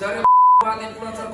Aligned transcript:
Cari 0.00 0.24
buat 0.64 0.80
influencer. 0.80 1.28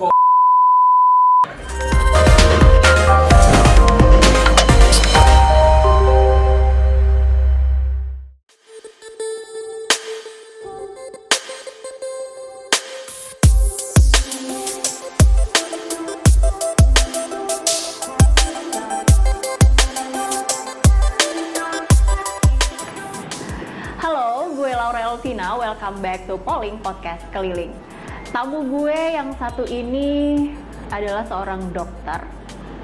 Halo, 24.03 24.51
gue 24.59 24.75
Laurel 24.75 25.23
Tina. 25.23 25.55
Welcome 25.55 26.03
back 26.03 26.27
to 26.27 26.35
Polling 26.35 26.83
Podcast 26.83 27.23
Keliling. 27.31 27.96
Tamu 28.37 28.69
gue 28.69 29.17
yang 29.17 29.33
satu 29.41 29.65
ini 29.65 30.53
adalah 30.93 31.25
seorang 31.25 31.73
dokter 31.73 32.21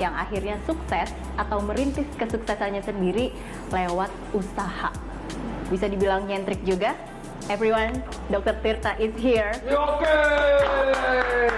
yang 0.01 0.17
akhirnya 0.17 0.57
sukses 0.65 1.13
atau 1.37 1.61
merintis 1.61 2.09
kesuksesannya 2.17 2.81
sendiri 2.81 3.37
lewat 3.69 4.09
usaha. 4.33 4.89
Bisa 5.69 5.93
dibilang 5.93 6.25
nyentrik 6.25 6.65
juga. 6.65 6.97
Everyone, 7.53 8.01
Dr. 8.33 8.65
Tirta 8.65 8.97
is 8.97 9.13
here. 9.21 9.53
Ya, 9.69 9.77
Oke, 9.77 10.17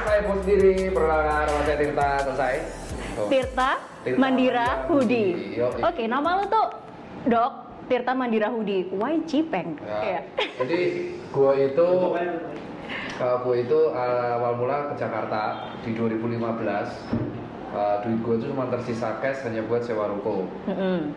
saya 0.02 0.20
pun 0.26 0.42
sendiri 0.42 0.90
perkenalkan 0.90 1.44
nama 1.46 1.62
saya 1.62 1.76
Tirta 1.78 2.08
selesai. 2.26 2.54
Oh. 3.14 3.28
Tirta 3.30 3.70
Tirta 4.02 4.18
Mandira 4.18 4.68
Hudi. 4.90 5.26
Oke, 5.62 6.02
nama 6.10 6.42
lu 6.42 6.44
tuh 6.50 6.66
Dok 7.30 7.52
Tirta 7.86 8.10
Mandira 8.10 8.50
Hudi. 8.50 8.90
Why 8.90 9.22
Cipeng? 9.22 9.78
Ya, 9.86 9.98
Iya. 10.02 10.20
Jadi 10.66 10.80
gua 11.30 11.54
itu 11.54 11.86
uh, 13.16 13.36
gua 13.40 13.54
itu 13.54 13.78
uh, 13.90 14.36
awal 14.36 14.56
mula 14.56 14.90
ke 14.90 14.94
Jakarta 14.96 15.42
di 15.82 15.92
2015. 15.92 16.38
Uh, 17.74 17.98
duit 18.00 18.18
gua 18.22 18.34
itu 18.38 18.46
cuma 18.48 18.64
tersisa 18.68 19.18
cash 19.18 19.42
hanya 19.42 19.66
buat 19.66 19.82
sewa 19.82 20.06
ruko. 20.06 20.46
Mm-mm. 20.64 21.10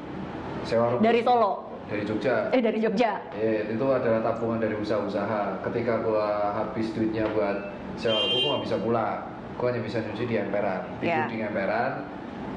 Sewa 0.64 0.92
ruko 0.92 1.02
Dari 1.02 1.22
Solo. 1.22 1.54
dari 1.88 2.04
Jogja. 2.04 2.52
Eh 2.52 2.60
dari 2.60 2.84
Jogja. 2.84 3.16
Ya, 3.32 3.64
itu 3.64 3.86
adalah 3.88 4.20
tabungan 4.20 4.60
dari 4.60 4.76
usaha-usaha. 4.76 5.64
Ketika 5.64 6.04
gua 6.04 6.52
habis 6.54 6.92
duitnya 6.92 7.30
buat 7.32 7.72
sewa 7.96 8.20
ruko, 8.20 8.36
gua 8.38 8.50
nggak 8.58 8.64
bisa 8.68 8.78
pulang. 8.82 9.20
Gua 9.56 9.68
hanya 9.72 9.82
bisa 9.82 9.98
nyuci 10.04 10.24
di 10.26 10.36
emperan, 10.36 10.82
tidur 11.00 11.16
Ya. 11.16 11.26
di 11.32 11.38
emperan. 11.40 11.92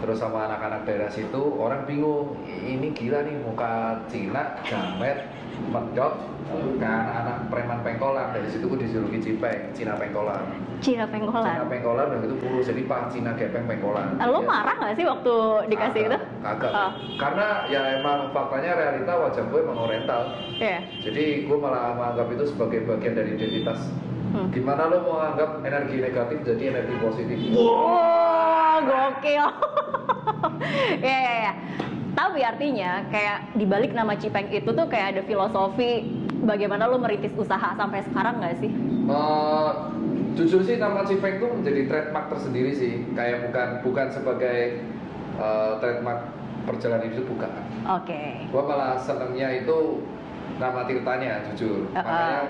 Terus 0.00 0.16
sama 0.16 0.48
anak-anak 0.48 0.88
daerah 0.88 1.10
situ, 1.12 1.42
orang 1.54 1.84
bingung. 1.84 2.32
Ini 2.46 2.88
gila 2.90 3.20
nih 3.20 3.36
muka 3.44 4.00
Cina, 4.08 4.56
jamet, 4.64 5.28
medok, 5.68 6.16
kan 6.80 7.04
anak 7.14 7.36
preman 7.52 7.84
pengkolan. 7.84 8.32
Dari 8.32 8.48
situ 8.48 8.64
gua 8.64 8.80
dijuluki 8.80 9.20
Cipeng, 9.20 9.70
Cina 9.70 9.94
pengkolan. 9.94 10.40
Cina 10.80 11.04
Cina 11.04 11.06
Pengkolan. 11.06 11.68
pengkolan 11.68 12.06
dan 12.08 12.20
itu 12.24 12.36
kurus, 12.40 12.64
jadi 12.64 12.88
pak 12.88 13.12
Cina 13.12 13.36
gepeng 13.36 13.68
pengkolan. 13.68 14.16
Ah, 14.16 14.24
Lo 14.24 14.40
Ya. 14.40 14.48
marah 14.48 14.74
nggak 14.80 14.96
sih 14.96 15.04
waktu 15.04 15.34
dikasih 15.68 16.02
itu? 16.08 16.18
Kagak, 16.40 16.40
Kagak. 16.40 16.72
Oh, 16.72 16.90
Karena 17.20 17.46
ya 17.68 18.00
emang 18.00 18.32
faktanya 18.32 18.72
realita 18.74 19.12
wajah 19.12 19.44
gue 19.44 19.60
emang 19.60 19.76
oriental. 19.78 20.32
Iya. 20.56 20.80
Jadi 21.04 21.44
gue 21.44 21.58
malah 21.60 21.92
menganggap 21.92 22.32
itu 22.32 22.44
sebagai 22.48 22.88
bagian 22.88 23.12
dari 23.12 23.36
identitas. 23.36 23.92
Hmm. 24.32 24.48
Gimana 24.48 24.88
lo 24.88 25.04
mau 25.04 25.20
anggap 25.20 25.60
energi 25.60 26.00
negatif 26.00 26.38
jadi 26.40 26.62
energi 26.72 26.94
positif? 26.96 27.36
Wow, 27.52 28.49
gokil. 28.84 29.46
ya 31.06 31.18
ya 31.20 31.34
ya. 31.48 31.52
Tapi 32.10 32.40
artinya 32.42 33.06
kayak 33.08 33.54
dibalik 33.54 33.94
nama 33.94 34.18
Cipeng 34.18 34.50
itu 34.50 34.66
tuh 34.66 34.86
kayak 34.90 35.16
ada 35.16 35.22
filosofi 35.24 36.04
bagaimana 36.42 36.90
lo 36.90 36.98
merintis 36.98 37.32
usaha 37.38 37.76
sampai 37.76 38.02
sekarang 38.10 38.42
nggak 38.42 38.56
sih? 38.60 38.72
Eh, 39.06 39.70
jujur 40.36 40.60
sih 40.66 40.76
nama 40.76 41.06
Cipeng 41.06 41.38
tuh 41.38 41.50
menjadi 41.54 41.86
trademark 41.86 42.26
tersendiri 42.34 42.72
sih. 42.74 42.92
Kayak 43.14 43.48
bukan 43.48 43.68
bukan 43.86 44.06
sebagai 44.10 44.58
eh, 45.38 45.72
trademark 45.78 46.20
perjalanan 46.68 47.08
hidup 47.08 47.24
bukan. 47.30 47.50
Oke. 47.88 48.46
Gue 48.50 48.62
malah 48.62 49.00
senengnya 49.00 49.48
itu 49.54 50.04
nama 50.60 50.84
Tirtanya 50.84 51.40
jujur. 51.52 51.88
Uh-uh. 51.94 52.04
Makanya 52.04 52.42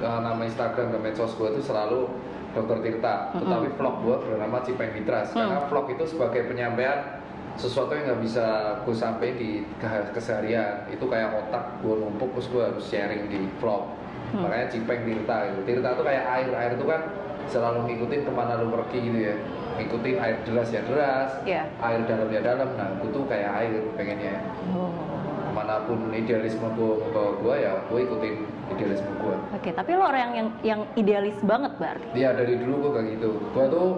eh, 0.00 0.20
nama 0.24 0.42
Instagram 0.46 0.86
dan 0.96 1.00
medsos 1.04 1.32
gue 1.36 1.48
itu 1.50 1.62
selalu 1.64 2.08
Dr. 2.52 2.78
Tirta. 2.80 3.14
Tetapi 3.32 3.68
vlog 3.74 3.94
gue 4.00 4.16
bernama 4.24 4.58
Cipeng 4.60 4.92
Fitras. 4.92 5.30
Hmm. 5.30 5.46
Karena 5.46 5.58
vlog 5.66 5.86
itu 5.88 6.04
sebagai 6.06 6.46
penyampaian 6.46 7.18
sesuatu 7.54 7.92
yang 7.92 8.08
nggak 8.08 8.22
bisa 8.22 8.46
gue 8.80 8.94
sampai 8.94 9.28
di 9.34 9.50
ke- 9.76 10.10
keseharian. 10.10 10.86
Itu 10.88 11.06
kayak 11.06 11.34
otak 11.38 11.78
gue 11.80 11.94
numpuk 11.94 12.34
terus 12.34 12.48
gue 12.48 12.62
harus 12.64 12.84
sharing 12.84 13.26
di 13.26 13.46
vlog. 13.56 13.86
Hmm. 14.30 14.44
Makanya 14.44 14.66
Cipeng 14.68 15.02
Tirta 15.02 15.36
gitu. 15.48 15.60
Tirta 15.64 15.88
itu 15.92 16.02
kayak 16.02 16.24
air. 16.26 16.50
Air 16.50 16.72
itu 16.74 16.84
kan 16.84 17.00
selalu 17.46 17.78
ngikutin 17.84 18.20
ke 18.22 18.32
mana 18.32 18.58
lu 18.58 18.70
pergi 18.70 18.98
gitu 19.00 19.18
ya. 19.20 19.34
Ngikutin 19.74 20.16
air 20.18 20.36
deras 20.44 20.68
ya 20.68 20.82
deras, 20.84 21.30
Iya. 21.42 21.62
air 21.80 22.00
dalam 22.04 22.28
ya 22.28 22.40
dalam. 22.40 22.68
Nah, 22.76 22.88
gue 23.00 23.10
tuh 23.10 23.24
kayak 23.24 23.50
air 23.56 23.72
pengennya 23.94 24.38
Oh. 24.70 24.92
ke 25.40 25.50
mana 25.50 25.82
pun 25.82 25.98
idealisme 26.10 26.62
gue 26.70 26.92
membawa 27.00 27.30
gue 27.34 27.54
ya 27.58 27.72
gue 27.82 27.98
ikutin 28.00 28.34
idealisme 28.70 29.10
gue 29.16 29.36
Oke, 29.52 29.70
tapi 29.70 29.90
lo 29.92 30.04
orang 30.04 30.32
yang 30.32 30.48
yang 30.62 30.80
idealis 30.94 31.36
banget 31.40 31.72
berarti. 31.76 32.06
dia 32.12 32.32
dari 32.32 32.54
dulu 32.56 32.74
gue 32.80 32.92
kayak 32.94 33.08
gitu. 33.14 33.30
Gue 33.50 33.64
tuh 33.68 33.88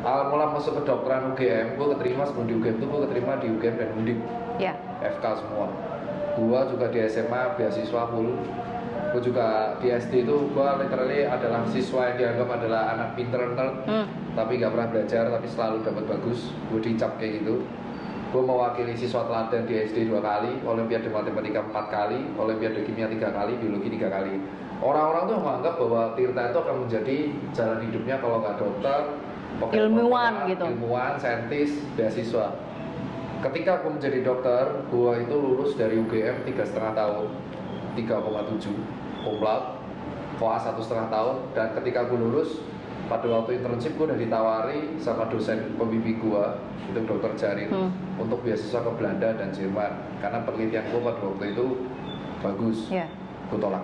awal 0.00 0.22
mula 0.28 0.46
masuk 0.50 0.72
ke 0.72 0.82
kedokteran 0.82 1.30
UGM 1.30 1.66
gue 1.74 1.86
keterima 1.92 2.22
sebelum 2.24 2.46
di 2.46 2.54
UGM 2.56 2.76
tuh 2.76 2.88
gue 2.88 3.00
keterima 3.04 3.32
di 3.36 3.46
UGM 3.48 3.74
dan 3.76 3.88
Undip 3.94 4.18
Ya. 4.56 4.72
FK 5.02 5.24
semua. 5.36 5.66
Gue 6.32 6.60
juga 6.68 6.86
di 6.88 6.98
SMA 7.04 7.42
beasiswa 7.54 8.02
full. 8.06 8.30
Gue 9.10 9.20
juga 9.20 9.46
di 9.76 9.90
SD 9.90 10.22
itu 10.22 10.36
gue 10.48 10.68
literally 10.78 11.26
adalah 11.26 11.66
siswa 11.66 12.06
yang 12.06 12.16
dianggap 12.16 12.48
adalah 12.54 12.82
anak 12.94 13.08
pinter 13.14 13.42
nerd 13.50 13.76
Hmm. 13.82 14.06
tapi 14.30 14.56
nggak 14.56 14.70
pernah 14.70 14.88
belajar 14.88 15.22
tapi 15.28 15.46
selalu 15.46 15.76
dapat 15.82 16.04
bagus. 16.06 16.40
Gue 16.68 16.80
dicap 16.80 17.18
kayak 17.18 17.42
gitu 17.42 17.66
gue 18.30 18.42
mewakili 18.46 18.94
siswa 18.94 19.26
teladan 19.26 19.66
di 19.66 19.74
SD 19.90 20.06
dua 20.06 20.22
kali 20.22 20.62
olimpiade 20.62 21.10
matematika 21.10 21.66
empat 21.66 21.86
kali 21.90 22.30
olimpiade 22.38 22.86
kimia 22.86 23.10
tiga 23.10 23.34
kali 23.34 23.58
biologi 23.58 23.90
tiga 23.90 24.06
kali 24.06 24.38
orang-orang 24.78 25.22
tuh 25.26 25.36
menganggap 25.42 25.74
bahwa 25.82 26.02
Tirta 26.14 26.42
itu 26.54 26.58
akan 26.62 26.76
menjadi 26.86 27.16
jalan 27.50 27.78
hidupnya 27.82 28.16
kalau 28.22 28.36
nggak 28.38 28.56
dokter 28.62 29.00
pokoknya 29.58 29.82
Ilmuwan 29.82 30.32
gitu. 30.46 30.64
ilmuwan 30.70 31.12
saintis 31.18 31.70
beasiswa 31.98 32.54
ketika 33.42 33.82
gue 33.82 33.90
menjadi 33.98 34.18
dokter 34.22 34.64
gue 34.88 35.12
itu 35.26 35.34
lulus 35.34 35.70
dari 35.74 35.98
UGM 35.98 36.46
tiga 36.46 36.62
setengah 36.62 36.94
tahun 36.94 37.28
3,7 37.98 38.62
cum 38.62 38.76
laude 39.42 39.68
koas 40.38 40.62
satu 40.64 40.80
setengah 40.80 41.08
tahun 41.12 41.36
dan 41.52 41.74
ketika 41.76 42.06
gue 42.06 42.16
lulus 42.16 42.62
pada 43.10 43.26
waktu 43.26 43.58
internship 43.58 43.98
gue 43.98 44.06
udah 44.06 44.14
ditawari 44.16 44.94
sama 44.96 45.26
dosen 45.26 45.74
pembimbing 45.74 46.22
gue 46.22 46.44
itu 46.86 46.98
dokter 47.02 47.34
Jarin 47.34 47.68
Hmm. 47.68 47.90
untuk 48.16 48.38
beasiswa 48.40 48.78
ke 48.78 48.90
Belanda 48.94 49.34
dan 49.34 49.50
Jerman 49.50 49.90
karena 50.18 50.38
penelitian 50.40 50.86
gue 50.86 51.00
pada 51.00 51.18
waktu 51.20 51.44
itu 51.50 51.66
bagus 52.38 52.78
Ya. 52.88 53.10
gue 53.50 53.58
tolak 53.58 53.82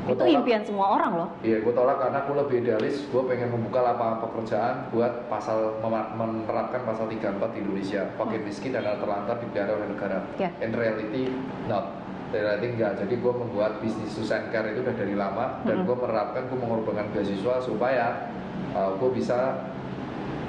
Gua 0.00 0.16
Itu 0.16 0.22
tolak. 0.22 0.32
impian 0.34 0.62
semua 0.64 0.96
orang 0.96 1.12
loh. 1.12 1.28
Iya, 1.44 1.60
gue 1.60 1.74
tolak 1.76 2.00
karena 2.00 2.24
gue 2.24 2.32
lebih 2.34 2.56
idealis. 2.58 3.04
Gue 3.06 3.20
pengen 3.20 3.52
membuka 3.52 3.84
lapangan 3.84 4.24
pekerjaan 4.24 4.88
buat 4.88 5.28
pasal 5.28 5.76
menerapkan 6.16 6.88
pasal 6.88 7.04
34 7.04 7.20
di 7.52 7.60
Indonesia. 7.60 8.08
Fakir 8.16 8.40
miskin 8.40 8.72
dan 8.72 8.96
terlantar 8.96 9.36
dipelihara 9.36 9.76
oleh 9.76 9.92
negara. 9.92 10.24
Ya. 10.34 10.48
In 10.58 10.72
reality, 10.72 11.28
not. 11.68 11.99
Reality 12.30 12.78
enggak. 12.78 13.02
Jadi 13.02 13.14
gue 13.18 13.32
membuat 13.34 13.82
bisnis 13.82 14.14
Susan 14.14 14.48
Care 14.54 14.70
itu 14.70 14.86
udah 14.86 14.94
dari 14.94 15.14
lama 15.18 15.60
dan 15.66 15.82
Mhm. 15.82 15.86
gue 15.86 15.96
menerapkan, 15.98 16.42
gue 16.46 16.58
mengorbankan 16.58 17.06
beasiswa 17.10 17.58
supaya 17.58 18.30
gue 18.70 19.10
bisa 19.10 19.66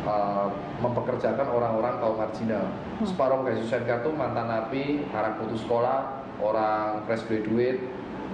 uh, 0.06 0.46
mempekerjakan 0.78 1.48
orang-orang 1.50 1.98
kaum 1.98 2.18
marginal. 2.22 2.70
Hmm. 3.02 3.06
Separuh 3.06 3.42
kayak 3.42 3.66
Susan 3.66 3.82
Care 3.86 4.06
tuh 4.06 4.14
mantan 4.14 4.46
napi, 4.46 5.10
anak 5.10 5.42
putus 5.42 5.66
sekolah, 5.66 6.22
orang 6.38 7.02
fresh 7.10 7.26
graduate, 7.26 7.82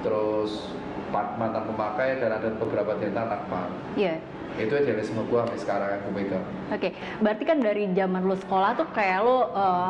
terus 0.03 0.75
mantan 1.11 1.63
pemakai 1.71 2.19
dan 2.19 2.35
ada 2.35 2.51
beberapa 2.51 2.99
di 2.99 3.11
anak 3.15 3.47
pang. 3.47 3.71
Iya. 3.95 4.19
Itu 4.57 4.73
idealisme 4.73 5.21
gue 5.21 5.37
sampai 5.37 5.59
sekarang 5.61 5.89
yang 5.93 6.01
gue 6.01 6.13
pegang. 6.17 6.45
Oke, 6.73 6.89
berarti 7.21 7.43
kan 7.45 7.57
dari 7.61 7.83
zaman 7.93 8.21
lu 8.25 8.35
sekolah 8.35 8.69
tuh 8.73 8.87
kayak 8.89 9.19
lu 9.21 9.37
eh, 9.53 9.89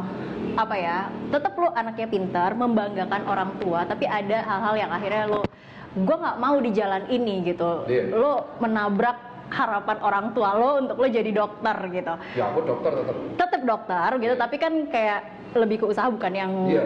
apa 0.59 0.75
ya? 0.75 0.97
Tetap 1.31 1.53
lu 1.55 1.67
anaknya 1.71 2.07
pintar, 2.07 2.51
membanggakan 2.53 3.21
orang 3.25 3.51
tua, 3.63 3.87
tapi 3.87 4.03
ada 4.03 4.43
hal-hal 4.43 4.75
yang 4.75 4.91
akhirnya 4.91 5.23
lu 5.25 5.41
gua 5.97 6.17
nggak 6.19 6.37
mau 6.37 6.57
di 6.59 6.71
jalan 6.75 7.03
ini 7.07 7.47
gitu. 7.47 7.87
Iya. 7.87 8.13
Lu 8.13 8.31
menabrak 8.59 9.17
harapan 9.47 9.97
orang 10.03 10.25
tua 10.35 10.51
lo 10.59 10.83
untuk 10.83 10.99
lo 10.99 11.07
jadi 11.07 11.31
dokter 11.31 11.77
gitu. 11.89 12.13
Ya 12.35 12.51
aku 12.51 12.59
dokter 12.67 12.91
tetap. 12.91 13.15
Tetap 13.39 13.61
dokter 13.63 14.09
gitu, 14.19 14.35
tapi 14.35 14.55
kan 14.59 14.73
kayak 14.91 15.19
lebih 15.55 15.79
ke 15.79 15.85
usaha 15.87 16.11
bukan 16.11 16.33
yang 16.35 16.51
Iya. 16.67 16.85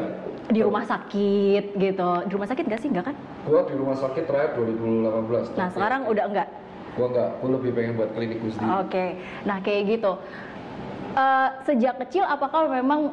di 0.54 0.62
rumah 0.62 0.86
sakit 0.86 1.74
gitu. 1.76 2.10
Di 2.30 2.32
rumah 2.32 2.46
sakit 2.46 2.64
gak 2.70 2.82
sih? 2.86 2.90
Enggak 2.94 3.10
kan? 3.12 3.16
Gue 3.50 3.62
di 3.66 3.74
rumah 3.74 3.98
sakit 3.98 4.24
terakhir 4.30 4.54
2018. 4.62 5.58
Nah, 5.58 5.70
sekarang 5.74 6.02
udah 6.06 6.26
enggak. 6.30 6.48
Gue 6.96 7.08
enggak, 7.08 7.30
gue 7.40 7.50
lebih 7.56 7.72
pengen 7.72 7.94
buat 7.96 8.12
klinik 8.12 8.38
gue 8.44 8.52
sendiri. 8.52 8.72
Oke, 8.84 9.06
nah 9.48 9.58
kayak 9.64 9.82
gitu. 9.96 10.12
Eh, 11.12 11.50
sejak 11.68 12.00
kecil 12.08 12.24
apakah 12.24 12.72
memang 12.72 13.12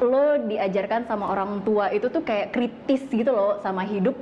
lo 0.00 0.44
diajarkan 0.48 1.04
sama 1.04 1.28
orang 1.32 1.60
tua 1.64 1.92
itu 1.92 2.08
tuh 2.08 2.24
kayak 2.24 2.52
kritis 2.56 3.04
gitu 3.08 3.32
loh 3.32 3.60
sama 3.60 3.84
hidup 3.84 4.16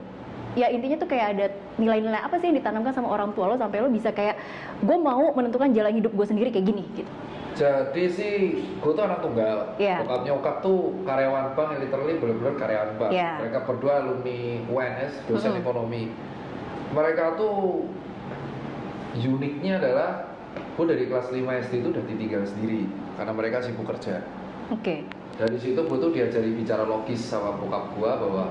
ya 0.58 0.66
intinya 0.74 0.98
tuh 0.98 1.06
kayak 1.06 1.26
ada 1.38 1.46
nilai-nilai 1.78 2.18
apa 2.18 2.34
sih 2.42 2.50
yang 2.50 2.58
ditanamkan 2.58 2.90
sama 2.90 3.14
orang 3.14 3.30
tua 3.30 3.46
lo 3.46 3.54
sampai 3.54 3.86
lo 3.86 3.86
bisa 3.86 4.10
kayak 4.10 4.42
gue 4.82 4.96
mau 4.98 5.30
menentukan 5.38 5.70
jalan 5.70 5.94
hidup 5.94 6.10
gue 6.18 6.26
sendiri 6.26 6.50
kayak 6.50 6.66
gini 6.66 6.82
gitu 6.98 7.10
Jadi 7.58 8.04
sih, 8.14 8.34
gue 8.78 8.92
tuh 8.94 9.02
anak 9.02 9.18
tunggal. 9.18 9.74
Iya. 9.82 10.06
Bokap 10.06 10.22
nyokap 10.22 10.56
tuh 10.62 10.94
karyawan 11.02 11.58
bank, 11.58 11.74
yang 11.74 11.80
literally 11.82 12.14
bener-bener 12.14 12.54
karyawan 12.54 12.90
bank. 13.02 13.10
Iya. 13.10 13.30
Mereka 13.42 13.58
berdua 13.66 13.92
alumni 13.98 14.62
UNS, 14.70 15.12
dosen 15.26 15.50
Mm-mm. 15.50 15.62
ekonomi. 15.66 16.02
Mereka 16.94 17.34
tuh 17.34 17.82
uniknya 19.16 19.80
adalah 19.80 20.28
gue 20.76 20.84
dari 20.84 21.04
kelas 21.06 21.30
5 21.30 21.38
SD 21.68 21.72
itu 21.80 21.88
udah 21.90 22.04
ditinggal 22.04 22.42
sendiri 22.44 22.82
karena 23.16 23.32
mereka 23.32 23.62
sibuk 23.62 23.86
kerja. 23.88 24.22
oke 24.68 24.96
Dari 25.38 25.54
situ 25.54 25.78
gue 25.78 25.98
tuh 26.02 26.10
diajari 26.10 26.50
bicara 26.50 26.82
logis 26.82 27.22
sama 27.22 27.54
bokap 27.54 27.94
gue 27.94 28.10
bahwa 28.10 28.50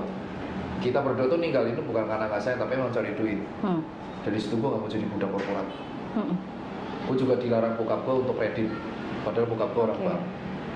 kita 0.80 1.04
berdua 1.04 1.28
tuh 1.28 1.36
ninggal 1.36 1.68
ini 1.68 1.80
bukan 1.84 2.08
karena 2.08 2.30
nggak 2.32 2.40
sayang 2.40 2.60
tapi 2.64 2.80
emang 2.80 2.88
cari 2.88 3.12
duit. 3.12 3.40
hmm. 3.60 3.80
Dari 4.24 4.38
situ 4.40 4.58
gue 4.58 4.68
gak 4.68 4.80
mau 4.82 4.90
jadi 4.90 5.06
budak 5.08 5.30
korporat. 5.30 5.66
Hmm. 6.16 6.34
gue 7.08 7.16
juga 7.16 7.34
dilarang 7.40 7.76
bokap 7.76 8.00
gue 8.04 8.14
untuk 8.24 8.36
kredit 8.36 8.68
padahal 9.24 9.48
bokap 9.48 9.70
gue 9.72 9.82
orang 9.84 10.00
Oke. 10.00 10.06
bank 10.08 10.22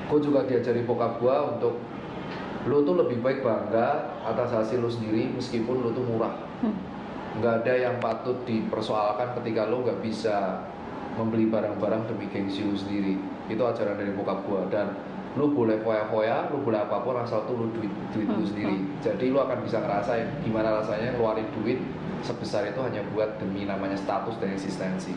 gue 0.08 0.19
juga 0.20 0.40
diajari 0.44 0.81
bokap 0.84 1.12
gue 1.20 1.37
untuk 1.56 1.75
lu 2.62 2.79
tuh 2.84 2.94
lebih 2.94 3.19
baik 3.20 3.40
bangga 3.43 3.88
atas 4.23 4.52
hasil 4.55 4.79
lu 4.79 4.88
sendiri 4.88 5.32
meskipun 5.32 5.82
lu 5.82 5.90
tuh 5.93 6.05
murah 6.05 6.37
Hmm. 6.62 6.79
Nggak 7.32 7.64
ada 7.64 7.75
yang 7.75 7.96
patut 7.96 8.37
dipersoalkan 8.44 9.32
ketika 9.40 9.64
lu 9.64 9.81
nggak 9.82 10.00
bisa 10.00 10.61
membeli 11.12 11.49
barang-barang 11.49 12.08
demi 12.08 12.29
gengsi 12.29 12.64
lu 12.64 12.76
sendiri. 12.76 13.17
Itu 13.49 13.62
ajaran 13.62 13.96
dari 13.96 14.12
bokap 14.12 14.44
gue 14.44 14.61
dan 14.69 14.93
lu 15.32 15.49
boleh 15.50 15.81
foya-foya, 15.81 16.52
lu 16.52 16.61
boleh 16.61 16.76
apa 16.79 17.00
pun 17.00 17.17
asal 17.17 17.44
tuh 17.44 17.56
lu 17.56 17.67
duit 17.73 17.88
duit 18.12 18.29
lu 18.29 18.40
Hmm, 18.40 18.49
sendiri. 18.49 18.76
jadi 19.00 19.25
lu 19.32 19.40
akan 19.40 19.64
bisa 19.64 19.81
ngerasain 19.81 20.29
gimana 20.44 20.76
rasanya 20.76 21.17
ngeluarin 21.17 21.49
duit 21.56 21.81
sebesar 22.20 22.69
itu 22.69 22.76
hanya 22.81 23.00
buat 23.12 23.40
demi 23.40 23.64
namanya 23.64 23.96
status 23.96 24.37
dan 24.37 24.52
eksistensi. 24.52 25.17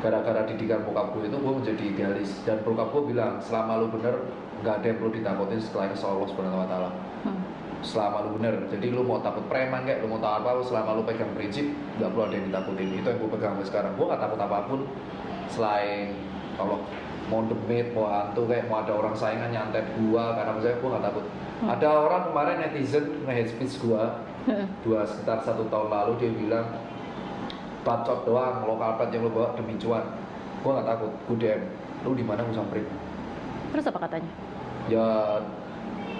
Gara-gara 0.00 0.44
didikan 0.44 0.80
bokap 0.80 1.12
gue 1.12 1.28
itu 1.28 1.36
gue 1.36 1.52
menjadi 1.52 1.82
idealis. 1.86 2.30
Dan 2.44 2.60
bokap 2.64 2.88
gue 2.90 3.12
bilang 3.12 3.40
selama 3.40 3.80
lu 3.80 3.88
bener 3.88 4.16
nggak 4.60 4.74
ada 4.80 4.86
yang 4.86 4.96
perlu 4.96 5.12
ditakutin 5.12 5.60
setelah 5.60 5.86
insya 5.88 6.06
Allah 6.06 6.28
subhanahu 6.28 6.60
wa 6.60 6.68
ta'ala. 6.68 6.90
Hmm. 7.24 7.40
Selama 7.80 8.28
lu 8.28 8.30
bener. 8.40 8.54
Jadi 8.68 8.86
lu 8.92 9.02
mau 9.04 9.20
takut 9.24 9.44
preman 9.48 9.84
kayak 9.88 10.04
lu 10.04 10.12
mau 10.12 10.20
tahu 10.20 10.32
apa 10.44 10.50
selama 10.64 11.00
lu 11.00 11.02
pegang 11.04 11.32
prinsip 11.32 11.66
nggak 11.96 12.10
perlu 12.12 12.24
ada 12.28 12.34
yang 12.36 12.46
ditakutin. 12.52 12.88
Itu 13.00 13.06
yang 13.08 13.18
gue 13.18 13.30
pegang 13.32 13.52
sampai 13.56 13.66
sekarang. 13.68 13.92
Gue 13.96 14.06
nggak 14.08 14.22
takut 14.22 14.40
apa 14.40 14.56
pun 14.68 14.80
selain 15.50 16.14
kalau 16.54 16.78
mau 17.30 17.46
demit 17.46 17.94
mau 17.94 18.10
hantu 18.10 18.42
kayak 18.50 18.66
mau 18.66 18.82
ada 18.82 18.90
orang 18.90 19.14
saingan 19.14 19.54
nyantet 19.54 19.86
gua 19.94 20.34
karena 20.34 20.50
misalnya 20.50 20.78
gue 20.82 20.88
nggak 20.90 21.04
takut. 21.06 21.24
Hmm. 21.60 21.68
ada 21.76 21.88
orang 21.92 22.22
kemarin 22.32 22.56
netizen 22.64 23.04
nge-hate 23.28 23.52
speech 23.52 23.76
gua 23.84 24.16
Hmm. 24.40 24.64
dua 24.80 25.04
sekitar 25.04 25.44
satu 25.44 25.68
tahun 25.68 25.92
lalu 25.92 26.16
dia 26.16 26.32
bilang 26.32 26.64
bacot 27.84 28.24
doang 28.24 28.64
lokal 28.64 28.96
pet 28.96 29.12
yang 29.12 29.28
lu 29.28 29.30
bawa 29.32 29.52
demi 29.52 29.76
cuan. 29.76 30.04
Gue 30.64 30.70
nggak 30.72 30.88
takut 30.88 31.12
gue 31.28 31.36
DM 31.36 31.62
lu 32.08 32.16
di 32.16 32.24
mana 32.24 32.40
gue 32.44 32.56
samperin? 32.56 32.88
Terus 33.76 33.84
apa 33.84 33.98
katanya? 34.08 34.32
Ya 34.88 35.06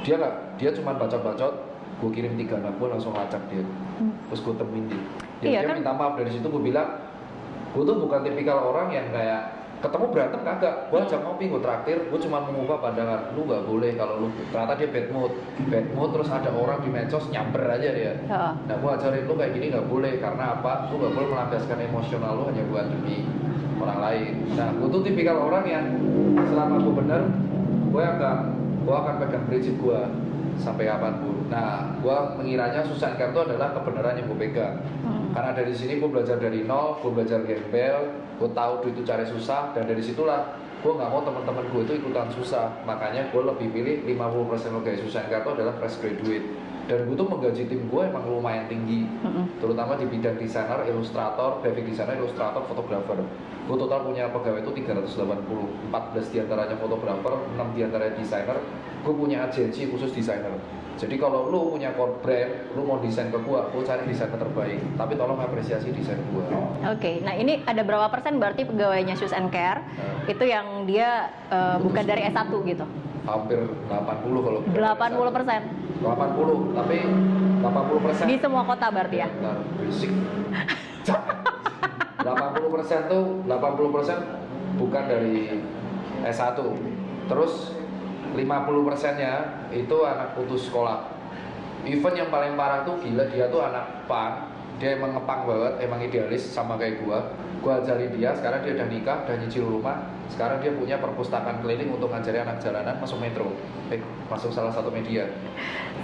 dia 0.01 0.15
nggak 0.17 0.35
dia 0.57 0.71
cuma 0.73 0.93
bacot-bacot 0.95 1.55
gue 2.01 2.11
kirim 2.11 2.33
tiga 2.35 2.57
anak 2.57 2.75
gue 2.77 2.89
langsung 2.89 3.13
lacak 3.13 3.43
dia 3.49 3.65
Hmm. 4.01 4.17
terus 4.27 4.41
gue 4.41 4.55
temuin 4.57 4.89
dia 4.89 4.97
ya, 4.97 5.05
Iya, 5.45 5.59
dia 5.61 5.69
kan? 5.69 5.77
minta 5.77 5.93
maaf 5.93 6.17
dari 6.17 6.33
situ 6.33 6.47
gue 6.47 6.63
bilang 6.63 6.89
gue 7.71 7.83
tuh 7.85 7.97
bukan 8.01 8.25
tipikal 8.25 8.65
orang 8.65 8.89
yang 8.89 9.13
kayak 9.13 9.41
ketemu 9.81 10.05
berantem 10.09 10.41
kagak 10.41 10.89
gue 10.89 10.99
ajak 10.99 11.21
ngopi 11.21 11.45
gue 11.49 11.61
traktir 11.61 11.99
gue 12.01 12.19
cuma 12.19 12.41
mengubah 12.41 12.81
pandangan 12.81 13.33
lu 13.33 13.45
nggak 13.45 13.65
boleh 13.65 13.93
kalau 13.95 14.15
lu 14.19 14.29
ternyata 14.49 14.73
dia 14.75 14.89
bad 14.89 15.07
mood 15.09 15.33
bad 15.69 15.87
mood 15.93 16.11
terus 16.13 16.29
ada 16.29 16.49
orang 16.49 16.81
di 16.81 16.89
medsos 16.89 17.29
nyamber 17.29 17.65
aja 17.65 17.89
dia 17.89 18.13
Heeh. 18.19 18.53
Nah, 18.57 18.77
gue 18.77 18.91
ajarin 18.91 19.25
lu 19.25 19.35
kayak 19.37 19.53
gini 19.53 19.67
nggak 19.69 19.85
boleh 19.85 20.13
karena 20.17 20.45
apa? 20.55 20.73
Lu 20.89 20.97
nggak 20.97 21.13
boleh 21.13 21.29
melampiaskan 21.29 21.79
emosional 21.83 22.33
lu 22.37 22.43
hanya 22.49 22.65
buat 22.69 22.87
demi 22.89 23.25
orang 23.81 24.01
lain. 24.01 24.33
Nah, 24.53 24.69
gue 24.77 24.89
tuh 24.89 25.01
tipikal 25.03 25.37
orang 25.41 25.65
yang 25.65 25.85
selama 26.43 26.77
gue 26.79 26.95
bener, 27.01 27.23
gue 27.89 28.03
akan 28.03 28.37
gue 28.81 28.95
akan 28.95 29.15
pegang 29.21 29.45
prinsip 29.47 29.77
gue 29.77 30.01
sampai 30.61 30.85
kapan 30.89 31.15
pun. 31.25 31.37
Nah, 31.49 31.97
gue 32.05 32.17
mengiranya 32.37 32.85
Susan 32.85 33.17
Care 33.17 33.33
itu 33.33 33.41
adalah 33.41 33.73
kebenaran 33.73 34.21
yang 34.21 34.27
gue 34.29 34.39
pegang. 34.39 34.77
Hmm. 35.03 35.33
Karena 35.33 35.57
dari 35.57 35.73
sini 35.73 35.97
gue 35.97 36.09
belajar 36.09 36.37
dari 36.37 36.65
nol, 36.69 37.01
gue 37.01 37.11
belajar 37.11 37.41
gembel, 37.49 38.13
gue 38.37 38.51
tahu 38.53 38.73
duit 38.85 38.95
itu 38.97 39.03
cari 39.09 39.25
susah, 39.25 39.73
dan 39.73 39.89
dari 39.89 40.05
situlah 40.05 40.53
gue 40.81 40.93
nggak 40.97 41.11
mau 41.13 41.21
teman-teman 41.21 41.65
gue 41.69 41.83
itu 41.85 41.93
ikutan 42.01 42.29
susah. 42.33 42.73
Makanya 42.89 43.29
gue 43.29 43.43
lebih 43.45 43.69
pilih 43.73 43.97
50% 44.17 44.77
pegawai 44.81 44.99
Susan 45.05 45.25
Care 45.29 45.45
itu 45.45 45.51
adalah 45.53 45.75
fresh 45.77 46.01
graduate. 46.01 46.47
Dan 46.89 47.07
gue 47.07 47.15
tuh 47.15 47.29
menggaji 47.29 47.71
tim 47.71 47.87
gue 47.87 48.03
emang 48.03 48.27
lumayan 48.27 48.67
tinggi, 48.67 49.07
Hmm. 49.23 49.47
terutama 49.63 49.95
di 49.95 50.11
bidang 50.11 50.35
desainer, 50.35 50.83
ilustrator, 50.91 51.63
graphic 51.63 51.87
designer, 51.87 52.19
ilustrator, 52.19 52.67
fotografer. 52.67 53.15
Gue 53.71 53.77
total 53.79 54.03
punya 54.03 54.27
pegawai 54.35 54.59
itu 54.67 54.75
380, 54.83 55.71
14 55.87 56.27
di 56.35 56.43
antaranya 56.43 56.75
fotografer, 56.83 57.47
6 57.55 57.69
di 57.79 57.87
antaranya 57.87 58.19
desainer. 58.19 58.59
Gue 59.01 59.15
punya 59.17 59.49
agensi 59.49 59.89
khusus 59.89 60.13
desainer. 60.13 60.53
Jadi 61.01 61.17
kalau 61.17 61.49
lu 61.49 61.73
punya 61.73 61.97
core 61.97 62.21
brand, 62.21 62.77
lu 62.77 62.85
mau 62.85 63.01
desain 63.01 63.33
ke 63.33 63.39
gue, 63.41 63.61
gue 63.73 63.83
cari 63.89 64.05
desainer 64.05 64.37
terbaik. 64.37 64.81
Tapi 65.01 65.13
tolong 65.17 65.41
apresiasi 65.41 65.89
desain 65.97 66.21
gue. 66.21 66.45
Oke, 66.85 67.25
nah 67.25 67.33
ini 67.33 67.65
ada 67.65 67.81
berapa 67.81 68.13
persen 68.13 68.37
berarti 68.37 68.69
pegawainya 68.69 69.17
Shoes 69.17 69.33
and 69.33 69.49
Care 69.49 69.81
Nah, 69.81 70.29
itu 70.29 70.45
yang 70.45 70.85
dia 70.85 71.33
eh, 71.49 71.77
bukan 71.81 72.05
dari 72.05 72.29
S1 72.29 72.53
gitu? 72.53 72.85
hampir 73.21 73.61
80 73.85 74.45
kalau 74.45 74.61
80 74.65 75.37
persen 75.37 75.61
80, 76.01 76.73
tapi 76.73 76.97
80 77.61 78.05
persen 78.09 78.25
di 78.25 78.37
semua 78.41 78.63
kota 78.65 78.87
berarti 78.89 79.17
ya? 79.21 79.29
Bentar. 79.29 79.57
Jangan. 81.05 81.37
80% 82.21 83.13
tuh 83.13 83.25
80% 83.49 84.81
bukan 84.81 85.05
dari 85.09 85.61
S1. 86.25 86.57
Terus 87.29 87.53
50 88.35 88.87
persennya 88.87 89.67
itu 89.75 89.97
anak 90.07 90.39
putus 90.39 90.71
sekolah. 90.71 91.11
Even 91.87 92.13
yang 92.13 92.29
paling 92.29 92.55
parah 92.55 92.85
tuh 92.85 93.01
gila 93.01 93.25
dia 93.33 93.49
tuh 93.49 93.65
anak 93.65 94.05
pang. 94.05 94.53
Dia 94.81 94.97
emang 94.97 95.13
ngepang 95.13 95.45
banget, 95.45 95.75
emang 95.85 96.01
idealis 96.01 96.41
sama 96.41 96.81
kayak 96.81 97.05
gua. 97.05 97.37
Gua 97.61 97.85
ajari 97.85 98.09
dia, 98.17 98.33
sekarang 98.33 98.65
dia 98.65 98.73
udah 98.81 98.89
nikah, 98.89 99.29
udah 99.29 99.37
nyicil 99.37 99.69
rumah. 99.69 100.09
Sekarang 100.33 100.65
dia 100.65 100.73
punya 100.73 100.97
perpustakaan 100.97 101.61
keliling 101.61 101.93
untuk 101.93 102.09
ngajari 102.09 102.41
anak 102.41 102.65
jalanan 102.65 102.97
masuk 102.97 103.21
metro. 103.21 103.53
Eh, 103.93 104.01
masuk 104.33 104.49
salah 104.49 104.73
satu 104.73 104.89
media. 104.89 105.29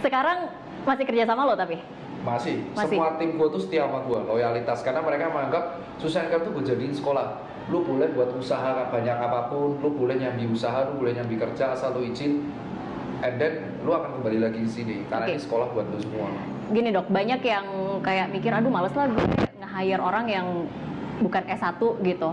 Sekarang 0.05 0.53
masih 0.85 1.09
kerja 1.09 1.25
sama 1.25 1.49
lo 1.49 1.57
tapi? 1.57 1.81
Masih. 2.21 2.69
Masih. 2.75 2.99
Semua 2.99 3.15
tim 3.17 3.39
gue 3.39 3.49
tuh 3.49 3.63
setia 3.63 3.87
sama 3.87 4.03
gue, 4.05 4.19
loyalitas. 4.27 4.83
Karena 4.83 5.01
mereka 5.01 5.31
menganggap 5.31 5.81
Susan 6.03 6.27
Care 6.27 6.43
tuh 6.43 6.53
gue 6.59 6.65
jadiin 6.67 6.93
sekolah. 6.93 7.46
Lu 7.67 7.83
boleh 7.83 8.15
buat 8.15 8.31
usaha 8.31 8.87
banyak 8.87 9.17
apa 9.19 9.51
pun, 9.51 9.75
lu 9.83 9.91
boleh 9.91 10.15
nyambi 10.23 10.47
usaha, 10.47 10.87
lu 10.87 11.03
boleh 11.03 11.19
nyambi 11.19 11.35
kerja 11.35 11.75
asal 11.75 11.99
lu 11.99 12.07
izin. 12.07 12.47
And 13.27 13.43
then 13.43 13.83
lu 13.83 13.91
akan 13.91 14.21
kembali 14.21 14.39
lagi 14.39 14.61
ke 14.63 14.71
sini 14.71 14.97
karena 15.09 15.27
Oke. 15.27 15.35
ini 15.35 15.41
sekolah 15.43 15.67
buat 15.75 15.87
lu 15.91 15.99
semua. 15.99 16.29
Gini 16.71 16.95
dok, 16.95 17.11
banyak 17.11 17.41
yang 17.43 17.67
kayak 18.05 18.31
mikir, 18.31 18.55
aduh 18.55 18.71
males 18.71 18.95
lah 18.95 19.09
gue 19.11 19.25
nge-hire 19.59 20.03
orang 20.03 20.27
yang 20.31 20.47
bukan 21.25 21.43
S1 21.49 21.81
gitu. 22.07 22.31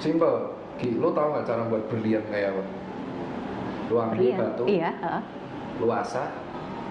Simple. 0.00 0.56
Ki, 0.80 0.98
lu 0.98 1.12
tahu 1.12 1.36
nggak 1.36 1.46
cara 1.46 1.62
buat 1.68 1.84
berlian 1.92 2.24
kayak 2.32 2.56
apa? 2.56 2.62
Lu 3.92 3.94
ambil 4.00 4.18
Berlian. 4.18 4.38
batu, 4.40 4.64
Iya, 4.66 4.90
heeh. 4.98 5.22
lu 5.78 5.86
asah, 5.92 6.32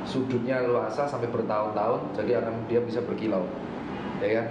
sudutnya 0.05 0.61
lu 0.63 0.77
asah 0.79 1.09
sampai 1.09 1.27
bertahun-tahun, 1.33 2.01
jadi 2.13 2.45
akan 2.45 2.53
dia 2.69 2.79
bisa 2.85 3.01
berkilau, 3.01 3.41
ya 4.21 4.29
kan? 4.37 4.47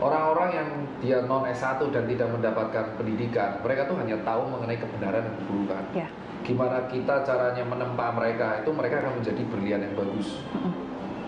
Orang-orang 0.00 0.48
yang 0.56 0.68
dia 1.04 1.18
non 1.28 1.44
S1 1.44 1.92
dan 1.92 2.08
tidak 2.08 2.32
mendapatkan 2.32 2.96
pendidikan, 2.96 3.60
mereka 3.60 3.84
tuh 3.84 4.00
hanya 4.00 4.16
tahu 4.24 4.48
mengenai 4.48 4.80
kebenaran 4.80 5.28
dan 5.28 5.34
keburukan. 5.44 5.84
Ya. 5.92 6.08
Gimana 6.40 6.88
kita 6.88 7.20
caranya 7.20 7.60
menempa 7.68 8.08
mereka, 8.16 8.64
itu 8.64 8.72
mereka 8.72 9.04
akan 9.04 9.20
menjadi 9.20 9.42
berlian 9.52 9.80
yang 9.84 9.92
bagus. 9.92 10.40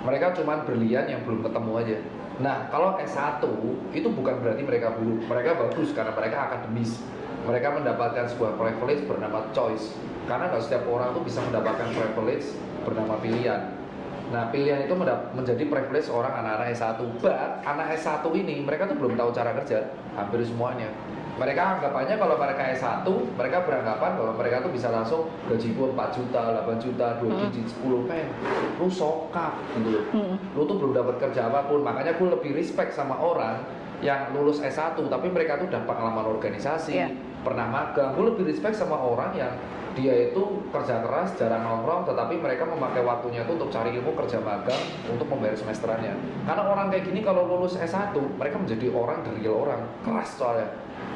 Mereka 0.09 0.41
cuman 0.41 0.65
berlian 0.65 1.05
yang 1.05 1.21
belum 1.29 1.45
ketemu 1.45 1.73
aja. 1.85 1.99
Nah, 2.41 2.57
kalau 2.73 2.97
S1 2.97 3.45
itu 3.93 4.09
bukan 4.09 4.41
berarti 4.41 4.65
mereka 4.65 4.97
buruk. 4.97 5.21
Mereka 5.29 5.51
bagus 5.69 5.93
karena 5.93 6.17
mereka 6.17 6.37
akademis. 6.49 7.05
Mereka 7.45 7.69
mendapatkan 7.77 8.25
sebuah 8.33 8.57
privilege 8.57 9.05
bernama 9.05 9.45
choice. 9.53 9.93
Karena 10.25 10.49
nggak 10.49 10.65
setiap 10.65 10.89
orang 10.89 11.13
tuh 11.13 11.23
bisa 11.29 11.45
mendapatkan 11.45 11.93
privilege 11.93 12.57
bernama 12.89 13.21
pilihan. 13.21 13.82
Nah, 14.31 14.49
pilihan 14.49 14.87
itu 14.87 14.95
menjadi 15.35 15.65
privilege 15.67 16.07
orang 16.07 16.31
anak-anak 16.37 16.71
S1. 16.71 17.01
But, 17.19 17.35
anak 17.65 17.97
S1 17.97 18.23
ini 18.37 18.63
mereka 18.63 18.87
tuh 18.87 18.95
belum 18.95 19.19
tahu 19.19 19.33
cara 19.33 19.51
kerja, 19.53 19.83
hampir 20.15 20.45
semuanya. 20.45 20.87
Mereka 21.33 21.81
anggapannya 21.81 22.21
kalau 22.21 22.37
mereka 22.37 22.63
S1, 22.71 23.09
mereka 23.35 23.65
beranggapan 23.65 24.11
bahwa 24.15 24.33
mereka 24.37 24.61
tuh 24.61 24.69
bisa 24.69 24.93
langsung 24.93 25.33
gaji 25.49 25.73
gua 25.73 25.89
4 25.91 26.13
juta, 26.13 26.41
8 26.61 26.77
juta, 26.77 27.07
2 27.17 27.25
Hmm. 27.25 27.41
digit, 27.49 27.67
10 27.73 28.05
men. 28.05 28.29
Lu 28.77 28.87
sokap 28.87 29.57
gitu 29.73 29.89
loh 29.89 30.05
Mm-mm. 30.13 30.37
lu 30.53 30.63
tuh 30.63 30.77
belum 30.77 30.93
dapat 30.93 31.17
kerja 31.19 31.47
apa 31.47 31.65
pun 31.65 31.81
makanya 31.81 32.13
gue 32.13 32.29
lebih 32.29 32.53
respect 32.53 32.93
sama 32.93 33.15
orang 33.15 33.63
yang 34.03 34.35
lulus 34.35 34.59
S1 34.59 34.99
tapi 34.99 35.31
mereka 35.31 35.57
tuh 35.57 35.71
udah 35.71 35.83
pengalaman 35.87 36.27
organisasi 36.29 36.93
Iya. 36.93 37.09
pernah 37.41 37.71
magang. 37.71 38.13
Gue 38.13 38.35
lebih 38.35 38.45
respect 38.45 38.75
sama 38.75 38.99
orang 38.99 39.33
yang 39.33 39.55
dia 39.93 40.33
itu 40.33 40.43
kerja 40.73 41.05
keras 41.05 41.37
jarang 41.37 41.63
nongkrong 41.63 42.09
tetapi 42.09 42.41
mereka 42.41 42.65
memakai 42.65 43.05
waktunya 43.05 43.45
itu 43.45 43.53
untuk 43.53 43.69
cari 43.69 43.93
ilmu 43.93 44.17
kerja 44.17 44.41
magang 44.41 44.81
untuk 45.07 45.29
membayar 45.29 45.55
semesterannya. 45.55 46.17
Karena 46.43 46.63
orang 46.65 46.87
kayak 46.89 47.05
gini 47.07 47.21
kalau 47.21 47.47
lulus 47.47 47.77
S1 47.77 48.11
mereka 48.35 48.57
menjadi 48.59 48.91
orang 48.91 49.23
dari 49.23 49.47
orang. 49.47 49.81
Keras 50.03 50.35
soalnya. 50.35 50.69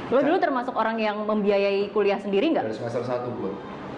Lo 0.07 0.23
dulu 0.23 0.39
termasuk 0.39 0.73
orang 0.73 0.97
yang 0.97 1.27
membiayai 1.27 1.91
kuliah 1.91 2.17
sendiri 2.17 2.55
nggak? 2.55 2.65
dari 2.65 2.77
semester 2.77 3.03
1 3.03 3.27
gue 3.27 3.51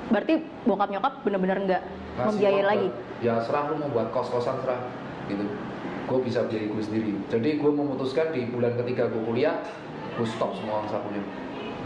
Berarti 0.08 0.40
bokap 0.64 0.88
nyokap 0.88 1.20
bener-bener 1.20 1.58
nggak 1.68 1.82
membiayai 2.16 2.64
lagi? 2.64 2.88
ya 3.20 3.36
serah 3.42 3.68
lu 3.68 3.76
mau 3.76 3.92
buat 3.92 4.08
kos-kosan 4.08 4.56
serah. 4.62 4.80
Gitu 5.28 5.44
gue 6.08 6.18
bisa 6.24 6.40
biayai 6.48 6.72
gue 6.72 6.82
sendiri. 6.82 7.12
Jadi 7.28 7.60
gue 7.60 7.70
memutuskan 7.70 8.32
di 8.32 8.48
bulan 8.48 8.72
ketiga 8.80 9.12
gue 9.12 9.22
kuliah 9.28 9.60
gue 10.16 10.26
stop 10.26 10.56
semua 10.56 10.82
uang 10.82 10.88
sakunya. 10.88 11.22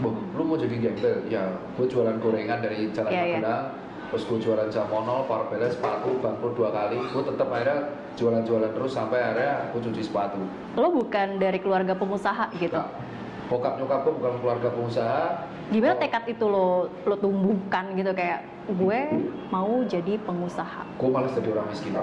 Boh, 0.01 0.15
lu 0.33 0.41
mau 0.47 0.57
jadi 0.57 0.73
gembel? 0.79 1.21
Ya 1.29 1.53
gue 1.77 1.85
jualan 1.85 2.17
gorengan 2.17 2.63
dari 2.63 2.89
jalan 2.95 3.11
Iya, 3.11 3.23
iya. 3.27 3.37
Magelang 3.43 3.65
terus 4.13 4.29
gue 4.29 4.39
jualan 4.45 4.69
jamonol, 4.69 5.25
power 5.25 5.49
sepatu, 5.69 6.21
bangkrut 6.21 6.53
dua 6.53 6.69
kali. 6.69 6.97
Gue 7.11 7.23
tetap 7.25 7.49
akhirnya 7.49 7.97
jualan-jualan 8.13 8.71
terus 8.77 8.91
sampai 8.93 9.19
akhirnya 9.21 9.53
gue 9.73 9.81
cuci 9.89 10.01
sepatu. 10.05 10.39
Lo 10.77 10.89
bukan 10.93 11.41
dari 11.41 11.57
keluarga 11.57 11.93
pengusaha 11.97 12.53
gitu? 12.61 12.77
Nah, 12.77 12.89
bokap 13.49 13.77
nyokap 13.81 13.99
gue 14.05 14.13
bukan 14.17 14.33
keluarga 14.41 14.69
pengusaha. 14.71 15.23
Gimana 15.73 15.93
Oh, 15.97 16.01
tekad 16.01 16.23
itu 16.29 16.45
lo 16.45 16.67
lo 17.09 17.15
tumbuhkan 17.17 17.93
gitu? 17.97 18.13
Kayak 18.13 18.45
gue 18.69 18.99
mau 19.51 19.83
jadi 19.83 20.13
pengusaha? 20.23 20.85
gue 20.95 21.09
malas 21.09 21.33
jadi 21.35 21.49
orang 21.51 21.67
miskin 21.67 21.93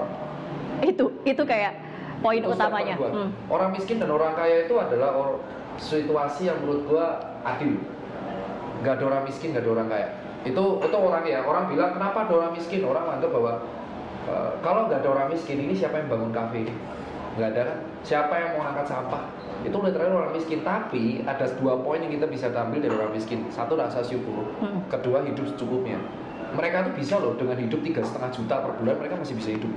Itu 0.83 1.15
itu 1.25 1.43
kayak 1.47 1.90
poin 2.21 2.41
utamanya. 2.45 2.95
Hmm. 2.95 3.29
Orang 3.49 3.73
miskin 3.73 3.97
dan 3.97 4.13
orang 4.13 4.37
kaya 4.37 4.69
itu 4.69 4.75
adalah 4.77 5.17
or- 5.17 5.41
situasi 5.81 6.47
yang 6.47 6.61
menurut 6.61 6.81
gua 6.85 7.05
adil. 7.41 7.81
Gak 8.85 9.01
ada 9.01 9.03
orang 9.13 9.23
miskin, 9.25 9.53
gak 9.53 9.65
ada 9.65 9.71
orang 9.73 9.87
kaya. 9.89 10.07
Itu 10.41 10.63
itu 10.81 10.97
orang 10.97 11.23
ya. 11.25 11.39
Orang 11.45 11.69
bilang 11.69 11.97
kenapa 11.97 12.29
ada 12.29 12.33
orang 12.33 12.51
miskin? 12.53 12.81
Orang 12.85 13.05
anggap 13.09 13.29
bahwa 13.29 13.61
eh, 14.29 14.51
kalau 14.65 14.89
nggak 14.89 15.05
ada 15.05 15.09
orang 15.09 15.27
miskin 15.29 15.57
ini 15.61 15.73
siapa 15.73 16.01
yang 16.01 16.09
bangun 16.09 16.33
kafe 16.33 16.65
ini? 16.65 16.73
Nggak 17.37 17.49
ada 17.57 17.61
kan? 17.69 17.77
Siapa 18.01 18.33
yang 18.33 18.49
mau 18.57 18.63
angkat 18.65 18.89
sampah? 18.89 19.23
Itu 19.61 19.77
literally 19.77 20.13
orang 20.17 20.33
miskin. 20.33 20.65
Tapi 20.65 21.21
ada 21.21 21.45
dua 21.61 21.77
poin 21.85 22.01
yang 22.01 22.09
kita 22.09 22.25
bisa 22.25 22.49
ambil 22.49 22.81
dari 22.81 22.93
orang 22.93 23.13
miskin. 23.13 23.45
Satu 23.53 23.77
rasa 23.77 24.01
syukur. 24.01 24.49
Hmm. 24.57 24.81
Kedua 24.89 25.21
hidup 25.21 25.45
secukupnya. 25.53 26.01
Mereka 26.51 26.91
tuh 26.91 26.93
bisa 26.97 27.15
loh 27.21 27.37
dengan 27.39 27.55
hidup 27.55 27.79
tiga 27.85 28.01
setengah 28.03 28.33
juta 28.33 28.55
per 28.59 28.71
bulan 28.81 28.97
mereka 28.99 29.15
masih 29.21 29.37
bisa 29.37 29.55
hidup. 29.55 29.71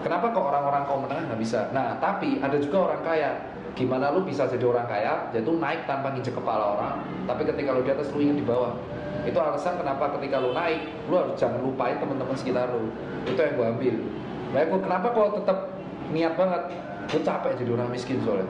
Kenapa 0.00 0.32
kok 0.32 0.40
orang-orang 0.40 0.82
kaum 0.88 1.00
menengah 1.04 1.24
nggak 1.28 1.40
bisa? 1.40 1.68
Nah, 1.76 1.92
tapi 2.00 2.40
ada 2.40 2.56
juga 2.56 2.88
orang 2.88 3.00
kaya. 3.04 3.30
Gimana 3.76 4.10
lu 4.10 4.26
bisa 4.26 4.48
jadi 4.50 4.64
orang 4.66 4.88
kaya, 4.88 5.30
yaitu 5.30 5.52
naik 5.54 5.86
tanpa 5.86 6.10
nginjek 6.10 6.34
kepala 6.34 6.74
orang, 6.74 6.94
tapi 7.24 7.46
ketika 7.46 7.70
lu 7.70 7.86
di 7.86 7.92
atas 7.94 8.10
lu 8.10 8.18
ingin 8.18 8.42
di 8.42 8.44
bawah. 8.44 8.74
Itu 9.22 9.36
alasan 9.38 9.78
kenapa 9.78 10.10
ketika 10.18 10.42
lu 10.42 10.50
naik, 10.50 10.90
lu 11.06 11.14
harus 11.14 11.38
jangan 11.38 11.62
lupain 11.62 11.94
teman-teman 12.00 12.34
sekitar 12.34 12.66
lu. 12.72 12.90
Itu 13.24 13.38
yang 13.38 13.54
gua 13.54 13.66
ambil. 13.70 13.94
Nah, 14.50 14.64
gua 14.66 14.80
kenapa 14.82 15.06
kok 15.14 15.28
tetap 15.44 15.58
niat 16.10 16.34
banget? 16.34 16.62
Gue 17.10 17.20
capek 17.22 17.52
jadi 17.58 17.70
orang 17.74 17.90
miskin 17.90 18.18
soalnya. 18.22 18.46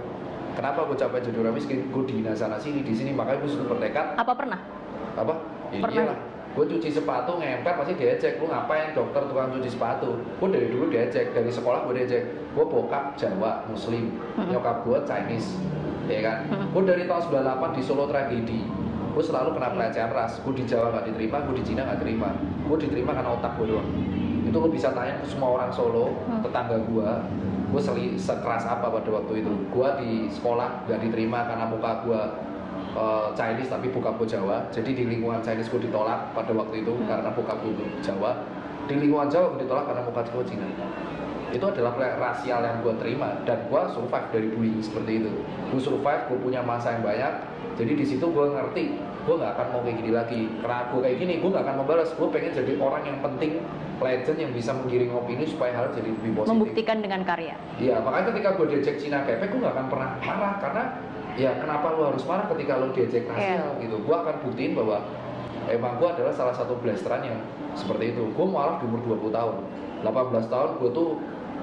Kenapa 0.52 0.84
gue 0.84 0.96
capek 0.98 1.20
jadi 1.24 1.36
orang 1.40 1.54
miskin? 1.56 1.78
Gue 1.88 2.04
dihina 2.04 2.32
sana 2.32 2.56
sini, 2.56 2.84
di 2.84 2.92
sini, 2.92 3.14
makanya 3.14 3.40
gue 3.40 3.50
sudah 3.50 3.66
bertekad 3.70 4.06
Apa 4.18 4.32
pernah? 4.36 4.60
apa? 5.16 5.34
Ya, 5.70 5.80
Pernah. 5.80 5.94
iyalah. 5.96 6.18
Gue 6.50 6.66
cuci 6.66 6.90
sepatu 6.90 7.38
ngempet 7.38 7.74
pasti 7.74 7.94
diejek. 7.94 8.42
Lu 8.42 8.46
ngapain 8.46 8.90
dokter 8.90 9.22
tukang 9.24 9.50
cuci 9.50 9.70
sepatu? 9.70 10.18
Gue 10.36 10.48
dari 10.50 10.66
dulu 10.68 10.90
diejek, 10.90 11.30
dari 11.30 11.46
sekolah 11.46 11.86
gue 11.86 11.94
diejek. 11.96 12.22
Gue 12.50 12.64
bokap 12.64 13.14
Jawa, 13.14 13.62
Muslim, 13.66 14.18
Mm-mm. 14.34 14.50
nyokap 14.50 14.82
gue 14.82 14.98
Chinese, 15.06 15.54
ya 16.06 16.20
kan? 16.20 16.36
Mm-mm. 16.50 16.74
Gue 16.74 16.82
dari 16.84 17.06
tahun 17.06 17.22
98 17.30 17.76
di 17.78 17.82
Solo 17.82 18.04
tragedi. 18.04 18.60
Gue 19.10 19.22
selalu 19.22 19.54
kena 19.54 19.70
pelecehan 19.70 20.10
ras. 20.10 20.42
Gue 20.42 20.54
di 20.54 20.66
Jawa 20.66 20.90
nggak 20.90 21.06
diterima, 21.14 21.36
gue 21.46 21.54
di 21.58 21.64
Cina 21.64 21.86
nggak 21.86 22.00
terima. 22.02 22.28
Gue 22.66 22.76
diterima 22.78 23.10
karena 23.14 23.30
otak 23.30 23.54
gue 23.54 23.66
doang. 23.70 23.88
Itu 24.42 24.56
lo 24.56 24.66
bisa 24.66 24.90
tanya 24.90 25.22
ke 25.22 25.26
semua 25.26 25.54
orang 25.54 25.70
Solo, 25.70 26.10
Hmm. 26.26 26.42
tetangga 26.42 26.82
gue. 26.82 27.08
Gue 27.70 27.78
seli 27.78 28.18
sekeras 28.18 28.66
apa 28.66 28.90
pada 28.90 29.10
waktu 29.12 29.46
itu. 29.46 29.52
Gue 29.70 29.86
di 30.02 30.10
sekolah 30.26 30.90
nggak 30.90 30.98
diterima 31.00 31.46
karena 31.46 31.70
muka 31.70 32.02
gue 32.02 32.20
eh, 32.90 33.26
Chinese 33.34 33.70
tapi 33.70 33.86
bokap 33.88 34.18
gue 34.18 34.28
Jawa. 34.28 34.66
Jadi 34.70 34.90
di 34.92 35.04
lingkungan 35.06 35.38
Chinese 35.40 35.70
gue 35.70 35.82
ditolak 35.82 36.34
pada 36.34 36.50
waktu 36.50 36.82
itu 36.82 36.92
Hmm. 36.92 37.06
karena 37.06 37.30
bokap 37.30 37.58
gue 37.62 37.72
Jawa. 38.00 38.42
Di 38.86 38.98
lingkungan 38.98 39.30
Jawa 39.30 39.54
gue 39.54 39.62
ditolak 39.62 39.84
karena 39.86 40.02
muka 40.02 40.22
gue 40.26 40.44
Cina. 40.46 40.66
Itu 41.50 41.66
adalah 41.66 41.98
rasial 41.98 42.62
yang 42.62 42.78
gue 42.78 42.94
terima 43.02 43.34
dan 43.42 43.66
gue 43.66 43.82
survive 43.90 44.26
dari 44.30 44.48
bullying 44.54 44.82
seperti 44.82 45.18
itu. 45.18 45.30
Gue 45.70 45.80
survive 45.82 46.26
gue 46.30 46.38
punya 46.38 46.62
masa 46.62 46.94
yang 46.94 47.02
banyak. 47.02 47.32
Jadi 47.74 47.92
di 47.94 48.04
situ 48.06 48.22
gue 48.22 48.46
ngerti 48.50 48.84
gue 49.20 49.34
nggak 49.36 49.52
akan 49.58 49.66
mau 49.74 49.80
kayak 49.82 49.96
gini 49.98 50.10
lagi. 50.14 50.40
Karena 50.62 50.86
gue 50.90 51.00
kayak 51.02 51.16
gini 51.18 51.32
gue 51.42 51.50
nggak 51.50 51.64
akan 51.66 51.76
membalas. 51.82 52.10
Gue 52.14 52.28
pengen 52.30 52.54
jadi 52.54 52.72
orang 52.78 53.02
yang 53.02 53.18
penting 53.18 53.62
legend 54.00 54.38
yang 54.40 54.52
bisa 54.54 54.70
menggiring 54.72 55.12
opini 55.12 55.44
supaya 55.44 55.74
hal 55.76 55.90
jadi 55.92 56.08
lebih 56.08 56.32
positif. 56.38 56.50
Membuktikan 56.54 56.96
dengan 57.04 57.20
karya. 57.20 57.54
Iya, 57.76 58.00
makanya 58.00 58.32
ketika 58.32 58.48
gue 58.56 58.66
diajak 58.72 58.96
Cina 58.96 59.18
kepek, 59.28 59.52
gue 59.52 59.60
gak 59.60 59.74
akan 59.76 59.86
pernah 59.92 60.10
marah 60.24 60.54
karena 60.56 60.84
ya 61.40 61.56
kenapa 61.56 61.96
lu 61.96 62.12
harus 62.12 62.20
marah 62.28 62.44
ketika 62.52 62.76
lu 62.76 62.92
diajak 62.92 63.24
rasial 63.32 63.80
gitu. 63.80 63.96
Gue 64.04 64.16
akan 64.16 64.34
buktiin 64.44 64.76
bahwa 64.76 65.00
emang 65.72 65.96
gue 65.96 66.08
adalah 66.12 66.32
salah 66.36 66.52
satu 66.52 66.76
blasteran 66.84 67.24
yang 67.24 67.38
seperti 67.72 68.12
itu. 68.12 68.28
Gue 68.36 68.46
mualaf 68.46 68.84
di 68.84 68.84
umur 68.84 69.00
20 69.16 69.32
tahun, 69.32 69.56
18 70.04 70.52
tahun 70.52 70.70
gue 70.76 70.90
tuh 70.92 71.08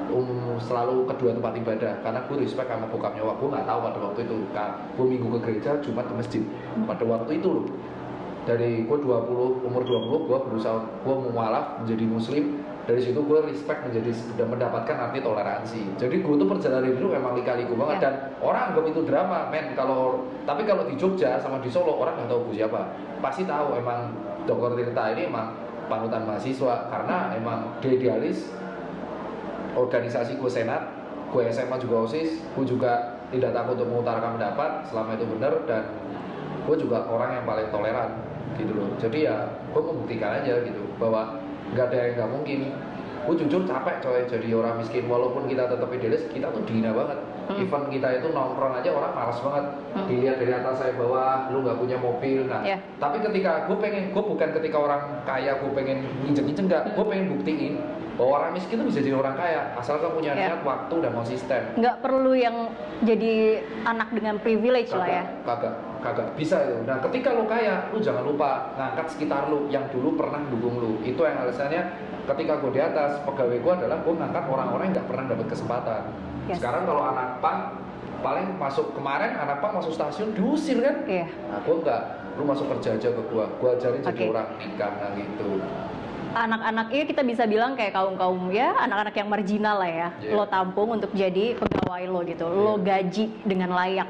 um, 0.09 0.57
selalu 0.57 1.05
kedua 1.13 1.37
tempat 1.37 1.53
ibadah 1.61 1.93
karena 2.01 2.19
gue 2.25 2.35
respect 2.41 2.69
sama 2.73 2.89
bokap 2.89 3.13
nyokap 3.13 3.37
gue 3.37 3.49
nggak 3.53 3.67
tahu 3.69 3.79
pada 3.85 3.97
waktu 4.01 4.19
itu. 4.25 4.37
Gue 4.97 5.05
minggu 5.05 5.27
ke 5.37 5.39
gereja 5.45 5.71
Jumat 5.85 6.05
ke 6.09 6.13
masjid. 6.17 6.43
Pada 6.89 7.03
waktu 7.05 7.31
itu 7.37 7.49
loh. 7.61 7.67
Dari 8.49 8.87
gue 8.87 8.97
20 8.97 9.67
umur 9.67 9.81
20 9.85 10.27
gue 10.31 10.37
berusaha 10.49 10.79
gue 10.81 11.13
mau 11.13 11.29
mualaf 11.29 11.85
menjadi 11.85 12.05
muslim 12.09 12.65
dari 12.87 13.03
situ 13.03 13.19
gue 13.19 13.39
respect 13.43 13.83
menjadi 13.83 14.15
dan 14.39 14.47
mendapatkan 14.47 14.95
arti 14.95 15.19
toleransi. 15.19 15.81
Jadi 15.99 16.23
gue 16.23 16.35
tuh 16.39 16.47
perjalanan 16.47 16.87
hidup 16.87 17.11
memang 17.11 17.35
lika-liku 17.35 17.75
banget. 17.75 17.99
Ya. 17.99 18.03
dan 18.07 18.13
orang 18.39 18.71
anggap 18.71 18.85
itu 18.87 19.03
drama 19.03 19.51
men. 19.51 19.75
Kalau 19.75 20.23
tapi 20.47 20.63
kalau 20.63 20.87
di 20.87 20.95
Jogja 20.95 21.35
sama 21.35 21.59
di 21.59 21.67
Solo 21.67 21.99
orang 21.99 22.15
nggak 22.15 22.31
tahu 22.31 22.47
gue 22.47 22.63
siapa. 22.63 22.95
Pasti 23.19 23.43
tahu 23.43 23.75
emang 23.75 24.15
Dr. 24.47 24.79
Tirta 24.79 25.03
ini 25.11 25.27
emang 25.27 25.51
panutan 25.91 26.23
mahasiswa. 26.23 26.87
Karena 26.87 27.35
emang 27.35 27.75
dia 27.83 27.91
idealis 27.91 28.55
organisasi 29.75 30.39
gue 30.39 30.47
senat 30.47 30.87
gue 31.27 31.43
SMA 31.51 31.75
juga 31.83 32.07
osis 32.07 32.39
gue 32.55 32.65
juga 32.65 33.19
tidak 33.35 33.51
takut 33.51 33.75
untuk 33.75 33.87
mengutarakan 33.91 34.39
pendapat 34.39 34.71
selama 34.87 35.19
itu 35.19 35.25
benar 35.27 35.53
dan 35.67 35.83
gue 36.63 36.75
juga 36.79 37.03
orang 37.11 37.35
yang 37.35 37.43
paling 37.43 37.67
toleran 37.67 38.09
gitu 38.55 38.71
loh. 38.71 38.89
Jadi 38.95 39.27
ya 39.27 39.43
gue 39.75 39.81
membuktikan 39.83 40.39
aja 40.39 40.63
gitu 40.63 40.83
bahwa 40.95 41.35
nggak 41.71 41.85
ada 41.85 41.97
yang 41.97 42.13
nggak 42.15 42.31
mungkin 42.31 42.59
gue 43.27 43.35
jujur 43.37 43.61
capek 43.63 43.95
coy 43.99 44.23
jadi 44.23 44.47
orang 44.53 44.79
miskin 44.79 45.03
walaupun 45.03 45.45
kita 45.45 45.67
tetap 45.67 45.89
idealis 45.89 46.23
kita 46.29 46.47
tuh 46.47 46.63
dihina 46.63 46.91
banget 46.91 47.19
Hmm. 47.47 47.63
event 47.63 47.87
kita 47.87 48.07
itu 48.13 48.27
nongkrong 48.27 48.75
aja 48.75 48.91
orang 48.91 49.15
malas 49.15 49.39
banget 49.39 49.65
Hmm. 49.93 50.03
dilihat 50.05 50.35
dari 50.35 50.51
atas 50.51 50.75
saya 50.77 50.91
bawah 50.93 51.47
lu 51.47 51.63
nggak 51.63 51.79
punya 51.79 51.95
mobil 51.95 52.43
nah 52.43 52.59
Ya. 52.59 52.75
tapi 52.99 53.23
ketika 53.23 53.71
gue 53.71 53.77
pengen 53.77 54.11
gue 54.11 54.19
bukan 54.21 54.49
ketika 54.51 54.75
orang 54.77 55.23
kaya 55.23 55.55
gue 55.55 55.71
pengen 55.71 56.03
nginjek-nginjek 56.21 56.63
enggak 56.67 56.83
gue 56.91 57.05
pengen 57.07 57.25
buktiin 57.31 57.73
bahwa 58.19 58.31
orang 58.35 58.51
miskin 58.51 58.75
tuh 58.75 58.87
bisa 58.87 58.99
jadi 58.99 59.15
orang 59.15 59.39
kaya 59.39 59.71
asalkan 59.75 60.11
punya 60.11 60.31
Ya. 60.33 60.51
niat 60.51 60.61
waktu 60.61 60.95
dan 60.99 61.11
konsisten 61.13 61.61
Nggak 61.75 61.95
perlu 62.01 62.31
yang 62.33 62.55
jadi 62.99 63.33
anak 63.85 64.11
dengan 64.11 64.35
privilege 64.39 64.91
lah 64.91 65.07
ya. 65.07 65.23
kagak 65.43 65.75
kagak 65.99 66.33
bisa 66.33 66.57
itu 66.63 66.77
nah 66.83 66.97
ketika 67.01 67.33
lu 67.33 67.45
kaya 67.45 67.89
lu 67.89 67.97
jangan 67.97 68.23
lupa 68.23 68.73
ngangkat 68.75 69.05
sekitar 69.11 69.49
lu 69.49 69.67
yang 69.67 69.85
dulu 69.89 70.15
pernah 70.15 70.41
dukung 70.47 70.77
lu 70.77 70.91
itu 71.01 71.19
yang 71.21 71.37
alasannya 71.41 71.81
ketika 72.27 72.59
gue 72.59 72.71
di 72.75 72.81
atas 72.81 73.23
pegawai 73.23 73.57
gue 73.57 73.73
adalah 73.83 73.97
gue 74.03 74.13
ngangkat 74.13 74.43
orang-orang 74.45 74.85
yang 74.91 74.95
nggak 75.01 75.09
pernah 75.09 75.25
dapat 75.31 75.47
kesempatan 75.47 76.03
Yes. 76.47 76.63
sekarang 76.63 76.87
kalau 76.87 77.03
anak 77.03 77.43
pang 77.43 77.75
paling 78.23 78.55
masuk 78.55 78.95
kemarin 78.95 79.35
anak 79.35 79.59
pang 79.59 79.75
masuk 79.75 79.91
stasiun 79.91 80.31
diusir 80.31 80.79
kan 80.79 81.03
Iya. 81.03 81.27
nah 81.51 81.59
gue 81.59 81.75
enggak 81.75 82.01
lu 82.39 82.43
masuk 82.47 82.71
kerja 82.71 82.95
aja 82.95 83.09
ke 83.11 83.21
gua 83.27 83.51
gua 83.59 83.75
ajarin 83.75 83.99
jadi 83.99 84.15
Oke. 84.15 84.31
orang 84.31 84.47
nikah 84.55 84.91
nah 84.95 85.09
gitu 85.11 85.49
Anak-anak 86.27 86.87
ini 86.93 87.03
kita 87.03 87.23
bisa 87.25 87.43
bilang 87.43 87.73
kayak 87.73 87.97
kaum-kaum 87.97 88.51
ya, 88.53 88.75
anak-anak 88.77 89.15
yang 89.15 89.25
marginal 89.25 89.81
lah 89.81 89.89
ya. 89.89 90.07
Iya. 90.21 90.37
Lo 90.37 90.45
tampung 90.45 90.93
untuk 90.93 91.09
jadi 91.15 91.57
pegawai 91.57 92.03
lo 92.05 92.19
gitu. 92.27 92.45
Lo 92.45 92.77
Iya. 92.77 92.83
gaji 93.01 93.25
dengan 93.41 93.73
layak. 93.73 94.05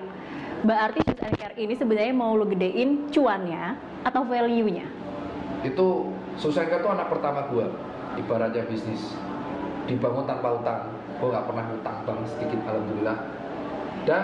Berarti 0.66 1.00
Shoes 1.06 1.22
and 1.22 1.36
Care 1.38 1.58
ini 1.58 1.74
sebenarnya 1.78 2.14
mau 2.16 2.34
lo 2.34 2.50
gedein 2.50 3.12
cuannya 3.14 3.78
atau 4.06 4.22
value-nya? 4.26 5.08
itu 5.66 5.88
Susenka 6.38 6.78
tuh 6.86 6.94
anak 6.94 7.10
pertama 7.10 7.50
gua 7.50 7.66
ibaratnya 8.14 8.62
bisnis. 8.70 9.18
Dibangun 9.90 10.30
tanpa 10.30 10.54
utang. 10.54 10.94
Gua 11.18 11.34
nggak 11.34 11.46
pernah 11.50 11.66
utang 11.74 11.98
bang 12.06 12.20
sedikit 12.30 12.62
alhamdulillah. 12.70 13.18
Dan 14.06 14.24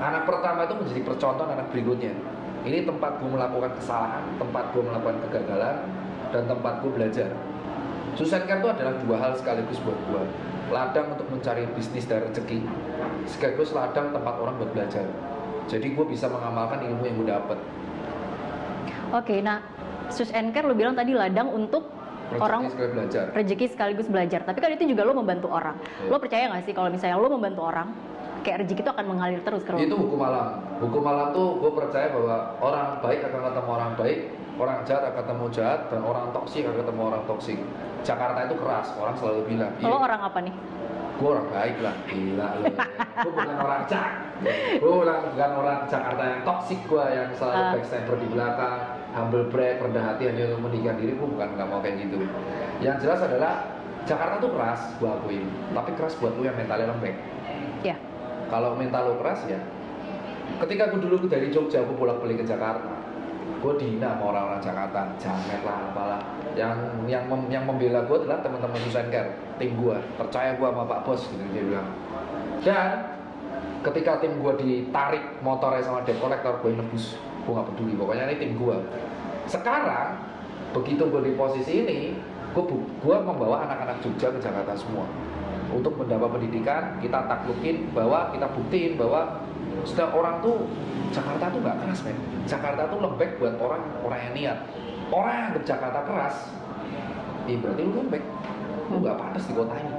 anak 0.00 0.24
pertama 0.24 0.64
itu 0.64 0.74
menjadi 0.80 1.02
percontohan 1.04 1.52
anak 1.52 1.68
berikutnya. 1.68 2.16
Ini 2.64 2.88
tempat 2.88 3.20
gua 3.20 3.30
melakukan 3.36 3.76
kesalahan 3.76 4.24
tempat 4.40 4.72
gua 4.72 4.82
melakukan 4.88 5.16
kegagalan 5.28 5.76
dan 6.32 6.42
tempat 6.48 6.80
gua 6.80 6.90
belajar 6.96 7.28
Susenka 8.12 8.60
itu 8.60 8.68
adalah 8.68 8.94
dua 9.00 9.16
hal 9.16 9.32
sekaligus 9.36 9.80
buat 9.82 9.96
gua 10.08 10.24
ladang 10.72 11.12
untuk 11.12 11.28
mencari 11.28 11.68
bisnis 11.76 12.08
dan 12.08 12.24
rezeki 12.24 12.64
sekaligus 13.28 13.76
ladang 13.76 14.08
tempat 14.10 14.34
orang 14.40 14.56
buat 14.56 14.72
belajar 14.72 15.04
jadi 15.68 15.86
gue 15.92 16.06
bisa 16.08 16.26
mengamalkan 16.32 16.80
ilmu 16.88 17.02
yang 17.04 17.16
gue 17.20 17.28
dapat 17.28 17.58
Oke, 19.12 19.44
nah 19.44 19.60
Sus 20.08 20.32
Care 20.32 20.64
lu 20.64 20.72
bilang 20.72 20.96
tadi 20.96 21.12
ladang 21.12 21.52
untuk 21.52 21.84
Rezeki 22.32 22.40
orang 22.48 22.60
sekali 22.72 22.88
belajar. 22.96 23.24
rezeki 23.36 23.66
sekaligus 23.68 24.08
belajar. 24.08 24.40
Tapi 24.40 24.56
kan 24.56 24.72
itu 24.72 24.88
juga 24.88 25.04
lo 25.04 25.12
membantu 25.12 25.52
orang. 25.52 25.76
Iya. 25.76 26.08
Lo 26.08 26.16
percaya 26.16 26.48
nggak 26.48 26.64
sih 26.64 26.72
kalau 26.72 26.88
misalnya 26.88 27.20
lo 27.20 27.28
membantu 27.28 27.60
orang, 27.68 27.92
kayak 28.40 28.64
rezeki 28.64 28.80
itu 28.80 28.88
akan 28.88 29.04
mengalir 29.04 29.40
terus 29.44 29.60
ke 29.60 29.70
lo? 29.76 29.76
Itu 29.76 30.00
hukum 30.00 30.16
alam. 30.24 30.64
Hukum 30.80 31.04
alam 31.04 31.28
tuh 31.36 31.60
gue 31.60 31.72
percaya 31.76 32.08
bahwa 32.08 32.36
orang 32.64 32.88
baik 33.04 33.20
akan 33.28 33.40
ketemu 33.52 33.70
orang 33.76 33.92
baik, 34.00 34.18
orang 34.58 34.84
jahat 34.84 35.02
akan 35.08 35.16
ketemu 35.24 35.46
jahat, 35.52 35.80
dan 35.88 36.00
orang 36.04 36.26
toksik 36.34 36.62
akan 36.68 36.76
ketemu 36.84 37.00
orang 37.08 37.22
toksik. 37.24 37.58
Jakarta 38.02 38.38
itu 38.50 38.56
keras, 38.58 38.88
orang 38.98 39.14
selalu 39.16 39.40
bilang. 39.46 39.72
Lo 39.80 39.98
orang 40.00 40.20
apa 40.20 40.40
nih? 40.42 40.54
gue 41.12 41.28
orang 41.30 41.48
baik 41.54 41.76
lah, 41.86 41.94
gila 42.10 42.48
lu. 42.58 42.64
gue 43.14 43.30
bukan 43.30 43.56
orang 43.62 43.82
jahat. 43.86 44.14
Gue 44.82 44.90
bukan, 44.90 45.18
bukan 45.30 45.50
orang 45.54 45.78
Jakarta 45.86 46.22
yang 46.26 46.40
toksik 46.42 46.80
gue 46.90 47.04
yang 47.14 47.28
selalu 47.38 47.62
Ah. 47.62 47.70
backstabber 47.78 48.16
di 48.18 48.28
belakang, 48.32 48.76
humble 49.14 49.46
brag, 49.46 49.78
rendah 49.78 50.02
hati 50.02 50.26
hanya 50.26 50.50
untuk 50.50 50.66
meninggikan 50.66 50.98
diri. 50.98 51.12
Gue 51.14 51.28
bukan 51.30 51.48
nggak 51.54 51.68
mau 51.70 51.78
kayak 51.78 51.94
gitu. 52.02 52.26
Yang 52.82 53.06
jelas 53.06 53.20
adalah 53.22 53.70
Jakarta 54.02 54.42
tuh 54.42 54.50
keras, 54.50 54.80
gue 54.98 55.06
akuin. 55.06 55.46
Tapi 55.70 55.90
keras 55.94 56.14
buat 56.18 56.34
lu 56.34 56.42
yang 56.42 56.58
mentalnya 56.58 56.90
lembek. 56.90 57.14
Ya. 57.86 57.94
Kalau 58.50 58.74
mental 58.74 59.02
lo 59.06 59.14
keras 59.22 59.46
ya 59.46 59.62
ketika 60.60 60.92
gue 60.94 61.00
dulu 61.02 61.26
dari 61.26 61.48
Jogja 61.50 61.82
gue 61.82 61.96
bolak 61.96 62.22
balik 62.22 62.42
ke 62.42 62.46
Jakarta 62.46 63.01
gue 63.62 63.72
dihina 63.78 64.18
sama 64.18 64.34
orang-orang 64.34 64.60
Jakarta. 64.60 65.00
Jamet 65.22 65.62
lah 65.62 65.78
apalah. 65.94 66.20
Yang 66.58 66.76
yang 67.06 67.24
mem- 67.30 67.48
yang 67.48 67.64
membela 67.64 68.02
gue 68.04 68.16
adalah 68.26 68.42
teman-teman 68.42 68.78
Susan 68.82 69.06
Care 69.08 69.38
tim 69.56 69.78
gue. 69.78 69.96
Percaya 70.18 70.58
gue 70.58 70.66
sama 70.66 70.84
Pak 70.84 71.00
Bos 71.06 71.22
gitu 71.30 71.44
dia 71.54 71.62
bilang. 71.62 71.88
Dan 72.66 72.88
ketika 73.86 74.18
tim 74.18 74.42
gue 74.42 74.52
ditarik 74.58 75.38
motornya 75.40 75.86
sama 75.86 76.02
debt 76.02 76.18
collector 76.18 76.58
gue 76.58 76.74
nebus. 76.74 77.14
Gue 77.46 77.52
gak 77.54 77.66
peduli 77.74 77.94
pokoknya 77.94 78.26
ini 78.26 78.36
tim 78.42 78.52
gue. 78.58 78.76
Sekarang 79.46 80.18
begitu 80.74 81.06
gue 81.06 81.22
di 81.22 81.32
posisi 81.38 81.86
ini 81.86 81.98
gue 82.52 82.64
gue 83.00 83.16
membawa 83.22 83.64
anak-anak 83.64 84.02
Jogja 84.04 84.28
ke 84.28 84.38
Jakarta 84.40 84.76
semua 84.76 85.08
untuk 85.72 85.96
mendapat 85.96 86.28
pendidikan 86.38 87.00
kita 87.00 87.24
taklukin 87.26 87.88
bahwa 87.96 88.28
kita 88.30 88.46
buktiin 88.52 89.00
bahwa 89.00 89.40
setiap 89.88 90.12
orang 90.12 90.38
tuh 90.44 90.68
Jakarta 91.10 91.48
tuh 91.48 91.60
nggak 91.64 91.76
keras 91.82 92.00
men. 92.04 92.16
Jakarta 92.44 92.82
tuh 92.88 92.98
lembek 93.00 93.40
buat 93.40 93.56
orang 93.58 93.82
orang 94.04 94.20
yang 94.30 94.34
niat. 94.36 94.58
Orang 95.12 95.32
yang 95.32 95.46
anggap 95.52 95.64
Jakarta 95.68 96.00
keras 96.08 96.36
Ih 97.50 97.58
berarti 97.58 97.82
lu 97.82 97.92
lembek. 97.98 98.22
Lu 98.92 98.96
nggak 99.02 99.18
pantas 99.18 99.44
di 99.50 99.52
kota 99.56 99.74
ini. 99.74 99.94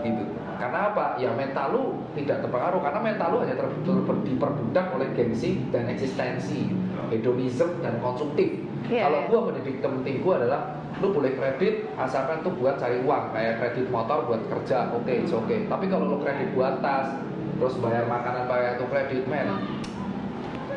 Gitu. 0.00 0.24
Karena 0.60 0.92
apa? 0.92 1.16
Ya 1.16 1.30
mental 1.32 1.66
lu 1.72 1.82
tidak 2.16 2.44
terpengaruh 2.44 2.80
karena 2.82 3.00
mental 3.00 3.28
lu 3.32 3.38
hanya 3.40 3.56
ter, 3.56 3.68
ter- 3.68 4.24
diperbudak 4.26 4.86
oleh 4.96 5.08
gengsi 5.16 5.60
dan 5.72 5.88
eksistensi 5.88 6.68
hedonisme 7.08 7.80
dan 7.80 7.96
konsumtif 8.04 8.60
Iya, 8.88 9.02
kalau 9.10 9.20
iya. 9.20 9.28
gua 9.28 9.40
mendidik 9.50 9.76
temen-temen 9.84 10.22
gua 10.24 10.34
adalah 10.40 10.60
lu 11.00 11.12
boleh 11.12 11.32
kredit 11.36 11.88
asalkan 11.96 12.40
tuh 12.44 12.52
buat 12.56 12.76
cari 12.80 13.00
uang 13.04 13.32
kayak 13.32 13.54
kredit 13.60 13.86
motor 13.92 14.24
buat 14.24 14.42
kerja 14.48 14.92
oke 14.96 15.10
it's 15.10 15.34
oke. 15.34 15.52
Tapi 15.52 15.84
kalau 15.90 16.08
lu 16.08 16.18
kredit 16.24 16.54
buat 16.56 16.80
tas 16.80 17.20
terus 17.60 17.76
bayar 17.76 18.08
makanan 18.08 18.48
pakai 18.48 18.80
itu 18.80 18.84
kredit 18.88 19.22
men. 19.28 19.48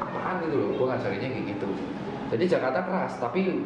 Apaan 0.01 0.43
gitu 0.43 0.55
loh? 0.59 0.69
Gua 0.75 0.85
ngajarinnya 0.95 1.29
kayak 1.31 1.45
gitu. 1.55 1.67
Jadi 2.33 2.43
Jakarta 2.49 2.79
keras 2.83 3.13
tapi 3.21 3.63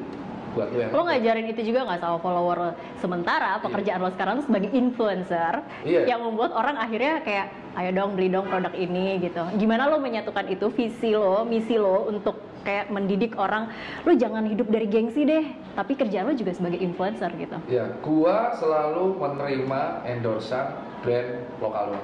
buat 0.54 0.68
lu 0.72 0.78
yang 0.80 0.92
Lo 0.92 1.02
ngajarin 1.04 1.48
itu 1.48 1.62
juga 1.64 1.80
nggak 1.84 2.00
sama 2.00 2.18
follower 2.20 2.58
lo? 2.58 2.72
sementara 2.98 3.60
pekerjaan 3.60 4.00
lo 4.00 4.10
sekarang 4.14 4.38
sebagai 4.44 4.72
influencer 4.72 5.62
Iya. 5.84 6.08
yang 6.08 6.24
membuat 6.24 6.54
orang 6.54 6.76
akhirnya 6.76 7.22
kayak 7.22 7.48
ayo 7.78 7.90
dong 7.94 8.18
beli 8.18 8.28
dong 8.28 8.48
produk 8.48 8.74
ini 8.74 9.22
gitu. 9.22 9.44
Gimana 9.56 9.86
lo 9.86 10.02
menyatukan 10.02 10.46
itu 10.50 10.66
visi 10.74 11.14
lo, 11.14 11.46
misi 11.46 11.78
lo 11.78 12.10
untuk 12.10 12.42
kayak 12.66 12.92
mendidik 12.92 13.38
orang, 13.38 13.72
lo 14.04 14.12
jangan 14.12 14.44
hidup 14.44 14.68
dari 14.68 14.90
gengsi 14.90 15.24
deh, 15.24 15.46
tapi 15.72 15.96
kerjaan 15.96 16.28
lo 16.28 16.36
juga 16.36 16.52
sebagai 16.52 16.82
influencer 16.82 17.32
gitu. 17.38 17.56
Ya, 17.72 17.88
gua 18.04 18.52
selalu 18.58 19.16
menerima 19.16 19.82
endorsan 20.04 20.76
brand 21.00 21.48
lokal 21.64 21.96
lu. 21.96 22.00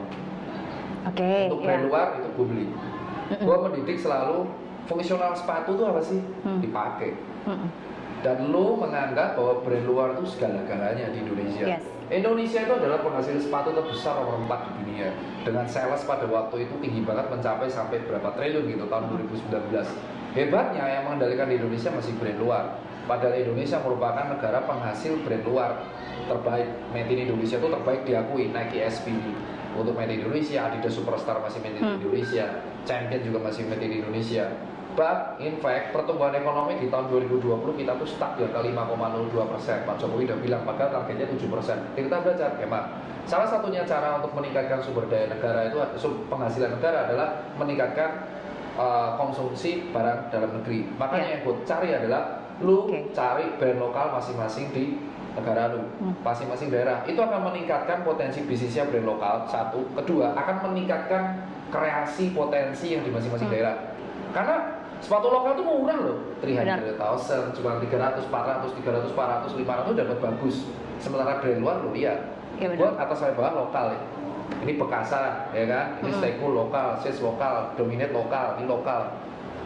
Oke. 1.04 1.52
Untuk 1.52 1.60
ya. 1.60 1.66
brand 1.68 1.84
luar 1.90 2.08
itu 2.16 2.28
gue 2.32 2.46
beli. 2.48 2.68
Gua 3.44 3.58
mendidik 3.68 3.98
selalu 4.00 4.48
fungsional 4.88 5.36
sepatu 5.36 5.76
tuh 5.76 5.90
apa 5.90 6.00
sih? 6.00 6.22
Hmm. 6.48 6.62
Dipakai. 6.64 7.12
Mm-mm. 7.44 7.70
Dan 8.24 8.56
lu 8.56 8.80
menganggap 8.80 9.36
bahwa 9.36 9.60
brand 9.68 9.84
luar 9.84 10.08
itu 10.16 10.24
segala-galanya 10.32 11.12
di 11.12 11.28
Indonesia. 11.28 11.76
Yes. 11.76 11.84
Indonesia 12.08 12.60
itu 12.64 12.74
adalah 12.80 13.04
penghasil 13.04 13.36
sepatu 13.36 13.76
terbesar 13.76 14.16
nomor 14.16 14.48
4 14.48 14.64
di 14.64 14.72
dunia. 14.80 15.10
Dengan 15.44 15.68
sales 15.68 16.08
pada 16.08 16.24
waktu 16.32 16.64
itu 16.64 16.74
tinggi 16.80 17.04
banget 17.04 17.28
mencapai 17.28 17.68
sampai 17.68 18.00
berapa 18.08 18.32
triliun 18.32 18.64
gitu 18.72 18.88
tahun 18.88 19.12
2019. 19.28 19.84
Hebatnya 20.34 20.84
yang 20.88 21.04
mengendalikan 21.06 21.52
di 21.52 21.60
Indonesia 21.60 21.92
masih 21.92 22.16
brand 22.16 22.40
luar. 22.40 22.66
Padahal 23.04 23.36
Indonesia 23.36 23.78
merupakan 23.84 24.26
negara 24.32 24.64
penghasil 24.64 25.20
brand 25.28 25.44
luar 25.44 25.84
terbaik. 26.32 26.70
Made 26.96 27.12
in 27.12 27.20
Indonesia 27.28 27.60
itu 27.60 27.68
terbaik 27.68 28.02
diakui 28.08 28.56
Nike 28.56 28.80
SB 28.88 29.12
untuk 29.74 29.98
Made 29.98 30.14
in 30.14 30.24
Indonesia, 30.24 30.70
Adidas 30.70 30.94
Superstar 30.94 31.42
masih 31.42 31.60
Made 31.60 31.78
in 31.78 31.84
Hmm. 31.84 31.98
Indonesia, 32.00 32.46
Champion 32.86 33.22
juga 33.26 33.40
masih 33.42 33.66
Made 33.66 33.84
in 33.84 34.06
Indonesia. 34.06 34.46
But 34.94 35.42
in 35.42 35.58
fact 35.58 35.90
pertumbuhan 35.90 36.34
ekonomi 36.34 36.78
di 36.78 36.88
tahun 36.88 37.10
2020 37.10 37.42
kita 37.82 37.98
tuh 37.98 38.06
stuck 38.06 38.38
di 38.38 38.46
angka 38.46 38.62
5,02 38.62 39.34
persen. 39.50 39.78
Pak 39.84 39.96
Jokowi 39.98 40.30
udah 40.30 40.40
bilang 40.40 40.62
padahal 40.62 41.02
targetnya 41.02 41.26
7 41.28 41.50
persen. 41.50 41.78
Kita 41.94 42.22
belajar 42.22 42.50
hemat. 42.62 42.84
Salah 43.26 43.48
satunya 43.48 43.82
cara 43.84 44.22
untuk 44.22 44.36
meningkatkan 44.36 44.84
sumber 44.84 45.10
daya 45.10 45.32
negara 45.32 45.66
itu 45.66 45.80
penghasilan 46.28 46.78
negara 46.78 47.08
adalah 47.08 47.28
meningkatkan 47.56 48.28
uh, 48.76 49.16
konsumsi 49.16 49.90
barang 49.90 50.30
dalam 50.30 50.62
negeri. 50.62 50.92
Makanya 51.00 51.26
Ya. 51.26 51.32
yang 51.34 51.42
gue 51.42 51.56
cari 51.64 51.90
adalah 51.96 52.22
lu 52.62 52.86
Oke. 52.86 53.10
cari 53.16 53.50
brand 53.58 53.80
lokal 53.80 54.14
masing-masing 54.14 54.70
di 54.76 55.00
negara 55.34 55.74
lu, 55.74 55.82
Hmm. 55.98 56.14
masing-masing 56.22 56.70
daerah. 56.70 57.02
Itu 57.10 57.18
akan 57.18 57.50
meningkatkan 57.50 58.06
potensi 58.06 58.46
bisnisnya 58.46 58.86
brand 58.86 59.08
lokal. 59.08 59.50
Satu, 59.50 59.82
kedua 59.98 60.38
akan 60.38 60.70
meningkatkan 60.70 61.42
kreasi 61.74 62.30
potensi 62.38 62.94
yang 62.94 63.02
di 63.02 63.10
masing-masing 63.10 63.50
Hmm. 63.50 63.56
daerah. 63.58 63.76
Karena 64.30 64.73
sepatu 65.04 65.28
lokal 65.28 65.52
tuh 65.60 65.66
murah 65.68 66.00
loh, 66.00 66.18
300.000, 66.40 67.60
cuma 67.60 67.76
300, 67.84 68.24
400, 68.32 68.72
300, 68.80 69.12
400, 69.12 69.52
500 69.52 70.00
dapat 70.00 70.18
bagus. 70.24 70.56
Sementara 71.04 71.44
brand 71.44 71.60
luar 71.60 71.76
lu 71.84 71.92
lihat, 71.92 72.40
benar. 72.56 72.80
gua 72.80 72.90
atas 72.96 73.20
sampai 73.20 73.36
bawah 73.36 73.68
lokal 73.68 73.92
ya. 73.92 74.02
Ini 74.64 74.80
Bekasa, 74.80 75.52
ya 75.52 75.66
kan? 75.68 75.86
Ini 76.00 76.08
Hmm. 76.08 76.20
Staycool 76.24 76.54
lokal, 76.56 76.88
Sis 77.04 77.20
lokal, 77.20 77.76
Dominate 77.76 78.16
lokal, 78.16 78.56
ini 78.56 78.66
lokal. 78.72 79.02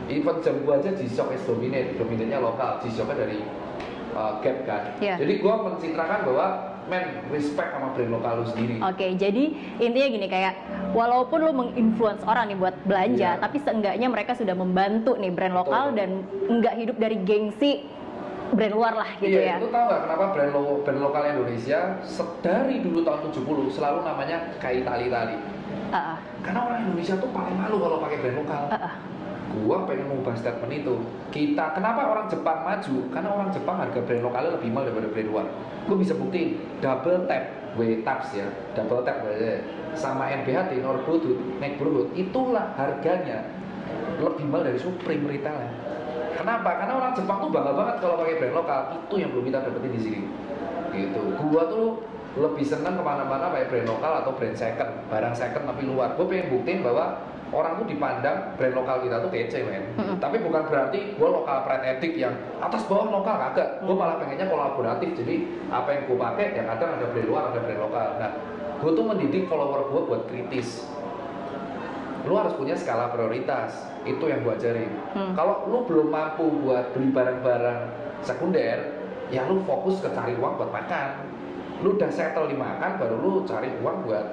Even 0.10 0.41
jam 0.41 0.56
gua 0.65 0.82
aja 0.82 0.89
G-Shock 0.97 1.30
is 1.38 1.43
Dominate, 1.45 1.93
Dominate-nya 2.02 2.41
lokal, 2.41 2.82
G-Shock-nya 2.82 3.17
dari 3.21 3.45
uh, 4.17 4.41
Gap 4.41 4.58
kan. 4.65 4.97
Iya. 4.97 5.21
Jadi 5.21 5.34
gua 5.38 5.69
mencitrakan 5.69 6.26
bahwa 6.26 6.47
men 6.88 7.04
respect 7.30 7.69
sama 7.69 7.91
brand 7.91 8.10
lokal 8.10 8.32
lu 8.38 8.45
sendiri. 8.47 8.76
Oke, 8.80 9.06
jadi 9.13 9.43
intinya 9.78 10.08
gini 10.10 10.28
kayak 10.28 10.54
walaupun 10.91 11.39
lo 11.39 11.52
menginfluence 11.54 12.23
orang 12.23 12.47
nih 12.47 12.58
buat 12.58 12.76
belanja, 12.82 13.30
Iya. 13.36 13.39
tapi 13.39 13.58
seenggaknya 13.60 14.08
mereka 14.08 14.34
sudah 14.34 14.56
membantu 14.56 15.15
nih 15.15 15.30
brand 15.30 15.54
lokal 15.54 15.91
Betul. 15.91 15.97
dan 15.97 16.10
nggak 16.50 16.76
hidup 16.78 16.97
dari 16.97 17.17
gengsi 17.21 17.71
brand 18.47 18.71
luar 18.71 18.95
lah 18.95 19.10
gitu 19.19 19.36
iya, 19.36 19.54
ya. 19.54 19.56
itu 19.60 19.67
tahu 19.67 19.84
nggak 19.86 20.02
kenapa 20.02 20.26
brand, 20.32 20.52
lo, 20.54 20.62
brand 20.80 21.00
lokal 21.04 21.23
Indonesia 21.28 21.80
se- 22.02 22.36
dari 22.39 22.80
dulu 22.80 23.04
tahun 23.04 23.19
70 23.28 23.43
selalu 23.69 24.00
namanya 24.02 24.38
kayak 24.58 24.88
Itali-Itali. 24.88 25.36
Ah, 25.88 26.15
ah, 26.15 26.17
Karena 26.39 26.60
orang 26.63 26.80
Indonesia 26.82 27.15
tuh 27.15 27.28
paling 27.30 27.56
malu 27.56 27.76
kalau 27.78 27.97
pakai 28.00 28.17
brand 28.17 28.38
lokal. 28.39 28.63
ah, 28.69 28.80
ah. 28.82 28.93
Gua 29.48 29.88
pengen 29.88 30.12
mengubah 30.12 30.36
statement 30.36 30.74
itu. 30.74 30.96
Kita, 31.32 31.76
kenapa 31.76 32.08
orang 32.08 32.28
Jepang 32.28 32.64
maju? 32.64 32.96
Karena 33.12 33.30
orang 33.32 33.50
Jepang 33.52 33.76
harga 33.80 34.00
brand 34.00 34.24
lokalnya 34.24 34.52
lebih 34.60 34.70
mahal 34.72 34.86
daripada 34.92 35.08
brand 35.12 35.30
luar. 35.30 35.46
Gue 35.88 35.98
bisa 36.04 36.14
buktiin 36.20 36.60
double 36.84 37.24
tap, 37.32 37.44
W 37.80 38.04
taps 38.04 38.36
ya, 38.36 38.48
double 38.76 39.08
tap 39.08 39.24
berarti 39.24 39.64
sama 39.96 40.28
NBHT, 40.30 40.84
Northwood, 40.84 41.24
Neighborhood, 41.64 42.12
itulah 42.14 42.76
harganya 42.76 43.48
lebih 44.20 44.46
mahal 44.52 44.68
dari 44.68 44.80
Supreme 44.80 45.26
retailnya. 45.32 45.72
Kenapa? 46.38 46.70
Karena 46.78 46.94
orang 47.02 47.12
Jepang 47.18 47.38
tuh 47.42 47.50
bangga 47.50 47.74
banget 47.74 47.96
kalau 47.98 48.16
pakai 48.22 48.36
brand 48.38 48.56
lokal. 48.62 48.80
Itu 48.94 49.16
yang 49.18 49.30
belum 49.34 49.46
kita 49.50 49.58
dapetin 49.66 49.92
di 49.96 50.02
sini. 50.02 50.22
Gitu. 50.94 51.22
Gua 51.42 51.66
tuh 51.66 52.06
lebih 52.38 52.62
senang 52.62 52.94
ke 52.94 53.02
mana-mana 53.02 53.50
pakai 53.50 53.68
brand 53.74 53.88
lokal 53.90 54.12
atau 54.22 54.32
brand 54.38 54.54
second, 54.54 54.92
barang 55.10 55.34
second 55.34 55.64
tapi 55.66 55.90
luar. 55.90 56.14
Gue 56.14 56.30
pengen 56.30 56.54
buktiin 56.54 56.86
bahwa 56.86 57.18
orang 57.48 57.80
tuh 57.80 57.88
dipandang 57.88 58.38
brand 58.60 58.76
lokal 58.76 58.98
kita 59.04 59.24
tuh 59.24 59.32
kece 59.32 59.64
men. 59.64 59.84
Mm-mm. 59.96 60.18
Tapi 60.20 60.38
bukan 60.44 60.68
berarti 60.68 61.16
gue 61.16 61.30
lokal 61.30 61.58
pride 61.64 61.86
etik 61.96 62.14
yang 62.20 62.36
atas 62.60 62.84
bawah 62.86 63.08
lokal 63.08 63.36
kagak. 63.40 63.80
Gue 63.84 63.96
malah 63.96 64.20
pengennya 64.20 64.52
kolaboratif. 64.52 65.16
Jadi 65.16 65.48
apa 65.72 65.90
yang 65.96 66.02
gue 66.12 66.18
pakai 66.20 66.46
ya 66.60 66.64
kadang 66.68 67.00
ada 67.00 67.06
brand 67.08 67.28
luar, 67.28 67.44
ada 67.56 67.60
brand 67.64 67.82
lokal. 67.88 68.08
Nah, 68.20 68.32
gue 68.84 68.92
tuh 68.92 69.06
mendidik 69.08 69.44
follower 69.48 69.88
gue 69.88 70.02
buat 70.04 70.22
kritis. 70.28 70.92
Lu 72.28 72.36
harus 72.36 72.52
punya 72.60 72.76
skala 72.76 73.16
prioritas. 73.16 73.88
Itu 74.04 74.28
yang 74.28 74.44
gue 74.44 74.54
ajarin. 74.56 74.92
Hmm. 75.16 75.32
Kalau 75.36 75.68
lu 75.72 75.88
belum 75.88 76.08
mampu 76.12 76.48
buat 76.64 76.92
beli 76.96 77.12
barang-barang 77.12 77.80
sekunder, 78.24 78.80
ya 79.32 79.48
lu 79.48 79.64
fokus 79.64 80.04
ke 80.04 80.12
cari 80.12 80.36
uang 80.36 80.60
buat 80.60 80.72
makan. 80.72 81.28
Lu 81.84 81.96
udah 81.96 82.12
settle 82.12 82.52
di 82.52 82.58
makan, 82.60 83.00
baru 83.00 83.16
lu 83.20 83.44
cari 83.48 83.72
uang 83.80 84.08
buat 84.08 84.26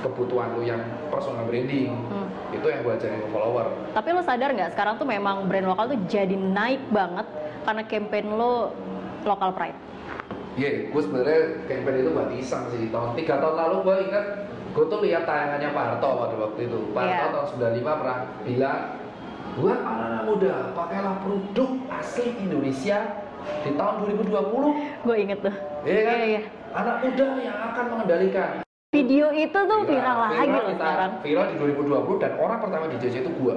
kebutuhan 0.00 0.56
lu 0.56 0.64
yang 0.64 0.80
personal 1.12 1.44
branding. 1.44 1.92
Hmm. 2.08 2.28
Itu 2.52 2.66
yang 2.68 2.80
gue 2.84 2.92
ajarin 2.92 3.20
ke 3.24 3.28
follower. 3.32 3.66
Tapi 3.96 4.08
lo 4.12 4.22
sadar 4.22 4.50
nggak 4.52 4.70
sekarang 4.76 4.94
tuh 5.00 5.08
memang 5.08 5.48
brand 5.48 5.66
lokal 5.66 5.90
tuh 5.90 5.98
jadi 6.06 6.36
naik 6.36 6.84
banget 6.92 7.26
karena 7.64 7.82
campaign 7.88 8.26
lo 8.36 8.76
local 9.24 9.50
pride. 9.56 9.78
Iya, 10.52 10.92
gue 10.92 11.00
sebenarnya 11.00 11.40
campaign 11.64 11.96
itu 12.04 12.10
buat 12.12 12.30
iseng 12.36 12.64
sih. 12.76 12.92
Tahun 12.92 13.16
tiga 13.16 13.40
tahun 13.40 13.56
lalu 13.56 13.76
gue 13.88 13.96
ingat 14.12 14.26
gue 14.72 14.84
tuh 14.88 15.00
lihat 15.00 15.24
tayangannya 15.24 15.68
Pak 15.72 15.84
Harto 15.96 16.08
pada 16.16 16.34
waktu 16.36 16.60
itu. 16.68 16.78
Pak 16.92 17.02
Harto 17.02 17.24
Iya. 17.24 17.32
tahun 17.32 17.46
95 17.80 18.00
pernah 18.00 18.16
bilang, 18.44 18.78
buat 19.52 19.78
anak-anak 19.80 20.22
muda, 20.28 20.54
pakailah 20.72 21.14
produk 21.24 21.70
asli 21.92 22.26
Indonesia 22.36 22.98
di 23.64 23.70
tahun 23.74 23.94
2020. 24.06 24.70
Gue 25.04 25.16
inget 25.16 25.38
tuh. 25.40 25.54
Iya 25.84 26.00
kan? 26.04 26.16
Iya, 26.20 26.26
iya. 26.28 26.40
Anak 26.72 26.96
muda 27.04 27.26
yang 27.36 27.56
akan 27.72 27.84
mengendalikan. 27.92 28.50
Video 28.92 29.32
itu 29.32 29.56
tuh 29.56 29.88
viral 29.88 30.16
lagi 30.20 30.36
viral 30.44 30.52
loh 30.52 30.64
kita- 30.68 30.84
sekarang. 30.84 31.12
Viral 31.24 31.44
di 31.48 31.56
2020 31.56 32.20
dan 32.20 32.32
orang 32.36 32.58
pertama 32.60 32.84
di 32.86 32.96
JJ 33.00 33.24
itu 33.24 33.32
gue. 33.32 33.54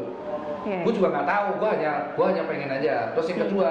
Iya. 0.63 0.79
Gue 0.87 0.93
juga 0.95 1.07
nggak 1.11 1.27
tahu, 1.27 1.47
gue 1.59 1.69
hanya 1.75 1.91
gue 2.15 2.25
hanya 2.25 2.43
pengen 2.47 2.69
aja. 2.71 3.11
Terus 3.11 3.25
yang 3.27 3.35
Hmm. 3.35 3.47
kedua, 3.51 3.69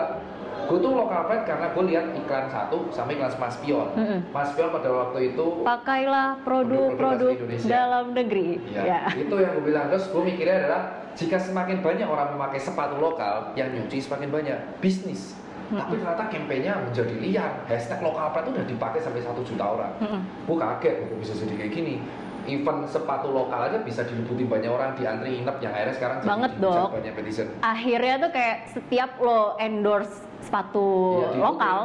gue 0.63 0.79
tuh 0.79 0.93
lokal 0.93 1.21
pride 1.25 1.45
karena 1.49 1.67
gue 1.73 1.85
lihat 1.89 2.07
iklan 2.15 2.47
satu 2.47 2.77
sama 2.91 3.09
iklan 3.11 3.33
Mas 3.35 3.57
Pion. 3.57 3.89
Mm-mm. 3.91 4.21
Mas 4.29 4.53
Pion 4.53 4.69
pada 4.71 4.89
waktu 4.93 5.19
itu 5.27 5.45
Pakailah 5.65 6.29
Produk-produk 6.45 7.33
dalam 7.65 8.05
negeri. 8.13 8.61
Ya, 8.69 8.83
Ya. 8.85 9.01
itu 9.17 9.33
yang 9.35 9.57
gue 9.57 9.65
bilang. 9.65 9.89
Terus 9.89 10.13
gue 10.13 10.21
mikirnya 10.23 10.57
adalah 10.61 10.83
jika 11.17 11.41
semakin 11.41 11.81
banyak 11.81 12.05
orang 12.05 12.29
memakai 12.31 12.61
sepatu 12.61 13.01
lokal, 13.01 13.57
yang 13.57 13.73
nyuci 13.73 14.05
semakin 14.05 14.29
banyak 14.29 14.59
bisnis. 14.85 15.33
Mm-mm. 15.65 15.81
Tapi 15.81 15.95
ternyata 15.97 16.25
kampanyenya 16.29 16.75
menjadi 16.85 17.15
liar. 17.17 17.53
Hashtag 17.65 18.01
lokal 18.05 18.31
pride 18.31 18.45
itu 18.45 18.51
udah 18.55 18.67
dipakai 18.69 19.01
sampai 19.01 19.21
satu 19.25 19.41
juta 19.41 19.65
orang. 19.65 19.93
Mm-mm. 20.01 20.21
Gue 20.45 20.57
kaget, 20.61 20.95
kok 21.09 21.19
bisa 21.21 21.33
jadi 21.41 21.55
kayak 21.57 21.73
gini. 21.73 21.95
Event 22.45 22.85
sepatu 22.85 23.33
lokal 23.33 23.73
aja 23.73 23.81
bisa 23.81 24.05
direbutin 24.05 24.45
banyak 24.45 24.69
orang 24.69 24.93
di 24.93 25.09
antri 25.09 25.41
nginep 25.41 25.57
yang 25.65 25.73
akhirnya 25.73 25.97
sekarang 25.97 26.17
jadi 26.21 26.29
Banget, 26.29 26.53
Dok. 26.61 26.89
banyak 26.93 27.13
netizen. 27.17 27.49
Akhirnya 27.65 28.15
tuh 28.21 28.31
kayak 28.37 28.57
setiap 28.69 29.11
lo 29.17 29.57
endorse 29.57 30.13
sepatu 30.45 30.89
diikutin. 31.25 31.41
lokal, 31.41 31.79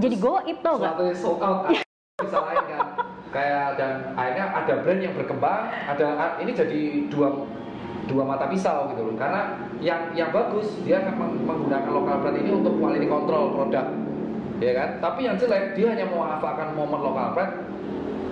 jadi 0.00 0.16
goib 0.16 0.58
tau 0.64 0.74
gak? 0.80 0.96
Sepatu 0.96 1.04
sold 1.12 1.40
out 1.44 1.58
bisa 2.24 2.38
lain 2.40 2.64
kan. 2.72 2.80
Kayak 3.28 3.66
dan 3.76 3.92
akhirnya 4.16 4.44
ada 4.48 4.74
brand 4.80 5.00
yang 5.04 5.12
berkembang, 5.12 5.60
ada 5.68 6.06
ini 6.40 6.50
jadi 6.56 6.80
dua 7.12 7.28
dua 8.08 8.24
mata 8.24 8.48
pisau 8.48 8.88
gitu 8.90 9.04
loh. 9.04 9.14
Karena 9.14 9.54
yang 9.78 10.10
yang 10.12 10.32
bagus 10.32 10.80
dia 10.82 10.98
akan 10.98 11.14
meng- 11.14 11.44
menggunakan 11.44 11.90
lokal 11.92 12.16
brand 12.18 12.36
ini 12.36 12.50
untuk 12.50 12.74
quality 12.76 13.06
control 13.06 13.52
produk, 13.52 13.86
ya 14.58 14.72
kan? 14.72 14.88
Tapi 14.98 15.20
yang 15.22 15.36
jelek 15.36 15.76
dia 15.76 15.86
hanya 15.92 16.08
memanfaatkan 16.08 16.72
momen 16.72 16.98
lokal 16.98 17.26
brand 17.32 17.52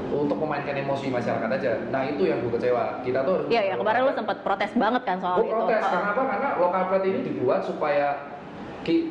untuk 0.08 0.38
memainkan 0.38 0.72
emosi 0.74 1.12
masyarakat 1.12 1.50
aja. 1.52 1.70
Nah 1.90 2.02
itu 2.02 2.24
yang 2.24 2.40
gue 2.40 2.52
kecewa. 2.52 3.04
Kita 3.04 3.20
tuh 3.20 3.44
Iya, 3.46 3.62
ya 3.62 3.74
kemarin 3.76 4.00
lo 4.02 4.12
sempat 4.12 4.40
protes 4.40 4.72
banget 4.72 5.02
kan 5.04 5.20
soal 5.20 5.36
Gue 5.38 5.46
itu. 5.46 5.54
protes 5.54 5.76
Oh. 5.78 5.90
karena 5.92 6.08
apa? 6.10 6.22
Karena 6.24 6.48
lokal 6.56 6.82
brand 6.88 7.04
ini 7.04 7.20
dibuat 7.22 7.60
supaya 7.62 8.06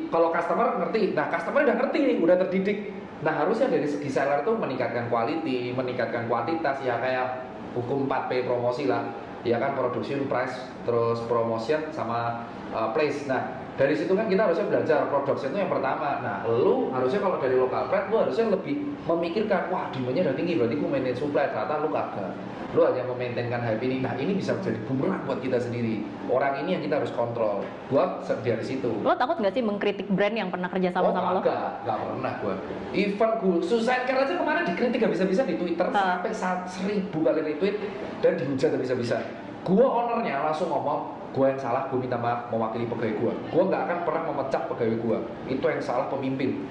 kalau 0.08 0.32
customer 0.32 0.80
ngerti, 0.80 1.12
nah 1.12 1.28
customer 1.28 1.60
udah 1.62 1.76
ngerti 1.76 1.98
nih, 2.00 2.16
udah 2.18 2.36
terdidik. 2.40 2.78
Nah 3.20 3.32
harusnya 3.34 3.68
dari 3.68 3.84
segi 3.84 4.08
seller 4.08 4.40
tuh 4.40 4.56
meningkatkan 4.56 5.06
quality, 5.06 5.68
meningkatkan 5.70 6.24
kuantitas 6.26 6.80
ya 6.80 6.96
kayak 6.96 7.44
hukum 7.76 8.08
4P 8.08 8.48
promosi 8.48 8.88
lah, 8.88 9.04
ya 9.46 9.62
kan 9.62 9.78
production, 9.78 10.26
price, 10.26 10.58
terus 10.82 11.22
promotion 11.30 11.94
sama 11.94 12.50
uh, 12.74 12.90
place. 12.90 13.24
Nah 13.30 13.55
dari 13.76 13.92
situ 13.92 14.12
kan 14.16 14.26
kita 14.26 14.48
harusnya 14.48 14.66
belajar 14.72 14.98
production 15.12 15.52
itu 15.52 15.58
yang 15.60 15.72
pertama. 15.72 16.24
Nah 16.24 16.36
lu 16.48 16.88
harusnya 16.96 17.20
kalau 17.20 17.36
dari 17.36 17.56
lokal 17.60 17.92
brand 17.92 18.08
lu 18.08 18.16
harusnya 18.24 18.48
lebih 18.48 18.74
memikirkan, 19.04 19.68
wah 19.68 19.92
demandnya 19.92 20.32
udah 20.32 20.36
tinggi, 20.36 20.56
berarti 20.56 20.74
gue 20.80 20.88
maintain 20.88 21.16
supply, 21.16 21.52
ternyata 21.52 21.84
lu 21.84 21.88
kagak. 21.92 22.32
Lu 22.72 22.82
hanya 22.82 23.04
memaintainkan 23.08 23.60
hype 23.62 23.84
ini. 23.84 24.00
Nah 24.00 24.16
ini 24.16 24.36
bisa 24.36 24.56
menjadi 24.56 24.80
bumerang 24.88 25.22
buat 25.28 25.38
kita 25.44 25.60
sendiri. 25.60 26.02
Orang 26.28 26.60
ini 26.64 26.76
yang 26.76 26.82
kita 26.82 27.04
harus 27.04 27.12
kontrol. 27.14 27.62
Gua 27.88 28.20
dari 28.26 28.64
situ. 28.64 28.90
Lo 29.00 29.14
takut 29.14 29.38
gak 29.38 29.54
sih 29.54 29.62
mengkritik 29.62 30.08
brand 30.10 30.34
yang 30.34 30.48
pernah 30.50 30.66
kerja 30.66 30.90
sama 30.90 31.08
oh, 31.08 31.14
sama 31.14 31.30
lo? 31.36 31.40
kagak, 31.44 31.72
gak 31.86 31.98
pernah 32.00 32.32
gua. 32.42 32.54
Even 32.96 33.30
gue, 33.44 33.56
Suicide 33.62 34.04
Car 34.08 34.18
aja 34.24 34.34
kemarin 34.34 34.64
dikritik 34.66 34.98
gak 35.04 35.12
bisa-bisa 35.14 35.42
di 35.46 35.54
Twitter 35.60 35.86
sampai 35.92 36.32
saat 36.32 36.66
seribu 36.66 37.22
kali 37.22 37.40
retweet 37.44 37.76
dan 38.24 38.40
dihujat 38.40 38.72
gak 38.72 38.82
bisa-bisa. 38.82 39.20
Gua 39.66 39.82
ownernya 39.82 40.46
langsung 40.46 40.70
ngomong, 40.70 41.10
gua 41.34 41.50
yang 41.50 41.58
salah, 41.58 41.90
gua 41.90 41.98
minta 41.98 42.14
maaf 42.14 42.46
mewakili 42.54 42.86
pegawai 42.86 43.14
gua. 43.18 43.32
Gua 43.50 43.62
nggak 43.66 43.82
akan 43.90 43.98
pernah 44.06 44.22
memecat 44.30 44.62
pegawai 44.70 44.96
gua. 45.02 45.18
Itu 45.50 45.66
yang 45.66 45.82
salah 45.82 46.06
pemimpin. 46.06 46.62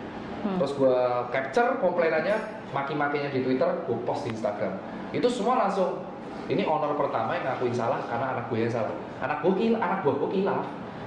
Hmm. 0.48 0.56
Terus 0.64 0.80
gua 0.80 1.28
capture 1.28 1.76
komplainannya, 1.84 2.40
maki-makinya 2.72 3.28
di 3.36 3.44
Twitter, 3.44 3.68
gua 3.84 3.98
post 4.08 4.24
di 4.24 4.32
Instagram. 4.32 4.80
Itu 5.12 5.28
semua 5.28 5.68
langsung 5.68 6.08
ini 6.46 6.62
owner 6.62 6.94
pertama 6.94 7.34
yang 7.34 7.46
ngakuin 7.50 7.74
salah 7.74 8.00
karena 8.06 8.38
anak 8.38 8.46
gue 8.54 8.60
yang 8.62 8.70
salah. 8.70 8.94
Anak 9.18 9.42
gue 9.42 9.54
kil, 9.58 9.74
anak 9.82 10.06
buah 10.06 10.16
gue 10.22 10.30
kilaf. 10.30 10.62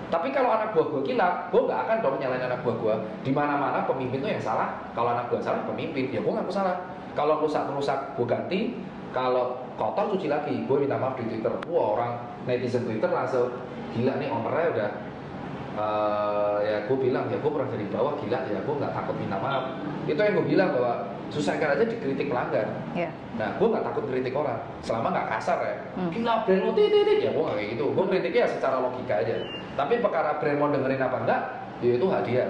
Tapi 0.08 0.34
kalau 0.34 0.50
anak 0.50 0.74
buah 0.74 0.86
gue 0.98 1.02
kilaf, 1.14 1.52
gue 1.54 1.62
nggak 1.62 1.80
akan 1.86 1.96
dong 2.02 2.16
nyalain 2.18 2.42
anak 2.42 2.60
buah 2.66 2.76
gue. 2.82 2.94
Di 3.22 3.30
mana-mana 3.30 3.86
pemimpin 3.86 4.18
tuh 4.18 4.30
yang 4.34 4.42
salah. 4.42 4.82
Kalau 4.98 5.14
anak 5.14 5.30
gue 5.30 5.38
salah, 5.38 5.62
pemimpin. 5.62 6.10
Ya 6.10 6.18
gue 6.18 6.32
ngaku 6.32 6.50
salah. 6.50 6.90
Kalau 7.14 7.38
rusak 7.38 7.70
rusak, 7.70 8.18
gue 8.18 8.26
ganti. 8.26 8.60
Kalau 9.18 9.58
kotor 9.74 10.14
cuci 10.14 10.30
lagi, 10.30 10.54
gue 10.62 10.76
minta 10.78 10.94
maaf 10.94 11.18
di 11.18 11.26
Twitter. 11.26 11.50
Wah 11.66 11.98
orang 11.98 12.10
netizen 12.46 12.86
Twitter 12.86 13.10
langsung 13.10 13.50
gila 13.90 14.14
nih 14.14 14.30
ownernya 14.30 14.66
udah 14.78 14.90
eh, 15.74 16.56
ya 16.62 16.76
gue 16.86 16.96
bilang 17.02 17.26
ya 17.26 17.38
gue 17.42 17.50
pernah 17.50 17.66
dari 17.66 17.86
bawah 17.90 18.14
gila 18.14 18.38
ya 18.46 18.60
gue 18.62 18.74
nggak 18.78 18.94
takut 18.94 19.16
minta 19.18 19.40
maaf 19.40 19.74
itu 20.06 20.20
yang 20.20 20.36
gue 20.38 20.46
bilang 20.46 20.68
bahwa 20.76 20.92
susah 21.34 21.56
aja 21.58 21.84
dikritik 21.84 22.30
pelanggan 22.30 22.68
Iya. 22.96 23.10
Nah, 23.38 23.54
gue 23.54 23.66
nggak 23.70 23.84
takut 23.84 24.04
kritik 24.10 24.34
orang, 24.34 24.58
selama 24.82 25.14
nggak 25.14 25.28
kasar 25.38 25.58
ya. 25.62 25.76
Hmm. 25.94 26.10
Gila 26.10 26.34
brand 26.42 26.62
lo 26.66 26.72
titit. 26.74 27.18
ya 27.22 27.30
gue 27.30 27.42
nggak 27.42 27.56
kayak 27.58 27.70
gitu. 27.74 27.84
Gue 27.94 28.04
kritiknya 28.10 28.40
ya 28.42 28.48
secara 28.50 28.76
logika 28.82 29.14
aja. 29.22 29.34
Tapi 29.78 29.94
perkara 30.02 30.30
brand 30.42 30.58
mau 30.58 30.68
dengerin 30.74 30.98
apa 30.98 31.16
enggak, 31.22 31.40
ya 31.78 31.90
itu 31.94 32.06
hadiah. 32.10 32.48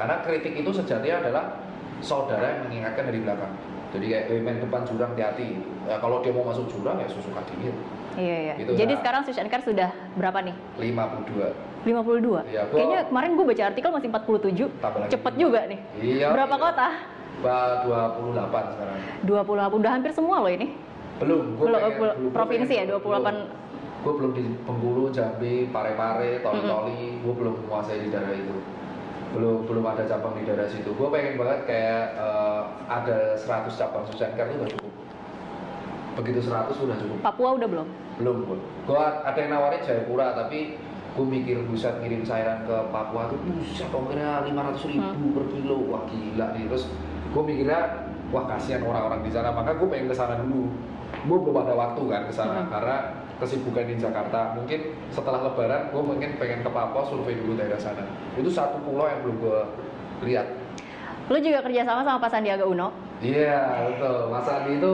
Karena 0.00 0.16
kritik 0.24 0.54
itu 0.56 0.70
sejatinya 0.72 1.16
adalah 1.20 1.44
saudara 2.00 2.56
yang 2.56 2.60
mengingatkan 2.68 3.04
dari 3.04 3.20
belakang. 3.20 3.52
Jadi 3.94 4.06
kayak 4.10 4.24
eh, 4.26 4.40
main 4.42 4.58
depan 4.58 4.82
jurang 4.82 5.14
hati-hati. 5.14 5.54
Ya, 5.86 5.96
kalau 6.02 6.18
dia 6.18 6.34
mau 6.34 6.42
masuk 6.42 6.66
jurang 6.66 6.98
ya 6.98 7.06
susu 7.06 7.30
dia. 7.30 7.70
Iya, 8.18 8.36
iya. 8.42 8.54
Gitu, 8.58 8.70
Jadi 8.74 8.92
nah. 8.92 8.98
sekarang 9.02 9.20
Sush 9.22 9.38
and 9.38 9.50
Car 9.50 9.62
sudah 9.62 9.90
berapa 10.18 10.38
nih? 10.42 10.54
52. 10.82 11.86
52? 11.86 12.42
Iya, 12.44 12.62
gua- 12.66 12.74
Kayaknya 12.74 13.00
kemarin 13.06 13.30
gue 13.34 13.46
baca 13.46 13.62
artikel 13.70 13.90
masih 13.94 14.08
47. 14.10 14.66
Tambah 14.82 14.98
lagi. 14.98 15.10
Cepet 15.14 15.34
juga 15.38 15.60
nih. 15.66 15.80
Iya. 15.98 16.26
Berapa 16.34 16.54
iya. 16.54 16.64
kota? 16.66 16.88
Ba 17.42 17.56
28 17.86 18.64
sekarang. 18.74 18.98
28. 19.22 19.78
Udah 19.78 19.90
hampir 19.94 20.10
semua 20.10 20.36
loh 20.42 20.50
ini. 20.50 20.66
Belum, 21.22 21.54
gua 21.54 21.66
Belum, 21.70 21.78
pengen- 21.80 21.98
belum. 22.00 22.32
Provinsi 22.34 22.74
pengen- 22.74 22.90
ya, 22.90 22.98
28. 22.98 23.36
Gue 24.04 24.12
belum 24.12 24.30
di 24.34 24.42
Bengkulu, 24.66 25.04
Jambi, 25.08 25.54
Pare-Pare, 25.70 26.42
Toli-Toli, 26.42 27.02
gue 27.22 27.34
belum 27.34 27.54
menguasai 27.62 27.98
di 28.02 28.08
daerah 28.10 28.34
itu. 28.34 28.54
Belum 29.34 29.66
belum 29.66 29.84
ada 29.84 30.02
cabang 30.04 30.34
di 30.34 30.46
daerah 30.46 30.64
situ. 30.64 30.90
Gue 30.90 31.08
pengen 31.10 31.34
banget 31.34 31.66
kayak 31.66 32.14
eh, 32.14 32.62
ada 32.86 33.16
100 33.34 33.44
cabang 33.70 34.04
Susankar 34.06 34.46
itu 34.46 34.56
udah 34.56 34.70
cukup. 34.70 34.92
Begitu 36.14 36.38
100 36.40 36.70
udah 36.78 36.96
cukup. 36.96 37.18
Papua 37.20 37.48
udah 37.54 37.66
belum? 37.66 37.86
Belum 38.16 38.36
gue. 38.44 38.58
Gue 38.84 38.96
ada 39.00 39.34
yang 39.34 39.50
nawarin 39.50 39.82
Jayapura, 39.82 40.32
tapi 40.32 40.78
gue 41.14 41.22
mikir 41.24 41.62
buset 41.64 41.98
ngirim 41.98 42.22
cairan 42.22 42.62
ke 42.62 42.76
Papua 42.90 43.26
tuh 43.28 43.38
buset 43.40 43.86
ongkirnya 43.86 44.42
500 44.44 44.82
ribu 44.88 45.06
Hmm. 45.14 45.30
per 45.30 45.44
kilo 45.48 45.76
wah 45.86 46.02
gila 46.04 46.46
nih 46.50 46.66
terus 46.66 46.90
gue 47.30 47.38
mikirnya 47.40 47.80
wah 48.30 48.50
kasihan 48.50 48.82
orang-orang 48.82 49.22
di 49.22 49.30
sana 49.30 49.54
maka 49.54 49.78
gue 49.78 49.86
pengen 49.86 50.10
ke 50.10 50.16
sana 50.16 50.34
dulu 50.36 50.74
gue 51.14 51.38
belum 51.38 51.54
ada 51.56 51.70
waktu 51.72 52.02
kan 52.04 52.22
ke 52.26 52.34
sana 52.34 52.60
Hmm. 52.60 52.70
karena 52.70 52.96
kesibukan 53.38 53.84
di 53.84 53.98
Jakarta 53.98 54.54
mungkin 54.54 54.94
setelah 55.10 55.50
lebaran 55.50 55.90
gue 55.90 56.02
mungkin 56.02 56.30
pengen 56.38 56.62
ke 56.62 56.70
Papua 56.70 57.02
survei 57.04 57.34
dulu 57.34 57.58
daerah 57.58 57.78
sana 57.78 58.06
itu 58.38 58.46
satu 58.46 58.78
pulau 58.82 59.10
yang 59.10 59.20
belum 59.26 59.36
gue 59.42 59.60
lihat 60.30 60.46
Lo 61.24 61.40
juga 61.40 61.64
kerja 61.64 61.88
sama 61.88 62.04
sama 62.04 62.20
Pak 62.20 62.36
Sandiaga 62.36 62.68
Uno. 62.68 62.92
Iya 63.24 63.88
betul. 63.88 64.28
Mas 64.28 64.44
Andi 64.44 64.76
itu 64.76 64.92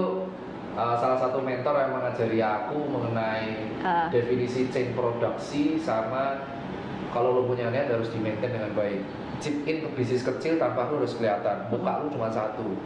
uh, 0.79 0.94
salah 0.94 1.18
satu 1.18 1.42
mentor 1.42 1.74
yang 1.74 1.90
mengajari 1.90 2.38
aku 2.38 2.79
mengenai 2.87 3.50
Ah. 3.83 4.07
definisi 4.14 4.70
chain 4.70 4.94
produksi 4.94 5.74
sama 5.74 6.38
kalau 7.11 7.35
lo 7.35 7.42
punya 7.50 7.74
niat 7.74 7.90
harus 7.90 8.14
di 8.14 8.22
maintain 8.22 8.55
dengan 8.55 8.70
baik. 8.79 9.03
Chip 9.42 9.66
in 9.66 9.83
ke 9.83 9.88
bisnis 9.98 10.22
kecil 10.22 10.55
tanpa 10.55 10.87
lo 10.87 11.03
harus 11.03 11.18
kelihatan. 11.18 11.66
Muka 11.66 11.98
lo 11.98 12.07
cuma 12.14 12.31
satu. 12.31 12.79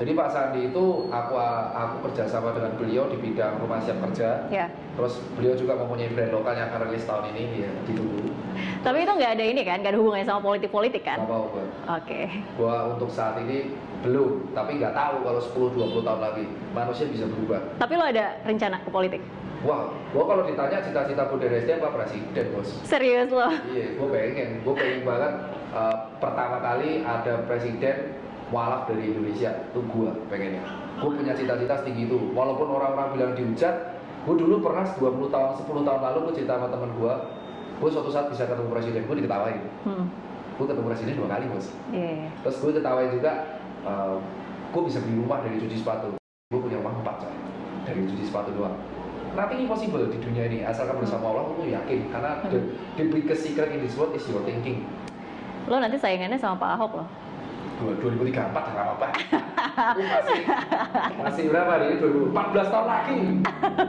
Jadi 0.00 0.16
Pak 0.16 0.32
Sandi 0.32 0.72
itu 0.72 1.12
aku 1.12 1.36
aku 1.76 2.08
kerjasama 2.08 2.56
dengan 2.56 2.72
beliau 2.80 3.12
di 3.12 3.20
bidang 3.20 3.60
rumah 3.60 3.84
siap 3.84 4.00
kerja. 4.08 4.48
Ya. 4.48 4.72
Terus 4.96 5.20
beliau 5.36 5.52
juga 5.52 5.76
mempunyai 5.76 6.08
brand 6.16 6.32
lokal 6.32 6.56
yang 6.56 6.72
akan 6.72 6.88
rilis 6.88 7.04
tahun 7.04 7.28
ini 7.36 7.68
ya 7.68 7.70
ditunggu. 7.84 8.32
Tapi 8.80 9.04
itu 9.04 9.12
nggak 9.12 9.32
ada 9.36 9.44
ini 9.44 9.60
kan, 9.60 9.84
nggak 9.84 9.92
ada 9.92 10.00
hubungannya 10.00 10.24
sama 10.24 10.40
politik-politik 10.40 11.04
kan? 11.04 11.20
Mau 11.28 11.52
gue. 11.52 11.64
Oke. 11.84 12.32
Gua 12.56 12.96
untuk 12.96 13.12
saat 13.12 13.44
ini 13.44 13.76
belum, 14.00 14.56
tapi 14.56 14.80
nggak 14.80 14.96
tahu 14.96 15.16
kalau 15.20 15.40
10-20 15.76 16.08
tahun 16.08 16.20
lagi 16.24 16.44
manusia 16.72 17.04
bisa 17.12 17.28
berubah. 17.28 17.60
Tapi 17.76 17.92
lo 18.00 18.04
ada 18.08 18.40
rencana 18.48 18.80
ke 18.80 18.88
politik? 18.88 19.20
Wah, 19.68 19.92
gua 20.16 20.24
kalau 20.24 20.48
ditanya 20.48 20.80
cita-cita 20.80 21.28
gue 21.28 21.44
dari 21.44 21.60
SD 21.60 21.76
apa 21.76 21.92
presiden 21.92 22.46
bos? 22.56 22.72
Serius 22.88 23.28
lo? 23.28 23.52
Iya, 23.68 24.00
gue 24.00 24.08
pengen, 24.08 24.64
gue 24.64 24.72
pengen 24.72 25.04
banget 25.04 25.32
eh, 25.76 25.96
pertama 26.16 26.56
kali 26.64 27.04
ada 27.04 27.44
presiden 27.44 28.16
walaf 28.50 28.86
dari 28.86 29.14
Indonesia, 29.14 29.50
itu 29.70 29.80
gue 29.80 30.10
pengennya. 30.26 30.62
Gue 30.98 31.10
punya 31.14 31.32
cita-cita 31.32 31.80
setinggi 31.80 32.06
itu, 32.06 32.18
walaupun 32.34 32.66
orang-orang 32.66 33.14
bilang 33.14 33.32
dihujat, 33.34 33.74
gue 34.26 34.34
dulu 34.36 34.60
pernah 34.60 34.84
20 34.84 35.30
tahun, 35.30 35.50
10 35.58 35.86
tahun 35.86 36.00
lalu 36.02 36.18
gue 36.28 36.34
cerita 36.42 36.58
sama 36.58 36.68
temen 36.68 36.90
gue, 36.94 37.14
gue 37.80 37.88
suatu 37.88 38.10
saat 38.10 38.26
bisa 38.28 38.44
ketemu 38.44 38.68
presiden, 38.68 39.02
gue 39.06 39.16
diketawain. 39.18 39.62
Hmm. 39.86 40.06
gue 40.60 40.68
ketemu 40.68 40.92
presiden 40.92 41.16
dua 41.16 41.28
kali 41.32 41.48
bos 41.48 41.72
Iya. 41.88 42.28
terus 42.44 42.60
gue 42.60 42.76
ketawain 42.76 43.08
juga 43.16 43.32
uh, 43.80 44.20
gue 44.76 44.82
bisa 44.84 45.00
beli 45.00 45.16
rumah 45.16 45.40
dari 45.40 45.56
cuci 45.56 45.80
sepatu 45.80 46.12
gue 46.20 46.60
punya 46.60 46.76
uang 46.84 47.00
empat 47.00 47.24
coy 47.24 47.32
dari 47.88 48.04
cuci 48.04 48.28
sepatu 48.28 48.52
doang 48.52 48.76
nothing 49.32 49.64
impossible 49.64 50.04
di 50.04 50.20
dunia 50.20 50.52
ini 50.52 50.60
asalkan 50.60 51.00
bersama 51.00 51.32
Allah 51.32 51.48
lu 51.56 51.64
yakin 51.64 52.12
karena 52.12 52.44
the, 52.52 52.60
the 53.00 53.08
biggest 53.08 53.40
secret 53.40 53.72
in 53.72 53.80
this 53.80 53.96
world 53.96 54.12
is 54.12 54.20
your 54.28 54.44
thinking 54.44 54.84
Lo 55.64 55.80
nanti 55.80 55.96
saingannya 55.96 56.36
sama 56.36 56.60
Pak 56.60 56.70
Ahok 56.76 56.92
loh. 57.00 57.08
Dua- 57.80 57.96
2034 57.96 58.30
ya 58.30 58.70
nggak 58.76 58.84
apa-apa. 58.84 59.08
Lu 59.96 60.02
masih 60.12 60.40
masih 61.16 61.44
berapa 61.48 61.72
nih 61.80 61.96
2014 61.98 62.72
tahun 62.72 62.86
lagi. 62.86 63.18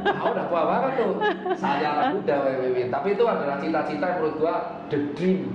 Ah 0.07 0.25
udah 0.31 0.45
tua 0.47 0.61
banget 0.63 0.91
tuh. 0.95 1.13
Saya 1.59 1.87
anak 1.91 2.05
muda 2.15 2.35
WWW 2.47 2.77
tapi 2.87 3.07
itu 3.11 3.23
adalah 3.27 3.57
cita-cita 3.59 4.05
yang 4.07 4.17
menurut 4.23 4.35
gua 4.39 4.53
the 4.87 4.99
dream 5.13 5.51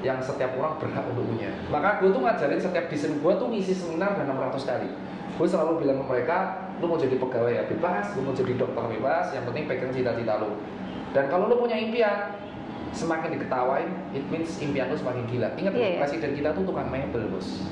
yang 0.00 0.16
setiap 0.24 0.56
orang 0.56 0.80
berhak 0.80 1.04
untuk 1.12 1.28
punya. 1.28 1.52
Maka 1.68 2.00
gue 2.00 2.08
tuh 2.08 2.24
ngajarin 2.24 2.56
setiap 2.56 2.88
desain 2.88 3.12
gue 3.20 3.32
tuh 3.36 3.46
ngisi 3.52 3.76
seminar 3.76 4.16
dan 4.16 4.32
600 4.32 4.64
kali. 4.64 4.88
Gue 5.36 5.44
selalu 5.44 5.84
bilang 5.84 6.00
ke 6.00 6.04
mereka 6.08 6.36
lu 6.80 6.88
mau 6.88 6.96
jadi 6.96 7.20
pegawai 7.20 7.52
ya 7.52 7.62
bebas 7.68 8.16
lu 8.16 8.24
mau 8.24 8.32
jadi 8.32 8.56
dokter 8.56 8.80
bebas 8.96 9.36
yang 9.36 9.44
penting 9.44 9.68
pegang 9.68 9.92
cita-cita 9.92 10.40
lu. 10.40 10.56
Dan 11.12 11.28
kalau 11.28 11.52
lu 11.52 11.60
punya 11.60 11.76
impian 11.76 12.32
semakin 12.90 13.38
diketawain 13.38 13.88
it 14.10 14.24
means 14.28 14.58
impian 14.58 14.90
lu 14.90 14.96
semakin 14.96 15.22
gila 15.26 15.48
ingat 15.54 15.72
loh, 15.72 15.80
iya. 15.80 15.98
presiden 15.98 16.30
kita 16.34 16.50
tuh 16.52 16.64
tukang 16.64 16.88
mebel 16.88 17.30
bos 17.30 17.64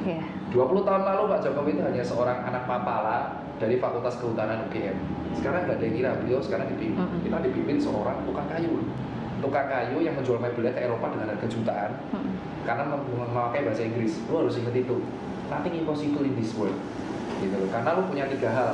Iya. 0.00 0.24
20 0.48 0.80
tahun 0.80 1.02
lalu 1.04 1.22
Pak 1.28 1.40
Jokowi 1.44 1.76
itu 1.76 1.82
hanya 1.84 2.00
seorang 2.00 2.40
anak 2.40 2.64
mapala 2.64 3.36
dari 3.60 3.76
Fakultas 3.76 4.16
Kehutanan 4.16 4.64
UGM. 4.64 4.96
Sekarang 5.36 5.68
nggak 5.68 5.76
ada 5.76 5.84
yang 5.84 5.92
kira 5.92 6.10
beliau 6.16 6.40
sekarang 6.40 6.72
dipimpin, 6.72 6.96
Mm-mm. 6.96 7.20
kita 7.20 7.36
dipimpin 7.44 7.76
seorang 7.76 8.16
tukang 8.24 8.48
kayu. 8.48 8.80
Tukang 9.44 9.68
kayu 9.68 10.00
yang 10.00 10.16
menjual 10.16 10.40
mebelnya 10.40 10.72
ke 10.72 10.88
Eropa 10.88 11.12
dengan 11.12 11.36
harga 11.36 11.44
jutaan 11.44 11.90
Mm-mm. 12.16 12.32
karena 12.64 12.84
mem- 12.88 13.12
memakai 13.12 13.60
bahasa 13.60 13.82
Inggris. 13.84 14.24
Lu 14.24 14.40
harus 14.40 14.56
ingat 14.56 14.72
itu. 14.72 15.04
Nothing 15.52 15.74
impossible 15.76 16.24
in 16.24 16.32
this 16.32 16.56
world. 16.56 16.80
Gitu 17.36 17.52
loh. 17.52 17.68
Karena 17.68 18.00
lu 18.00 18.08
punya 18.08 18.24
tiga 18.24 18.48
hal. 18.48 18.70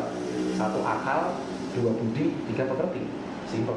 Satu 0.54 0.78
akal, 0.86 1.34
dua 1.74 1.90
budi, 1.90 2.38
tiga 2.46 2.70
pekerti. 2.70 3.02
Simple. 3.50 3.74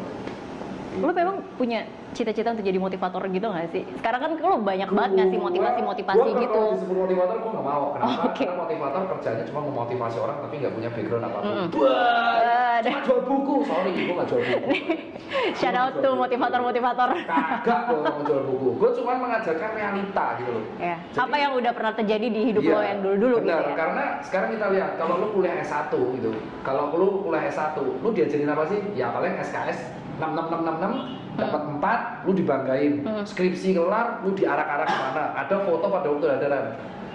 Lo 0.98 1.14
memang 1.14 1.46
punya 1.54 1.86
cita-cita 2.10 2.50
untuk 2.50 2.66
jadi 2.66 2.82
motivator 2.82 3.22
gitu 3.30 3.46
nggak 3.46 3.70
sih? 3.70 3.86
Sekarang 3.96 4.20
kan 4.20 4.32
lo 4.34 4.58
banyak 4.58 4.90
banget 4.90 5.12
ngasih 5.16 5.38
motivasi-motivasi 5.40 6.30
gitu. 6.36 6.58
Kalau 6.58 6.74
disebut 6.74 6.98
motivator, 6.98 7.36
gue 7.38 7.52
nggak 7.54 7.66
mau. 7.68 7.84
Kenapa? 7.94 8.10
Oh, 8.10 8.18
oke. 8.26 8.42
Karena 8.42 8.56
motivator 8.58 9.02
kerjanya 9.08 9.44
cuma 9.46 9.60
memotivasi 9.64 10.18
orang 10.18 10.38
tapi 10.42 10.54
nggak 10.58 10.74
punya 10.74 10.90
background 10.90 11.24
apa 11.24 11.38
pun. 11.38 11.54
Wah, 11.78 12.82
Ada. 12.82 12.90
cuma 12.90 13.00
jual 13.06 13.22
buku. 13.22 13.56
Sorry, 13.64 13.90
gue 13.94 14.16
nggak 14.18 14.28
jual 14.28 14.42
buku. 14.42 14.70
Shout 15.62 15.78
out 15.78 15.94
to 15.96 16.10
motivator-motivator. 16.12 17.10
Kagak 17.22 17.80
gue 17.86 18.00
mau 18.02 18.22
jual 18.26 18.42
buku. 18.44 18.70
Gue 18.82 18.90
cuma 18.98 19.12
mengajarkan 19.16 19.70
realita 19.72 20.26
gitu 20.42 20.52
loh. 20.52 20.64
Ya. 20.82 20.98
Jadi- 21.06 21.22
Apa 21.22 21.36
yang 21.38 21.52
udah 21.54 21.72
pernah 21.72 21.94
terjadi 21.94 22.28
di 22.28 22.42
hidup 22.50 22.62
Iya, 22.66 22.74
lo 22.74 22.82
yang 22.82 23.00
dulu-dulu 23.00 23.36
gitu 23.36 23.46
benar, 23.46 23.62
ya? 23.62 23.76
karena 23.78 24.04
sekarang 24.26 24.50
kita 24.50 24.66
lihat 24.74 24.92
kalau 24.98 25.14
lu 25.16 25.28
kuliah 25.32 25.62
S1 25.62 25.94
gitu. 26.18 26.30
Kalau 26.66 26.90
lu 26.90 27.22
kuliah 27.22 27.46
S1, 27.46 27.78
lu 27.78 28.10
diajarin 28.10 28.50
apa 28.50 28.64
sih? 28.66 28.80
Ya 28.96 29.14
paling 29.14 29.38
SKS 29.38 29.80
66666 30.20 31.40
dapat 31.40 31.62
4, 31.80 32.28
lu 32.28 32.32
dibanggain. 32.36 32.94
Hmm. 33.08 33.24
Skripsi 33.24 33.72
kelar, 33.72 34.20
lu 34.22 34.36
diarak-arak 34.36 34.88
ke 34.88 34.98
mana? 35.00 35.24
Ada 35.40 35.56
foto 35.64 35.86
pada 35.88 36.08
waktu 36.12 36.26
dadaran. 36.28 36.66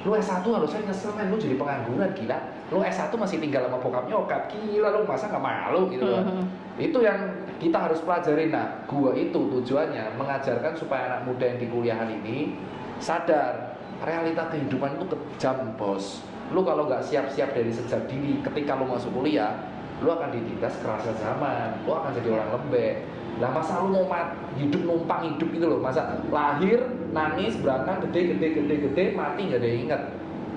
Lu 0.05 0.13
S1 0.13 0.45
harusnya 0.45 0.81
nyesel 0.85 1.17
men, 1.17 1.33
lu 1.33 1.37
jadi 1.41 1.57
pengangguran 1.57 2.13
gila. 2.13 2.39
Lu 2.69 2.85
S1 2.85 3.09
masih 3.17 3.41
tinggal 3.41 3.65
sama 3.69 3.81
bokap 3.81 4.05
nyokap, 4.05 4.53
gila 4.53 4.89
lu 4.93 5.09
masa 5.09 5.33
nggak 5.33 5.45
malu 5.45 5.89
gitu 5.89 6.05
kan. 6.05 6.25
Mhm. 6.29 6.45
Itu 6.77 6.99
yang 7.01 7.21
kita 7.57 7.79
harus 7.89 8.05
pelajarin. 8.05 8.53
Nah, 8.53 8.85
gua 8.85 9.17
itu 9.17 9.37
tujuannya 9.37 10.17
mengajarkan 10.21 10.73
supaya 10.77 11.09
anak 11.09 11.21
muda 11.25 11.45
yang 11.49 11.59
di 11.61 11.67
kuliahan 11.73 12.11
ini 12.21 12.53
sadar 13.01 13.81
realita 14.05 14.53
kehidupan 14.53 15.01
itu 15.01 15.17
kejam, 15.17 15.73
bos. 15.81 16.21
Lu 16.53 16.61
kalau 16.61 16.85
nggak 16.85 17.01
siap-siap 17.01 17.57
dari 17.57 17.73
sejak 17.73 18.05
dini, 18.05 18.45
ketika 18.45 18.77
lu 18.77 18.85
masuk 18.85 19.09
kuliah, 19.17 19.57
lu 20.03 20.09
akan 20.11 20.35
ditindas 20.35 20.75
kerasa 20.83 21.15
zaman, 21.19 21.79
lu 21.87 21.93
akan 21.95 22.11
jadi 22.19 22.29
orang 22.35 22.49
lembek. 22.59 23.07
Lah 23.39 23.51
masa 23.51 23.83
lu 23.83 23.91
mau 23.91 24.07
mat, 24.07 24.35
hidup 24.59 24.83
numpang 24.87 25.27
hidup 25.27 25.49
gitu 25.51 25.67
loh, 25.67 25.79
masa 25.83 26.23
lahir, 26.31 26.83
nangis, 27.11 27.59
berangkat, 27.59 28.11
gede, 28.11 28.35
gede, 28.35 28.49
gede, 28.59 28.75
gede, 28.91 29.05
mati 29.15 29.51
nggak 29.51 29.59
ada 29.63 29.69
yang 29.69 29.81
inget. 29.91 30.03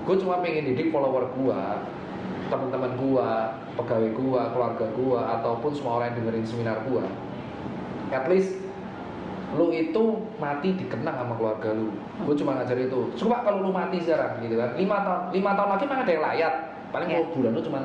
Gue 0.06 0.16
cuma 0.18 0.40
pengen 0.40 0.72
didik 0.72 0.88
follower 0.94 1.26
gua, 1.36 1.82
teman-teman 2.48 2.94
gua, 2.96 3.58
pegawai 3.76 4.10
gua, 4.14 4.42
keluarga 4.54 4.86
gua, 4.94 5.20
ataupun 5.38 5.70
semua 5.74 6.00
orang 6.00 6.14
yang 6.14 6.16
dengerin 6.24 6.46
seminar 6.46 6.78
gua. 6.86 7.04
At 8.08 8.30
least 8.30 8.56
lu 9.56 9.72
itu 9.72 10.28
mati 10.36 10.76
dikenang 10.76 11.24
sama 11.24 11.34
keluarga 11.40 11.72
lu. 11.72 11.88
Gue 12.24 12.36
cuma 12.36 12.60
ngajar 12.60 12.76
itu. 12.76 13.08
Coba 13.16 13.40
kalau 13.48 13.64
lu 13.64 13.72
mati 13.72 13.96
sekarang 14.00 14.44
gitu 14.44 14.60
kan, 14.60 14.76
lima 14.76 14.96
tahun 15.00 15.20
lima 15.32 15.50
tahun 15.56 15.68
lagi 15.72 15.84
mana 15.88 16.00
ada 16.04 16.12
yang 16.12 16.24
layak. 16.24 16.54
Paling 16.88 17.08
Iya. 17.08 17.20
bulan 17.32 17.52
lu 17.52 17.60
cuma 17.64 17.80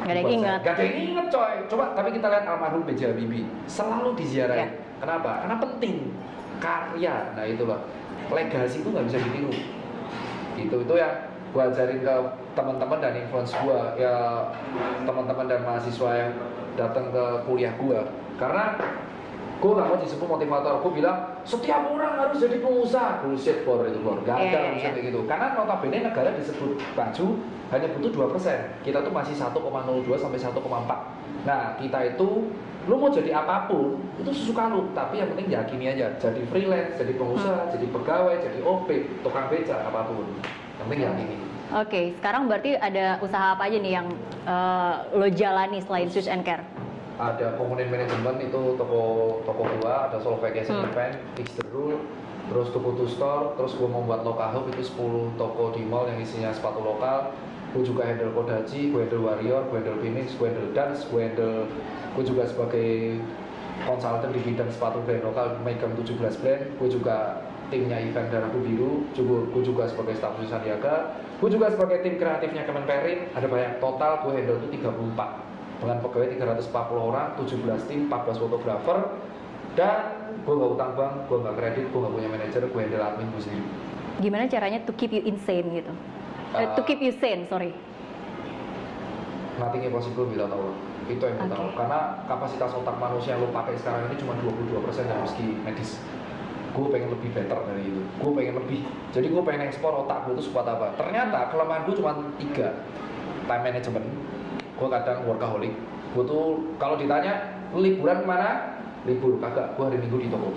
Gak 0.00 0.12
ada 0.16 0.20
yang 0.20 0.32
ingat. 0.40 0.60
Gak 0.64 0.74
ada 0.76 0.84
yang 0.84 0.98
inget 1.12 1.26
coy. 1.28 1.54
Coba 1.68 1.84
tapi 1.92 2.08
kita 2.16 2.26
lihat 2.32 2.44
almarhum 2.48 2.82
B.J. 2.88 3.00
Habibie 3.12 3.46
selalu 3.68 4.16
diziarahin. 4.16 4.70
Iya. 4.72 4.98
Kenapa? 5.00 5.30
Karena 5.44 5.56
penting 5.60 5.94
karya. 6.60 7.14
Nah 7.36 7.44
itu 7.44 7.62
loh. 7.64 7.80
Legasi 8.30 8.84
itu 8.84 8.88
nggak 8.88 9.06
bisa 9.10 9.18
ditiru. 9.20 9.52
Itu 10.54 10.76
itu 10.86 10.94
yang 10.94 11.14
gua 11.50 11.66
ajarin 11.66 11.98
ke 12.04 12.14
teman-teman 12.54 12.98
dan 13.02 13.12
influence 13.18 13.52
gua 13.58 13.90
ya 13.98 14.46
teman-teman 15.02 15.50
dan 15.50 15.60
mahasiswa 15.66 16.10
yang 16.14 16.30
datang 16.78 17.10
ke 17.10 17.24
kuliah 17.48 17.74
gua. 17.74 18.06
Karena 18.38 18.78
gue 19.60 19.72
gak 19.76 19.88
mau 19.92 19.98
disebut 20.00 20.24
motivator, 20.26 20.80
gue 20.80 20.92
bilang 20.96 21.16
setiap 21.44 21.84
orang 21.84 22.16
harus 22.16 22.40
jadi 22.40 22.56
pengusaha. 22.58 23.20
Bullshit 23.20 23.60
bor 23.62 23.84
itu 23.84 24.00
bor, 24.00 24.16
gak 24.24 24.40
Iya, 24.40 24.48
ada 24.48 24.58
iya, 24.58 24.68
urusan 24.72 24.92
iya. 24.96 25.02
gitu. 25.04 25.20
Karena 25.28 25.46
notabene 25.52 25.98
negara 26.00 26.32
disebut 26.32 26.80
maju 26.96 27.26
hanya 27.70 27.86
butuh 27.94 28.10
2% 28.10 28.82
kita 28.82 28.98
tuh 28.98 29.12
masih 29.14 29.34
1,02 29.36 29.54
sampai 30.18 30.40
1,4 30.40 30.58
nah 31.40 31.72
kita 31.78 31.98
itu 32.04 32.50
lu 32.84 32.96
mau 32.96 33.08
jadi 33.08 33.32
apa 33.32 33.64
pun 33.64 34.00
itu 34.16 34.28
sesuka 34.32 34.68
lu. 34.68 34.88
Tapi 34.92 35.20
yang 35.20 35.28
penting 35.30 35.48
yakini 35.48 35.84
aja. 35.88 36.08
Jadi 36.16 36.40
freelance 36.48 36.96
jadi 36.96 37.12
pengusaha 37.14 37.68
Hmm. 37.68 37.72
jadi 37.72 37.86
pegawai 37.88 38.34
jadi 38.40 38.58
OP 38.60 38.88
tukang 39.20 39.46
beca 39.48 39.76
apa 39.84 40.00
pun. 40.04 40.24
Yang 40.80 40.84
penting 40.84 41.00
yakini 41.04 41.36
Oke, 41.70 42.18
sekarang 42.18 42.50
berarti 42.50 42.74
ada 42.74 43.22
usaha 43.22 43.54
apa 43.54 43.70
aja 43.70 43.78
nih 43.78 43.92
yang 43.94 44.08
eh, 44.42 44.94
lo 45.14 45.28
jalani 45.30 45.78
selain 45.78 46.10
Swiss 46.10 46.26
and 46.26 46.42
Care? 46.42 46.66
Ada 47.20 47.52
komponen 47.60 47.92
manajemen 47.92 48.40
itu 48.40 48.80
toko 48.80 49.00
toko 49.44 49.62
gua 49.78 50.08
ada 50.08 50.16
Solo 50.16 50.40
Vacation 50.40 50.80
Hmm. 50.80 50.88
Event 50.88 51.14
Fix 51.36 51.52
the 51.60 51.64
Rule 51.68 52.00
terus 52.48 52.72
Store 53.12 53.54
terus 53.60 53.76
gua 53.76 53.92
membuat 53.92 54.24
Loka 54.24 54.48
Hub 54.50 54.72
itu 54.72 54.82
10 54.82 55.36
toko 55.36 55.70
di 55.76 55.84
mall 55.84 56.08
yang 56.08 56.18
isinya 56.18 56.50
sepatu 56.50 56.80
lokal. 56.80 57.36
Gua 57.70 57.86
juga 57.86 58.02
handle 58.02 58.34
Kodachi, 58.34 58.90
gua 58.90 59.06
handle 59.06 59.22
Warrior, 59.22 59.62
gua 59.70 59.78
handle 59.78 60.00
Phoenix, 60.02 60.34
gua 60.34 60.50
handle 60.50 60.72
Dance, 60.74 61.06
gua 61.12 61.28
handle 61.28 61.68
gua 62.16 62.24
juga 62.26 62.42
sebagai 62.48 63.20
konsultan 63.86 64.34
di 64.34 64.40
bidang 64.42 64.70
sepatu 64.72 64.98
brand 65.06 65.22
lokal 65.22 65.46
Megam 65.62 65.92
17 65.94 66.40
brand. 66.42 66.62
Gua 66.80 66.88
juga 66.90 67.16
timnya 67.70 68.02
event 68.02 68.26
Darahku 68.34 68.58
Biru 68.66 69.06
juga 69.14 69.46
gua 69.54 69.62
juga 69.62 69.84
sebagai 69.86 70.18
staf 70.18 70.34
khusus 70.40 70.50
Sandiaga. 70.50 71.14
Gua 71.38 71.46
juga 71.52 71.70
sebagai 71.70 72.02
tim 72.02 72.18
kreatifnya 72.18 72.66
Kemenperin 72.66 73.30
ada 73.36 73.46
banyak 73.46 73.78
total 73.78 74.26
gua 74.26 74.32
handle 74.34 74.58
itu 74.58 74.80
34 74.82 75.49
dengan 75.80 75.96
pegawai 76.04 76.28
340 76.36 77.08
orang, 77.10 77.26
17 77.40 77.88
tim, 77.88 78.00
14 78.12 78.36
fotografer 78.36 78.98
dan 79.74 80.28
gue 80.44 80.54
gak 80.54 80.70
utang 80.76 80.92
bank, 80.94 81.12
gue 81.26 81.36
gak 81.40 81.56
kredit, 81.56 81.84
gue 81.88 82.00
gak 82.04 82.14
punya 82.14 82.28
manajer, 82.28 82.62
gue 82.68 82.80
handle 82.80 83.04
admin 83.04 83.26
gue 83.32 83.42
sendiri. 83.42 83.66
Gimana 84.20 84.44
caranya 84.46 84.78
to 84.84 84.92
keep 84.92 85.10
you 85.10 85.24
insane 85.24 85.66
gitu? 85.72 85.92
Eh, 86.52 86.68
to 86.76 86.82
keep 86.84 87.00
you 87.00 87.14
sane, 87.16 87.48
sorry. 87.48 87.72
nothing 89.60 89.84
impossible 89.84 90.24
without 90.24 90.48
Allah 90.48 90.72
itu 91.04 91.20
yang 91.20 91.36
gue 91.36 91.50
tahu. 91.52 91.66
Oke. 91.68 91.76
karena 91.76 92.00
kapasitas 92.24 92.70
otak 92.72 92.96
manusia 92.96 93.36
yang 93.36 93.44
lo 93.44 93.48
pakai 93.52 93.74
sekarang 93.76 94.08
ini 94.08 94.16
cuma 94.16 94.32
22% 94.40 95.10
dari 95.10 95.26
segi 95.28 95.46
medis. 95.60 95.90
Gue 96.70 96.86
pengen 96.86 97.10
lebih 97.10 97.34
better 97.34 97.58
dari 97.66 97.82
itu. 97.82 98.02
Gue 98.22 98.30
pengen 98.30 98.54
lebih. 98.62 98.86
Jadi 99.10 99.26
gue 99.26 99.42
pengen 99.42 99.66
ekspor 99.66 100.06
otak 100.06 100.24
gue 100.24 100.38
itu 100.38 100.48
sekuat 100.48 100.70
apa. 100.70 100.94
Ternyata 100.94 101.50
kelemahan 101.50 101.82
gue 101.82 101.94
cuma 101.98 102.14
tiga. 102.38 102.78
Time 103.50 103.62
management 103.66 104.06
gue 104.80 104.88
kadang 104.88 105.18
workaholic. 105.28 105.76
Gue 106.16 106.24
tuh 106.24 106.72
kalau 106.80 106.96
ditanya 106.96 107.60
"Lu 107.76 107.84
liburan 107.84 108.24
ke 108.24 108.26
mana? 108.26 108.80
Libur. 109.04 109.36
Kagak. 109.36 109.76
Gue 109.76 109.84
hari 109.92 110.00
minggu 110.00 110.16
di 110.16 110.28
toko. 110.32 110.56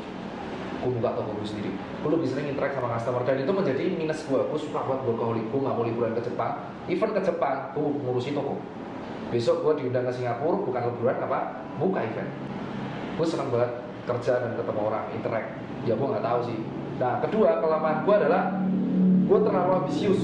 Gue 0.80 0.92
buka 1.00 1.12
toko 1.16 1.36
gue 1.36 1.48
sendiri. 1.48 1.72
Gue 1.76 2.12
lebih 2.16 2.28
sering 2.32 2.48
interact 2.56 2.80
sama 2.80 2.88
customer. 2.96 3.22
Dan 3.28 3.44
itu 3.44 3.52
menjadi 3.52 3.84
minus 4.00 4.24
gue 4.24 4.40
gue 4.40 4.60
suka 4.60 4.80
buat 4.88 5.04
workaholic. 5.04 5.46
Gue 5.52 5.60
nggak 5.60 5.76
mau 5.76 5.84
liburan 5.84 6.16
ke 6.16 6.24
Jepang. 6.24 6.64
Even 6.88 7.12
ke 7.12 7.22
Jepang 7.22 7.76
gue 7.76 7.84
ngurusi 7.84 8.32
toko. 8.32 8.64
Besok 9.30 9.68
gue 9.68 9.74
diundang 9.84 10.08
ke 10.08 10.14
Singapura 10.16 10.64
bukan 10.64 10.82
liburan 10.88 11.18
apa? 11.20 11.40
Buka 11.76 12.00
event. 12.00 12.32
Gue 13.20 13.28
senang 13.28 13.52
banget 13.52 13.72
kerja 14.04 14.34
dan 14.40 14.52
ketemu 14.56 14.82
orang 14.88 15.06
interact. 15.12 15.50
Ya 15.84 15.94
gue 16.00 16.08
nggak 16.08 16.24
tahu 16.24 16.40
sih. 16.48 16.60
Nah 17.00 17.20
kedua 17.20 17.60
kelemahan 17.60 18.08
gue 18.08 18.16
adalah 18.16 18.44
gue 19.24 19.40
terlalu 19.40 19.72
ambisius 19.84 20.22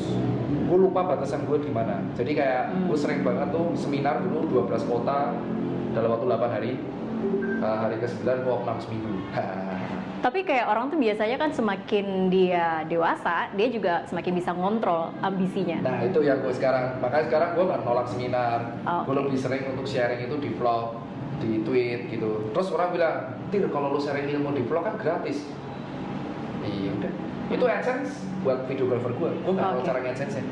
gue 0.70 0.78
lupa 0.80 1.02
batasan 1.04 1.44
gue 1.44 1.58
di 1.58 1.72
mana 1.74 1.98
jadi 2.14 2.32
kayak 2.32 2.64
Hmm. 2.70 2.86
gue 2.86 2.98
sering 2.98 3.26
banget 3.26 3.50
tuh 3.50 3.74
seminar 3.74 4.22
dulu 4.22 4.46
12 4.64 4.86
kota 4.86 5.34
dalam 5.92 6.10
waktu 6.14 6.26
8 6.30 6.54
hari 6.54 6.74
Uh, 7.60 7.76
hari 7.76 8.00
ke-9 8.00 8.48
walk 8.48 8.64
6 8.64 8.88
seminggu. 8.88 9.12
Tapi 10.24 10.48
kayak 10.48 10.72
orang 10.72 10.88
tuh 10.88 10.96
biasanya 10.96 11.36
kan 11.36 11.52
semakin 11.52 12.32
dia 12.32 12.88
dewasa, 12.88 13.52
dia 13.52 13.68
juga 13.68 14.08
semakin 14.08 14.32
bisa 14.32 14.56
ngontrol 14.56 15.12
ambisinya. 15.20 15.84
Nah 15.84 16.00
itu 16.00 16.24
yang 16.24 16.40
gue 16.40 16.56
sekarang, 16.56 16.96
makanya 17.04 17.28
sekarang 17.28 17.50
gue 17.60 17.66
nggak 17.68 17.82
nolak 17.84 18.08
seminar, 18.08 18.80
Oh, 18.88 19.04
gue 19.04 19.16
lebih 19.20 19.36
sering 19.36 19.68
untuk 19.68 19.84
sharing 19.84 20.24
itu 20.24 20.40
di 20.40 20.56
vlog, 20.56 21.04
di 21.44 21.60
tweet 21.60 22.08
gitu. 22.08 22.48
Terus 22.56 22.72
orang 22.72 22.96
bilang, 22.96 23.16
Tir 23.52 23.68
kalau 23.68 23.92
lu 23.92 24.00
sharing 24.00 24.32
ilmu 24.32 24.56
di 24.56 24.64
vlog 24.64 24.88
kan 24.88 24.96
gratis. 24.96 25.44
Iya 26.64 26.96
udah, 26.96 27.12
itu 27.52 27.66
AdSense 27.68 28.24
buat 28.44 28.60
videographer 28.72 29.12
gue, 29.12 29.30
gue 29.36 29.54
nggak 29.54 29.68
tahu 29.68 29.80
Oke. 29.84 29.88
cara 29.88 29.98
AdSense 30.00 30.36
nya, 30.40 30.44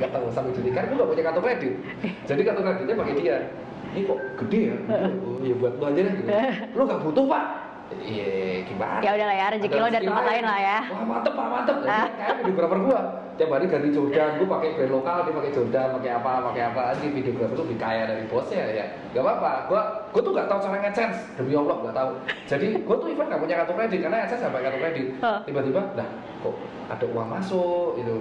nggak 0.00 0.10
tahu 0.10 0.24
sampai 0.32 0.52
jadi 0.56 0.70
kan 0.72 0.82
gue 0.88 0.96
nggak 0.96 1.10
punya 1.12 1.24
kartu 1.28 1.40
kredit, 1.44 1.74
jadi 2.24 2.40
kartu 2.46 2.60
kreditnya 2.64 2.96
pakai 2.96 3.14
dia. 3.20 3.36
Ini 3.90 4.06
kok 4.06 4.18
gede 4.38 4.60
ya? 4.70 4.76
Oh, 5.26 5.36
ya 5.50 5.54
buat 5.58 5.74
lu 5.82 5.84
aja 5.90 6.00
deh. 6.06 6.14
Gitu. 6.14 6.28
Lu 6.78 6.82
nggak 6.86 7.00
butuh 7.02 7.24
pak? 7.26 7.44
Iya, 7.90 8.62
gimana? 8.70 9.02
Ya 9.02 9.10
udahlah 9.18 9.36
ya, 9.36 9.46
rezeki 9.50 9.78
lo 9.82 9.88
dari 9.90 10.06
tempat 10.06 10.24
lain 10.30 10.44
lah 10.46 10.58
ya. 10.62 10.78
Wah 10.94 11.02
mantep 11.02 11.32
pak, 11.34 11.46
mantep. 11.50 11.76
Ah. 11.82 12.06
Kayak 12.06 12.34
videographer 12.46 12.78
gua. 12.86 13.00
Tiap 13.34 13.50
hari 13.50 13.66
ganti 13.66 13.88
Jordan, 13.90 14.30
gua 14.36 14.48
pakai 14.58 14.68
brand 14.76 14.92
lokal, 14.94 15.16
dia 15.24 15.32
pakai 15.34 15.50
Jordan, 15.50 15.88
pakai 15.98 16.10
apa, 16.12 16.32
pakai 16.52 16.62
apa. 16.70 16.82
Jadi 17.00 17.08
videographer 17.10 17.54
tuh 17.56 17.64
lebih 17.66 17.78
kaya 17.80 18.02
dari 18.06 18.24
bosnya 18.30 18.62
ya. 18.70 18.84
Gak 19.10 19.22
apa-apa. 19.26 19.52
Gua, 19.66 19.82
gua 20.14 20.20
tuh 20.22 20.32
gak 20.36 20.46
tahu 20.46 20.58
cara 20.62 20.76
AdSense. 20.86 21.18
Demi 21.34 21.52
Allah 21.58 21.76
gak 21.82 21.96
tahu. 21.98 22.10
Jadi 22.46 22.66
gua 22.86 22.96
tuh 23.00 23.08
even 23.10 23.26
gak 23.26 23.40
punya 23.42 23.54
kartu 23.64 23.72
kredit 23.74 24.00
karena 24.06 24.16
AdSense 24.22 24.42
sampai 24.46 24.60
kartu 24.62 24.78
kredit. 24.78 25.06
Oh. 25.24 25.38
Tiba-tiba, 25.42 25.80
dah 25.98 26.08
kok 26.46 26.54
ada 26.86 27.06
uang 27.10 27.28
masuk 27.32 27.90
itu. 27.98 28.16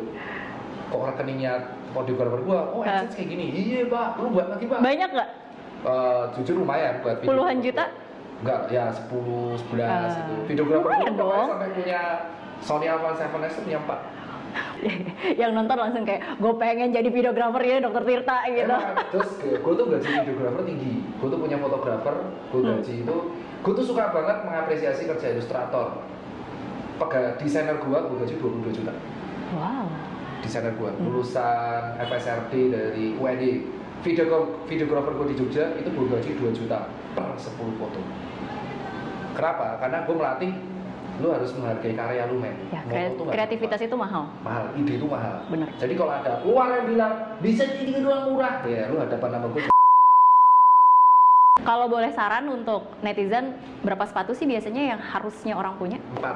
Kok 0.89 1.01
rekeningnya 1.13 1.53
videographer 1.93 2.41
gua, 2.41 2.59
oh 2.73 2.81
Ah. 2.81 3.05
AdSense 3.05 3.13
kayak 3.21 3.29
gini. 3.37 3.45
Iya 3.53 3.81
pak, 3.85 4.07
lu 4.17 4.33
buat 4.33 4.47
lagi 4.49 4.65
pak. 4.65 4.79
Banyak 4.81 5.09
nggak? 5.13 5.29
Eh, 5.79 6.23
jujur 6.35 6.55
lumayan 6.59 6.99
buat 6.99 7.23
video. 7.23 7.29
Puluhan 7.31 7.55
juta? 7.63 7.85
Enggak, 8.39 8.59
ya 8.69 8.87
10, 8.87 9.59
11 9.67 9.83
Ah, 9.83 10.07
itu. 10.47 10.63
Pokoknya 10.63 11.11
dong. 11.13 11.47
sampai 11.49 11.69
punya 11.73 12.01
Sony 12.59 12.87
Alpha 12.87 13.11
7S 13.13 13.53
tuh 13.53 13.63
punya 13.63 13.79
4. 13.81 13.99
yang 15.37 15.53
nonton 15.53 15.77
langsung 15.77 16.01
kayak 16.01 16.25
gue 16.35 16.53
pengen 16.57 16.89
jadi 16.89 17.05
videografer 17.05 17.61
ya 17.61 17.77
dokter 17.79 18.01
Tirta 18.01 18.37
gitu. 18.49 18.65
Emang, 18.65 18.97
terus 19.13 19.29
gue 19.37 19.73
tuh 19.75 19.85
gaji 19.87 20.07
videographer 20.09 20.61
tinggi. 20.65 20.93
Gue 21.15 21.27
tuh 21.27 21.37
punya 21.37 21.57
fotografer, 21.59 22.15
gue 22.49 22.59
Hmm. 22.59 22.69
gaji 22.73 22.93
itu. 23.03 23.15
Gue 23.59 23.73
tuh 23.75 23.85
suka 23.85 24.09
banget 24.09 24.37
mengapresiasi 24.41 25.05
kerja 25.05 25.27
ilustrator. 25.29 26.01
Pega 26.97 27.37
desainer 27.37 27.77
gue, 27.77 27.97
gue 28.01 28.17
gaji 28.17 28.35
22 28.35 28.73
juta. 28.73 28.93
Wow. 29.53 29.85
Desainer 30.39 30.73
gue, 30.73 30.89
Hmm. 30.89 31.03
lulusan 31.05 31.81
FSRD 31.99 32.53
dari 32.71 33.05
UND. 33.13 33.43
Video 33.99 34.23
videografer 34.63 35.11
gue 35.13 35.27
di 35.27 35.35
Jogja 35.35 35.75
itu 35.75 35.91
gue 35.91 36.05
gaji 36.07 36.29
2 36.33 36.55
juta 36.55 36.87
per 37.13 37.35
10 37.35 37.51
foto. 37.75 37.99
Kenapa? 39.39 39.79
Karena 39.79 40.03
gue 40.03 40.15
melatih 40.19 40.51
lu 41.23 41.27
harus 41.31 41.51
menghargai 41.55 41.95
karya 41.95 42.27
lu 42.27 42.43
men. 42.43 42.55
Ya, 42.75 42.83
kre- 42.83 43.15
nggak 43.15 43.31
kreativitas 43.31 43.79
itu 43.87 43.95
mahal. 43.95 44.27
mahal, 44.43 44.67
ide 44.75 44.99
itu 44.99 45.07
mahal. 45.07 45.47
Bener. 45.47 45.67
Jadi 45.79 45.93
kalau 45.95 46.11
ada 46.11 46.43
luar 46.43 46.67
yang 46.75 46.85
bilang 46.91 47.13
bisa 47.39 47.63
jadi 47.63 48.03
doang 48.03 48.35
murah, 48.35 48.67
ya 48.67 48.91
lu 48.91 48.99
hadapan 48.99 49.39
nama 49.39 49.47
gue 49.47 49.71
Kalau 51.59 51.87
boleh 51.87 52.11
saran 52.11 52.51
untuk 52.51 52.87
netizen, 52.99 53.55
berapa 53.83 54.03
sepatu 54.03 54.35
sih 54.35 54.43
biasanya 54.43 54.95
yang 54.95 54.99
harusnya 54.99 55.55
orang 55.55 55.75
punya? 55.79 55.99
empat, 56.19 56.35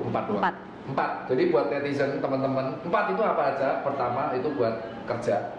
empat, 0.00 0.22
doang. 0.28 0.36
Empat. 0.40 0.54
empat. 0.92 1.10
Jadi 1.32 1.42
buat 1.48 1.66
netizen 1.72 2.20
teman-teman, 2.20 2.84
empat 2.84 3.04
itu 3.16 3.22
apa 3.24 3.42
aja? 3.56 3.68
Pertama 3.80 4.32
itu 4.36 4.48
buat 4.52 4.76
kerja, 5.08 5.56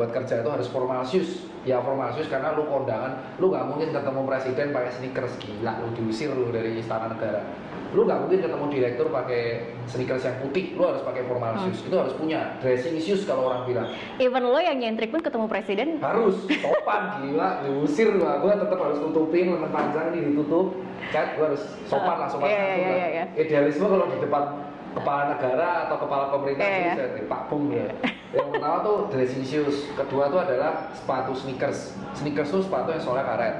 buat 0.00 0.16
kerja 0.16 0.40
itu 0.40 0.48
harus 0.48 0.64
formal 0.66 1.04
shoes. 1.04 1.44
Ya 1.60 1.76
formal 1.76 2.08
shoes 2.10 2.24
karena 2.24 2.56
lu 2.56 2.64
kondangan, 2.64 3.20
lu 3.36 3.52
nggak 3.52 3.68
mungkin 3.68 3.92
ketemu 3.92 4.20
presiden 4.24 4.72
pakai 4.72 4.96
sneakers 4.96 5.36
gila, 5.36 5.76
lu 5.76 5.92
diusir 5.92 6.32
lu 6.32 6.48
dari 6.48 6.80
istana 6.80 7.12
negara. 7.12 7.44
Lu 7.92 8.08
nggak 8.08 8.16
mungkin 8.18 8.40
ketemu 8.40 8.64
direktur 8.72 9.12
pakai 9.12 9.42
sneakers 9.84 10.24
yang 10.24 10.40
putih, 10.40 10.72
lu 10.72 10.88
harus 10.88 11.04
pakai 11.04 11.28
formal 11.28 11.52
Hmm. 11.52 11.68
shoes. 11.68 11.84
Itu 11.84 12.00
harus 12.00 12.16
punya 12.16 12.56
dressing 12.58 12.96
shoes 12.96 13.28
kalau 13.28 13.44
orang 13.44 13.68
bilang. 13.68 13.92
Even 14.16 14.40
lo 14.42 14.56
yang 14.56 14.80
nyentrik 14.80 15.12
pun 15.12 15.20
ketemu 15.20 15.46
presiden, 15.46 15.88
harus 16.00 16.48
sopan 16.48 17.02
gila 17.20 17.60
diusir 17.60 18.08
gua 18.16 18.40
gua 18.40 18.56
tetap 18.56 18.80
harus 18.80 18.96
tutupin 18.98 19.52
lengan 19.52 19.68
panjang 19.68 20.16
ini 20.16 20.32
ditutup 20.32 20.80
kan 21.12 21.36
gua 21.36 21.52
harus 21.52 21.62
sopan 21.84 22.16
lah 22.16 22.28
sopan 22.30 22.48
Iya, 22.48 22.56
iya, 22.56 22.72
lah. 22.72 22.96
iya, 22.96 23.06
iya. 23.10 23.24
idealisme 23.36 23.84
kalau 23.84 24.06
di 24.06 24.16
depan 24.16 24.44
kepala 24.90 25.22
negara 25.28 25.68
atau 25.84 25.96
kepala 25.98 26.24
pemerintah 26.30 26.62
Iya, 26.62 26.72
itu 26.72 26.80
iya. 26.80 26.94
saya 26.94 27.08
dari 27.12 27.24
Pak 27.26 27.42
Bung 27.46 27.64
ya 27.68 27.84
yang 28.30 28.48
pertama 28.54 28.86
tuh 28.86 28.96
dressing 29.10 29.42
shoes 29.42 29.90
kedua 29.98 30.30
tuh 30.30 30.46
adalah 30.46 30.94
sepatu 30.94 31.34
sneakers. 31.34 31.98
Sneakers 32.14 32.50
tuh 32.54 32.62
sepatu 32.62 32.94
yang 32.94 33.02
soalnya 33.02 33.26
karet. 33.26 33.56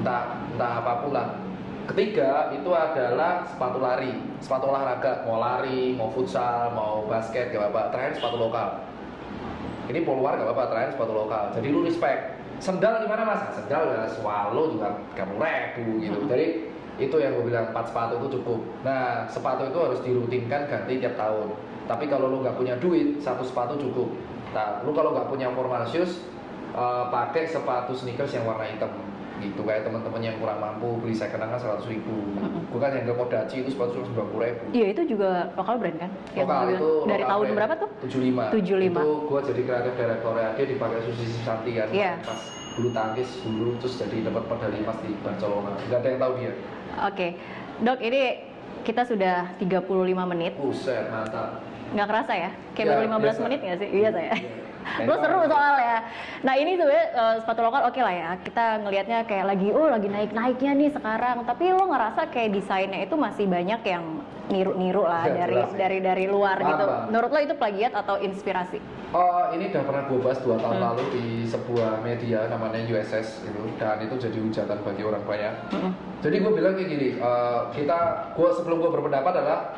Entah 0.00 0.40
entah 0.56 0.72
apa 0.80 0.92
pun 1.04 1.12
lah. 1.12 1.28
Ketiga 1.86 2.50
itu 2.56 2.70
adalah 2.72 3.44
sepatu 3.44 3.78
lari. 3.78 4.16
Sepatu 4.40 4.72
olahraga. 4.72 5.28
Mau 5.28 5.36
lari 5.36 5.92
mau 5.92 6.08
futsal 6.16 6.72
mau 6.72 7.04
basket 7.04 7.52
gak 7.52 7.68
apa 7.68 7.92
terakhir 7.92 8.12
sepatu 8.16 8.36
lokal. 8.40 8.68
Ini 9.86 10.00
poluar 10.02 10.40
gak 10.40 10.48
apa-apa 10.48 10.64
terakhir 10.72 10.90
sepatu 10.96 11.12
lokal. 11.12 11.44
Jadi 11.52 11.66
lu 11.68 11.84
respect. 11.84 12.40
Sendal 12.56 13.04
gimana 13.04 13.22
mas? 13.28 13.40
Nah, 13.44 13.52
sendal 13.52 13.82
ya 13.92 14.02
swallow 14.16 14.72
juga 14.72 14.96
kamu 15.12 15.36
ribu 15.36 16.00
gitu. 16.00 16.18
Mm-mm. 16.24 16.32
jadi 16.32 16.46
itu 16.96 17.12
yang 17.20 17.36
gue 17.36 17.52
bilang 17.52 17.68
empat 17.68 17.92
sepatu 17.92 18.16
itu 18.16 18.40
cukup. 18.40 18.64
Nah 18.80 19.28
sepatu 19.28 19.68
itu 19.68 19.76
harus 19.76 20.00
dirutinkan 20.00 20.64
ganti 20.72 20.96
tiap 20.96 21.20
tahun 21.20 21.52
tapi 21.86 22.06
kalau 22.06 22.28
lu 22.28 22.42
nggak 22.42 22.54
punya 22.54 22.74
duit 22.76 23.18
satu 23.18 23.42
sepatu 23.42 23.78
cukup 23.78 24.10
nah 24.52 24.82
lu 24.82 24.90
kalau 24.90 25.14
nggak 25.14 25.26
punya 25.26 25.50
formal 25.50 25.82
shoes 25.86 26.22
eh, 26.70 27.04
pakai 27.08 27.46
sepatu 27.46 27.94
sneakers 27.94 28.34
yang 28.34 28.44
warna 28.44 28.66
hitam 28.66 28.90
gitu 29.36 29.60
kayak 29.68 29.84
teman-teman 29.84 30.22
yang 30.24 30.36
kurang 30.40 30.56
mampu 30.56 30.96
beli 30.96 31.12
second 31.12 31.44
hand 31.44 31.52
kan 31.52 31.60
seratus 31.60 31.84
ribu 31.84 32.24
Mm-mm. 32.40 32.72
gue 32.72 32.80
kan 32.80 32.88
yang 32.88 33.04
Kodachi 33.04 33.60
itu 33.60 33.68
sepatu 33.68 34.00
cuma 34.00 34.08
sembilan 34.08 34.28
puluh 34.32 34.44
ribu 34.48 34.62
iya 34.72 34.86
itu 34.96 35.02
juga 35.04 35.52
lokal 35.52 35.76
brand 35.76 35.98
kan? 36.00 36.10
Yang 36.32 36.46
lokal 36.48 36.56
lo 36.56 36.72
itu 36.72 36.90
dari 37.04 37.20
lokal 37.20 37.28
tahun 37.28 37.44
brand. 37.44 37.56
berapa 37.60 37.74
tuh? 37.76 37.90
75 38.08 38.64
75. 38.64 38.88
itu 38.88 39.04
gua 39.28 39.40
jadi 39.44 39.60
kreatif 39.60 39.92
direktornya 39.92 40.48
dia 40.56 40.66
dipakai 40.72 40.98
Susi 41.04 41.24
Santi 41.44 41.70
kan 41.76 41.88
Iya. 41.92 42.12
pas 42.24 42.40
bulu 42.76 42.88
tangkis 42.92 43.28
dulu 43.44 43.70
terus 43.76 43.94
jadi 43.96 44.16
dapat 44.24 44.42
medali 44.48 44.78
emas 44.80 44.98
di 45.04 45.10
Barcelona 45.20 45.70
nggak 45.84 45.98
ada 46.00 46.08
yang 46.08 46.20
tahu 46.20 46.32
dia 46.40 46.52
Oke, 46.96 47.28
dok 47.84 48.00
ini 48.00 48.20
kita 48.88 49.04
sudah 49.04 49.52
35 49.60 49.84
menit, 50.32 50.56
buset 50.56 51.12
mantap 51.12 51.60
nggak 51.92 52.06
kerasa 52.06 52.32
ya? 52.34 52.50
Kayak 52.72 52.84
Ya, 52.84 52.90
baru 52.90 53.02
15 53.06 53.20
biasa. 53.22 53.40
menit 53.42 53.60
nggak 53.60 53.78
sih? 53.78 53.88
Iya 53.92 54.08
saya. 54.10 54.32
Iya. 54.32 54.38
Lo 55.02 55.18
seru 55.18 55.42
soalnya. 55.44 55.98
Nah 56.40 56.54
ini 56.54 56.78
tuh 56.78 56.86
ya 56.86 57.02
sepatu 57.36 57.58
lokal 57.60 57.90
oke 57.90 57.98
lah 57.98 58.14
ya. 58.14 58.30
Kita 58.38 58.78
ngelihatnya 58.80 59.18
kayak 59.24 59.44
lagi 59.44 59.68
oh 59.68 59.90
lagi 59.90 60.06
naik 60.06 60.30
naiknya 60.30 60.72
nih 60.72 60.90
sekarang. 60.92 61.42
Tapi 61.42 61.64
lo 61.68 61.84
ngerasa 61.84 62.30
kayak 62.30 62.54
desainnya 62.54 63.02
itu 63.02 63.18
masih 63.18 63.44
banyak 63.44 63.82
yang 63.82 64.22
niru-niru 64.46 65.02
lah 65.02 65.26
Ya, 65.26 65.42
dari 65.42 65.58
ya. 65.58 65.66
dari 65.74 65.98
dari 65.98 66.24
luar 66.24 66.54
Paham, 66.54 66.70
gitu. 66.70 66.84
Menurut 67.10 67.30
lo 67.30 67.40
itu 67.40 67.54
plagiat 67.56 67.92
atau 67.92 68.14
inspirasi? 68.16 68.78
Oh, 69.10 69.50
ini 69.50 69.74
udah 69.74 69.82
pernah 69.82 70.02
gue 70.06 70.18
bahas 70.20 70.38
dua 70.38 70.54
tahun 70.56 70.76
Hmm. 70.76 70.86
lalu 70.86 71.02
di 71.10 71.24
sebuah 71.44 71.90
media 71.98 72.46
namanya 72.46 72.78
USS 72.80 73.42
itu 73.42 73.58
dan 73.76 73.98
itu 73.98 74.14
jadi 74.16 74.38
hujatan 74.38 74.78
bagi 74.82 75.02
orang 75.02 75.22
banyak. 75.24 75.54
Mm-mm. 75.72 75.92
Jadi 76.22 76.36
gue 76.38 76.52
bilang 76.52 76.72
kayak 76.72 76.88
gini, 76.88 77.08
eh, 77.16 77.60
kita, 77.72 77.98
gue 78.32 78.48
sebelum 78.52 78.78
gue 78.78 78.90
berpendapat 78.92 79.34
adalah 79.34 79.74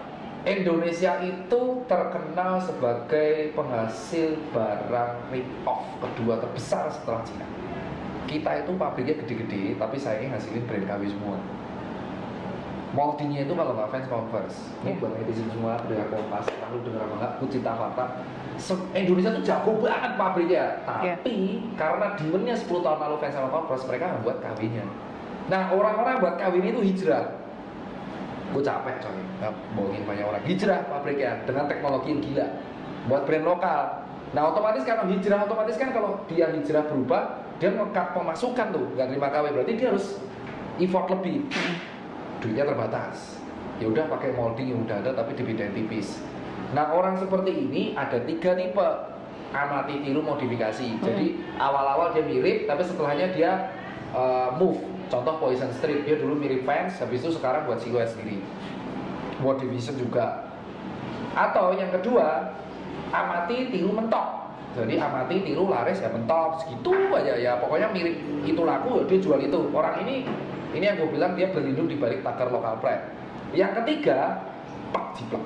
Indonesia 0.49 1.21
itu 1.21 1.61
terkenal 1.85 2.57
sebagai 2.59 3.53
penghasil 3.53 4.33
barang 4.49 5.29
rip 5.29 5.45
off 5.63 5.85
kedua 6.01 6.41
terbesar 6.41 6.89
setelah 6.89 7.21
Cina. 7.21 7.45
Kita 8.25 8.65
itu 8.65 8.73
pabriknya 8.73 9.21
gede-gede, 9.21 9.77
tapi 9.77 10.01
sayangnya 10.01 10.37
ngasilin 10.37 10.65
brand 10.65 10.85
KW 10.85 11.03
semua. 11.09 11.37
Moldingnya 12.89 13.45
itu 13.45 13.53
kalau 13.53 13.77
nggak 13.77 13.89
fans 13.93 14.09
converse. 14.09 14.59
Ini 14.81 14.97
buat 14.97 15.13
netizen 15.13 15.49
semua, 15.53 15.77
udah 15.85 16.09
kompas, 16.09 16.45
lalu 16.49 16.77
dengar 16.89 17.05
apa 17.05 17.15
nggak, 17.37 17.75
fakta. 17.77 18.05
Se- 18.57 18.89
Indonesia 18.97 19.31
tuh 19.37 19.45
jago 19.45 19.73
banget 19.79 20.13
pabriknya, 20.17 20.65
Iya. 21.05 21.15
tapi 21.21 21.37
karena 21.77 22.17
demandnya 22.17 22.57
10 22.57 22.81
tahun 22.81 22.99
lalu 22.99 23.17
fans 23.21 23.37
sama 23.37 23.49
converse, 23.53 23.85
mereka 23.85 24.05
nggak 24.09 24.23
buat 24.25 24.39
KW-nya. 24.41 24.85
Nah 25.53 25.63
orang-orang 25.69 26.17
buat 26.19 26.35
KW 26.41 26.55
ini 26.59 26.71
tuh 26.73 26.85
hijrah. 26.85 27.25
Gue 28.49 28.63
capek 28.65 28.97
coy, 29.05 29.21
nggak 29.41 29.53
bohongin 29.77 30.03
banyak 30.09 30.25
orang. 30.25 30.43
Hijrah 30.49 30.81
pabriknya 30.89 31.45
dengan 31.45 31.69
teknologi 31.69 32.09
yang 32.17 32.21
gila, 32.25 32.47
buat 33.09 33.23
brand 33.29 33.45
lokal. 33.45 33.81
Nah 34.33 34.43
otomatis 34.53 34.83
kalau 34.85 35.05
hijrah, 35.09 35.45
otomatis 35.45 35.77
kan 35.77 35.93
kalau 35.93 36.21
dia 36.29 36.49
hijrah 36.53 36.85
berubah, 36.89 37.45
dia 37.61 37.73
ngekat 37.73 38.17
pemasukan 38.17 38.67
tuh, 38.73 38.87
nggak 38.97 39.07
terima 39.13 39.29
KW, 39.29 39.45
berarti 39.53 39.73
dia 39.77 39.89
harus 39.93 40.07
effort 40.81 41.07
lebih. 41.13 41.45
Duitnya 42.39 42.65
terbatas. 42.65 43.41
Ya 43.79 43.87
udah 43.91 44.05
pakai 44.11 44.35
molding 44.35 44.69
yang 44.75 44.81
udah 44.87 44.97
ada 45.03 45.11
tapi 45.15 45.39
dibedain 45.39 45.75
tipis. 45.77 46.19
Nah 46.75 46.93
orang 46.93 47.17
seperti 47.17 47.53
ini 47.55 47.95
ada 47.97 48.21
tiga 48.25 48.53
tipe 48.59 48.89
amati 49.53 50.05
tiru 50.05 50.21
modifikasi. 50.21 51.01
Jadi 51.01 51.27
awal-awal 51.57 52.13
dia 52.13 52.25
mirip, 52.25 52.69
tapi 52.69 52.83
setelahnya 52.85 53.33
dia 53.33 53.73
uh, 54.13 54.53
move. 54.61 54.79
Contoh 55.09 55.41
Poison 55.41 55.73
Street 55.73 56.05
dia 56.05 56.21
dulu 56.21 56.37
mirip 56.37 56.69
fans, 56.69 57.01
habis 57.01 57.25
itu 57.25 57.33
sekarang 57.33 57.65
buat 57.65 57.81
siluet 57.81 58.13
sendiri. 58.13 58.45
World 59.41 59.65
Division 59.65 59.97
juga. 59.97 60.49
Atau 61.33 61.73
yang 61.77 61.89
kedua 61.89 62.53
amati 63.13 63.73
tiru 63.73 63.93
mentok. 63.93 64.37
jadi 64.77 65.01
amati 65.01 65.43
tiru 65.43 65.67
laris 65.67 65.99
ya 65.99 66.13
mentok 66.13 66.61
segitu 66.63 66.93
aja 67.11 67.35
ya 67.35 67.57
pokoknya 67.59 67.89
mirip 67.91 68.15
itu 68.45 68.63
laku 68.63 69.01
ya 69.01 69.03
dia 69.11 69.19
jual 69.19 69.41
itu 69.41 69.59
orang 69.75 69.97
ini 70.07 70.29
ini 70.77 70.85
yang 70.85 71.01
gue 71.01 71.09
bilang 71.09 71.33
dia 71.35 71.51
berlindung 71.51 71.89
di 71.89 71.97
balik 71.97 72.21
tagar 72.23 72.53
lokal 72.53 72.79
pride 72.79 73.03
yang 73.57 73.73
ketiga 73.83 74.39
pak 74.93 75.17
jiplak 75.17 75.45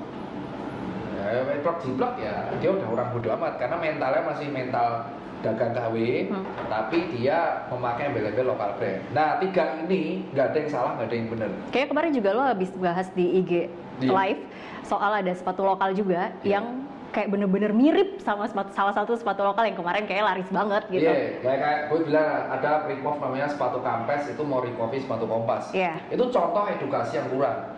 ya, 1.17 1.55
pak 1.65 1.75
jiplak 1.81 2.13
ya 2.19 2.35
dia 2.59 2.69
udah 2.77 2.87
orang 2.93 3.07
bodoh 3.15 3.31
amat 3.39 3.53
karena 3.57 3.75
mentalnya 3.79 4.21
masih 4.27 4.47
mental 4.51 5.07
dagang 5.43 5.75
KW, 5.75 5.95
Hmm. 6.25 6.43
tapi 6.65 6.97
dia 7.11 7.37
memakai 7.67 8.09
embel-embel 8.09 8.47
lokal 8.47 8.79
brand. 8.79 9.03
Nah 9.11 9.37
tiga 9.37 9.63
ini 9.77 10.23
nggak 10.31 10.45
ada 10.47 10.57
yang 10.57 10.69
salah, 10.71 10.91
nggak 10.95 11.05
ada 11.05 11.15
yang 11.15 11.27
benar. 11.29 11.49
Kayak 11.69 11.87
kemarin 11.91 12.11
juga 12.15 12.29
lo 12.31 12.41
habis 12.41 12.71
bahas 12.73 13.07
di 13.11 13.25
IG 13.37 13.51
Di- 13.99 14.07
live 14.07 14.41
soal 14.81 15.11
ada 15.13 15.29
sepatu 15.29 15.61
lokal 15.61 15.91
juga 15.91 16.31
Iya. 16.41 16.57
yang 16.57 16.65
kayak 17.11 17.29
bener-bener 17.29 17.69
mirip 17.69 18.17
sama 18.17 18.49
sepatu, 18.49 18.73
salah 18.73 18.89
satu 18.89 19.13
sepatu 19.13 19.43
lokal 19.43 19.63
yang 19.63 19.77
kemarin 19.77 20.03
kayak 20.03 20.23
laris 20.25 20.49
banget 20.49 20.81
gitu. 20.89 21.05
Iya, 21.05 21.37
kayak, 21.39 21.59
kayak 21.61 21.79
gue 21.85 21.99
bilang 22.03 22.29
ada 22.49 22.71
rip-off 22.83 23.17
namanya 23.21 23.47
sepatu 23.47 23.77
kampes 23.79 24.25
itu 24.27 24.41
mau 24.41 24.59
rip-offi 24.59 24.97
sepatu 24.97 25.29
kompas. 25.29 25.69
Iya. 25.69 25.93
Itu 26.09 26.25
contoh 26.25 26.65
edukasi 26.65 27.21
yang 27.21 27.29
kurang. 27.29 27.77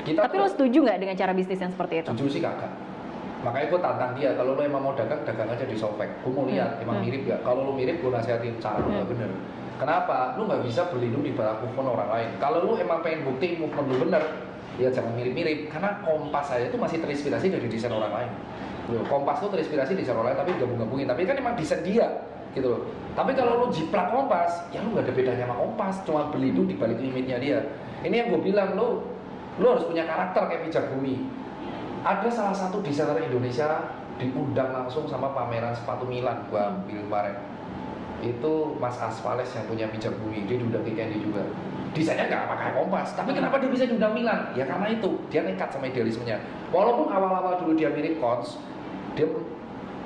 Kita 0.00 0.24
Tapi 0.24 0.36
lo 0.36 0.48
setuju 0.48 0.78
nggak 0.80 0.98
dengan 0.98 1.12
cara 1.14 1.32
bisnis 1.32 1.56
yang 1.56 1.72
seperti 1.72 1.94
itu? 2.00 2.08
jujur 2.14 2.28
sih 2.30 2.42
kagak. 2.42 2.72
Makanya 3.40 3.66
gue 3.72 3.80
tantang 3.80 4.12
dia, 4.20 4.30
kalau 4.36 4.52
lo 4.52 4.60
emang 4.60 4.82
mau 4.84 4.92
dagang, 4.92 5.24
dagang 5.24 5.48
aja 5.48 5.64
di 5.64 5.76
Sofek. 5.76 6.20
Gue 6.20 6.32
mau 6.32 6.44
lihat, 6.44 6.76
Hmm, 6.76 6.84
emang 6.84 6.96
hmm. 7.00 7.04
mirip 7.08 7.22
gak? 7.24 7.40
Kalau 7.40 7.60
lo 7.64 7.72
mirip, 7.72 7.96
gue 8.04 8.10
nasihatin 8.12 8.54
cara 8.60 8.76
lo 8.84 8.88
Hmm. 8.92 8.98
gak 9.00 9.08
bener. 9.08 9.30
Kenapa? 9.80 10.36
Lo 10.36 10.44
nggak 10.44 10.60
bisa 10.68 10.92
berlindung 10.92 11.24
di 11.24 11.32
bawah 11.32 11.56
movement 11.64 11.88
orang 11.96 12.10
lain. 12.12 12.28
Kalau 12.36 12.58
lo 12.68 12.76
emang 12.76 13.00
pengen 13.00 13.24
bukti 13.24 13.56
movement 13.56 13.88
lo 13.88 13.96
bener, 14.04 14.22
ya 14.76 14.92
jangan 14.92 15.16
mirip-mirip. 15.16 15.72
Karena 15.72 16.04
kompas 16.04 16.52
saya 16.52 16.68
itu 16.68 16.76
masih 16.76 17.00
terinspirasi 17.00 17.48
dari 17.48 17.64
desain 17.64 17.88
orang 17.88 18.12
lain. 18.12 18.30
Loh, 18.92 19.08
kompas 19.08 19.40
tuh 19.40 19.48
terinspirasi 19.48 19.96
desain 19.96 20.12
orang 20.12 20.36
lain, 20.36 20.38
tapi 20.44 20.52
gabung-gabungin. 20.60 21.08
Tapi 21.08 21.24
kan 21.24 21.40
emang 21.40 21.56
desain 21.56 21.80
dia, 21.80 22.28
gitu 22.52 22.68
loh. 22.68 22.80
Tapi 23.16 23.32
kalau 23.32 23.64
lo 23.64 23.66
jiplak 23.72 24.12
kompas, 24.12 24.68
ya 24.68 24.84
lo 24.84 24.92
nggak 24.92 25.08
ada 25.08 25.12
bedanya 25.16 25.44
sama 25.48 25.56
kompas, 25.56 25.94
cuma 26.04 26.28
berlindung 26.28 26.68
di 26.68 26.76
balik 26.76 27.00
limitnya 27.00 27.40
dia. 27.40 27.58
Ini 28.04 28.14
yang 28.20 28.28
gue 28.36 28.40
bilang, 28.52 28.76
lo 28.76 29.00
lo 29.56 29.66
harus 29.76 29.88
punya 29.88 30.04
karakter 30.04 30.44
kayak 30.44 30.60
pijak 30.68 30.84
bumi. 30.92 31.24
Ada 32.00 32.28
salah 32.32 32.56
satu 32.56 32.80
desainer 32.80 33.20
Indonesia 33.20 33.92
diundang 34.16 34.72
langsung 34.72 35.04
sama 35.04 35.32
pameran 35.36 35.76
sepatu 35.76 36.08
Milan 36.08 36.48
gua 36.48 36.72
ambil 36.72 37.00
kemarin. 37.04 37.36
Itu 38.20 38.76
Mas 38.76 39.00
Asfales 39.00 39.48
yang 39.56 39.64
punya 39.64 39.88
pijak 39.88 40.12
bumi, 40.20 40.44
dia 40.44 40.60
diundang 40.60 40.84
ke 40.84 40.92
Candy 40.92 41.20
juga. 41.20 41.44
Desainnya 41.96 42.28
nggak 42.28 42.44
pakai 42.46 42.70
kompas, 42.76 43.08
tapi 43.16 43.34
kenapa 43.34 43.58
dia 43.58 43.72
bisa 43.72 43.84
diundang 43.88 44.12
Milan? 44.12 44.52
Ya 44.52 44.68
karena 44.68 44.92
itu, 44.92 45.16
dia 45.32 45.42
nekat 45.42 45.72
sama 45.72 45.88
idealismenya. 45.88 46.38
Walaupun 46.70 47.08
awal-awal 47.10 47.58
dulu 47.64 47.74
dia 47.74 47.90
mirip 47.90 48.20
Kons, 48.22 48.60
dia 49.18 49.26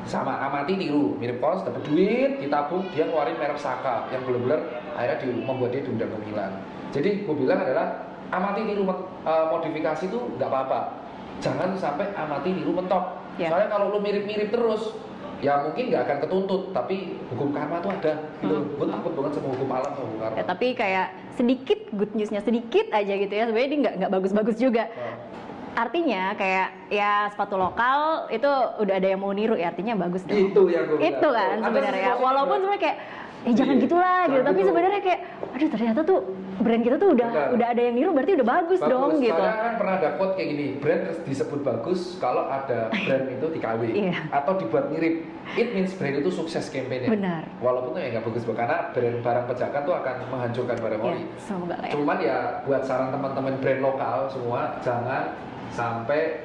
sama 0.05 0.37
amati 0.37 0.77
tiru 0.77 1.17
mirip 1.17 1.41
Kons 1.41 1.65
dapat 1.65 1.81
duit 1.89 2.37
ditabung 2.37 2.85
dia 2.93 3.09
ngeluarin 3.09 3.41
merek 3.41 3.57
Saka 3.57 4.05
yang 4.13 4.21
bener-bener 4.29 4.61
akhirnya 4.93 5.17
di, 5.25 5.27
membuat 5.33 5.73
dia 5.73 5.81
diundang 5.81 6.13
ke 6.13 6.19
Milan 6.29 6.53
jadi 6.93 7.25
gue 7.25 7.35
bilang 7.35 7.65
adalah 7.65 8.05
amati 8.29 8.69
tiru 8.69 8.85
eh, 8.85 9.45
modifikasi 9.49 10.05
itu 10.13 10.19
nggak 10.37 10.49
apa-apa 10.49 10.81
jangan 11.43 11.75
sampai 11.79 12.11
amati 12.15 12.51
tiru 12.55 12.73
mentok. 12.75 13.23
Ya. 13.35 13.51
soalnya 13.51 13.67
kalau 13.67 13.91
lu 13.91 13.99
mirip-mirip 13.99 14.55
terus 14.55 14.95
ya 15.43 15.61
mungkin 15.67 15.91
nggak 15.91 16.03
akan 16.07 16.19
ketuntut 16.23 16.63
tapi 16.71 17.19
hukum 17.35 17.51
karma 17.51 17.83
tuh 17.83 17.91
ada. 17.93 18.13
Gitu. 18.41 18.55
Hmm. 18.55 18.79
gue 18.79 18.87
takut 18.89 19.13
banget 19.19 19.33
sama 19.37 19.49
hukum 19.53 19.69
alam 19.75 19.91
sama 19.93 20.07
hukum 20.07 20.19
karma. 20.23 20.35
Ya, 20.39 20.45
tapi 20.47 20.67
kayak 20.73 21.07
sedikit 21.35 21.81
good 21.93 22.13
newsnya 22.15 22.41
sedikit 22.41 22.87
aja 22.95 23.13
gitu 23.19 23.33
ya. 23.35 23.45
Sebenarnya 23.51 23.69
ini 23.69 23.79
nggak 23.85 23.95
nggak 24.01 24.13
bagus-bagus 24.15 24.57
juga. 24.57 24.87
Nah, 24.89 25.17
artinya 25.75 26.39
kayak 26.39 26.69
ya 26.89 27.27
sepatu 27.35 27.59
lokal 27.59 28.31
itu 28.31 28.47
udah 28.79 28.95
ada 28.95 29.09
yang 29.11 29.21
mau 29.21 29.35
niru 29.35 29.59
ya. 29.59 29.75
Artinya 29.75 29.99
bagus 29.99 30.23
dong. 30.25 30.39
Itu 30.39 30.71
yang 30.71 30.87
gue 30.87 30.99
itu 31.03 31.29
kan 31.29 31.57
sebenarnya. 31.61 32.11
walaupun 32.17 32.59
sebenarnya 32.63 32.81
kayak 32.81 32.99
eh 33.45 33.53
jangan 33.53 33.77
Iya, 33.77 33.83
gitulah 33.83 34.21
gitu 34.25 34.43
tapi 34.43 34.57
gitu. 34.57 34.69
sebenarnya 34.73 35.01
kayak 35.01 35.21
aduh 35.53 35.69
ternyata 35.69 36.01
tuh 36.03 36.19
brand 36.57 36.81
kita 36.81 36.97
tuh 36.97 37.09
udah 37.13 37.29
Benar. 37.29 37.49
udah 37.53 37.67
ada 37.69 37.83
yang 37.83 37.95
niru 37.95 38.11
berarti 38.11 38.33
udah 38.33 38.47
bagus, 38.49 38.79
dong 38.81 39.11
gitu 39.19 39.35
Soalnya 39.35 39.59
kan 39.59 39.73
pernah 39.75 39.95
ada 39.99 40.09
quote 40.15 40.33
kayak 40.35 40.49
gini, 40.49 40.67
brand 40.79 41.03
disebut 41.21 41.61
bagus 41.61 42.01
kalau 42.17 42.47
ada 42.47 42.79
brand 42.89 43.27
itu 43.29 43.47
di 43.51 43.59
KW 43.59 43.81
Iya. 44.07 44.17
atau 44.31 44.53
dibuat 44.57 44.89
mirip. 44.89 45.15
It 45.53 45.69
means 45.71 45.93
brand 45.93 46.17
itu 46.17 46.31
sukses 46.31 46.71
campaign 46.71 47.05
Benar. 47.05 47.43
Walaupun 47.59 47.99
ya 47.99 48.17
nggak 48.17 48.25
bagus 48.25 48.43
karena 48.47 48.77
brand 48.91 49.19
barang 49.21 49.47
pejakan 49.51 49.81
tuh 49.83 49.95
akan 49.95 50.15
menghancurkan 50.31 50.77
barang 50.79 51.01
ya, 51.01 51.07
ori. 51.07 51.23
ya 51.23 51.91
Cuman 51.93 52.17
ya 52.19 52.37
buat 52.65 52.83
saran 52.83 53.11
teman-teman 53.11 53.55
brand 53.59 53.81
lokal 53.83 54.19
semua 54.31 54.61
jangan 54.81 55.35
sampai 55.69 56.44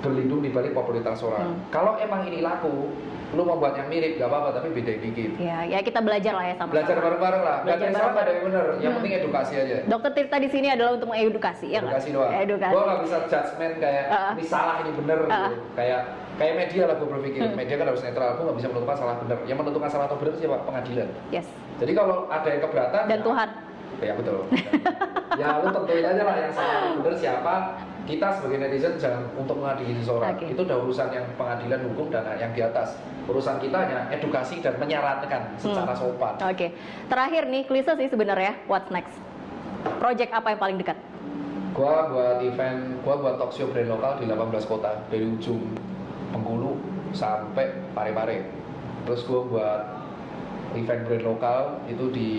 berlindung 0.00 0.40
di 0.40 0.50
balik 0.50 0.72
popularitas 0.72 1.20
orang. 1.20 1.46
Hmm. 1.46 1.60
Kalau 1.68 1.92
emang 1.96 2.24
ini 2.24 2.40
laku, 2.40 2.90
lu 3.30 3.42
mau 3.44 3.54
buat 3.54 3.72
yang 3.72 3.86
mirip 3.86 4.18
gak 4.18 4.26
apa-apa 4.26 4.58
tapi 4.58 4.74
beda 4.74 4.90
dikit. 4.98 5.38
ya 5.38 5.62
ya 5.62 5.78
kita 5.78 6.02
belajar 6.02 6.34
lah 6.34 6.44
ya 6.44 6.54
sama 6.56 6.70
Belajar 6.74 6.96
bareng-bareng 6.98 7.42
lah. 7.42 7.56
Gak 7.56 7.62
ada 7.62 7.64
Belajar 7.64 7.86
yang 7.86 7.94
salah, 7.94 8.12
ada 8.16 8.30
yang 8.32 8.42
bener. 8.42 8.64
Yang 8.64 8.80
Hmm. 8.82 8.96
penting 8.98 9.12
edukasi 9.14 9.52
aja. 9.54 9.76
dokter 9.86 10.10
Tirta 10.10 10.36
di 10.36 10.48
sini 10.50 10.66
adalah 10.66 10.90
untuk 10.92 11.08
mengedukasi 11.08 11.66
ya 11.68 11.78
edukasi 11.78 12.08
doang. 12.10 12.30
edukasi 12.34 12.72
Gue 12.74 12.82
gak 12.82 13.00
bisa 13.00 13.16
judgement 13.24 13.74
kayak 13.78 14.04
Uh-uh. 14.08 14.32
ini 14.34 14.44
salah 14.44 14.74
ini 14.82 14.90
bener 14.96 15.18
Uh-uh. 15.20 15.30
gitu. 15.46 15.56
Kayak 15.72 16.00
kayak 16.36 16.54
media 16.56 16.82
lah 16.88 16.94
gue 16.96 17.08
berpikir. 17.08 17.40
Hmm. 17.44 17.54
Media 17.54 17.74
kan 17.76 17.86
harus 17.86 18.02
netral. 18.02 18.28
Gue 18.34 18.44
gak 18.44 18.58
bisa 18.58 18.68
menentukan 18.68 18.96
salah 18.98 19.14
bener. 19.20 19.38
Yang 19.44 19.58
menentukan 19.60 19.88
salah 19.88 20.04
atau 20.04 20.18
bener 20.18 20.32
siapa? 20.34 20.56
Pengadilan. 20.64 21.08
yes 21.30 21.46
Jadi 21.78 21.92
kalau 21.94 22.26
ada 22.26 22.48
yang 22.48 22.60
keberatan 22.60 23.02
dan 23.06 23.14
ya- 23.14 23.24
Tuhan 23.24 23.48
Ya 24.00 24.12
betul. 24.16 24.48
ya 25.36 25.60
lu 25.60 25.68
tentuin 25.68 26.00
aja 26.02 26.22
lah 26.24 26.36
yang 26.36 26.50
salah 26.50 26.80
bener 26.96 27.14
siapa. 27.14 27.54
Kita 28.08 28.26
sebagai 28.34 28.58
netizen 28.58 28.98
jangan 28.98 29.22
untuk 29.36 29.60
mengadili 29.60 29.94
seseorang. 30.00 30.34
Oke. 30.34 30.50
Itu 30.50 30.66
udah 30.66 30.78
urusan 30.82 31.08
yang 31.12 31.26
pengadilan 31.36 31.80
hukum 31.92 32.10
dan 32.10 32.26
yang 32.36 32.50
di 32.50 32.62
atas. 32.64 32.98
Urusan 33.28 33.62
kita 33.62 33.76
hanya 33.76 34.10
edukasi 34.10 34.58
dan 34.58 34.74
menyarankan 34.80 35.54
secara 35.60 35.94
Hmm. 35.94 36.00
sopan. 36.00 36.34
Oke, 36.42 36.74
terakhir 37.06 37.46
nih 37.46 37.62
klise 37.64 37.94
sih 37.94 38.08
sebenarnya. 38.10 38.58
What's 38.66 38.90
next? 38.90 39.14
Project 40.02 40.32
apa 40.34 40.52
yang 40.52 40.60
paling 40.60 40.78
dekat? 40.80 40.98
Gua 41.70 42.10
buat 42.10 42.38
event, 42.42 42.98
gua 43.06 43.14
buat 43.16 43.34
talk 43.38 43.54
show 43.54 43.70
brand 43.70 43.86
lokal 43.86 44.18
di 44.18 44.26
18 44.26 44.66
kota 44.66 45.06
dari 45.06 45.24
ujung 45.24 45.62
Bengkulu 46.30 46.78
sampai 47.10 47.70
Parepare. 47.94 48.50
Terus 49.06 49.22
gua 49.24 49.40
buat 49.46 49.82
event 50.74 51.06
brand 51.06 51.24
lokal 51.24 51.60
itu 51.86 52.04
di 52.10 52.30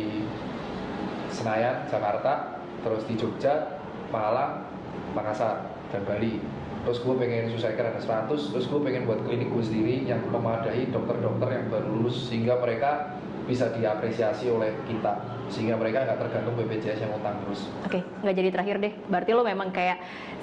Senayan, 1.31 1.87
Jakarta, 1.87 2.59
terus 2.83 3.07
di 3.07 3.15
Jogja, 3.15 3.79
Malang, 4.11 4.67
Makassar, 5.11 5.69
dan 5.91 6.01
Bali. 6.03 6.39
Terus 6.81 6.97
gue 6.97 7.13
pengen 7.13 7.45
selesaikan 7.53 7.93
ada 7.93 8.01
100, 8.01 8.51
terus 8.51 8.65
gue 8.65 8.79
pengen 8.81 9.05
buat 9.05 9.21
klinik 9.21 9.53
gue 9.53 9.63
sendiri 9.63 10.01
yang 10.01 10.21
memadai 10.27 10.89
dokter-dokter 10.89 11.47
yang 11.51 11.65
baru 11.69 11.87
lulus 11.93 12.25
sehingga 12.25 12.57
mereka 12.57 13.21
bisa 13.45 13.69
diapresiasi 13.69 14.49
oleh 14.49 14.73
kita 14.85 15.17
sehingga 15.51 15.75
mereka 15.75 16.07
nggak 16.07 16.17
tergantung 16.17 16.55
BPJS 16.55 17.03
yang 17.03 17.11
utang 17.11 17.35
terus. 17.43 17.67
Oke, 17.83 17.99
nggak 18.23 18.35
jadi 18.37 18.49
terakhir 18.49 18.75
deh. 18.79 18.93
Berarti 19.11 19.29
lo 19.35 19.43
memang 19.43 19.69
kayak 19.69 19.99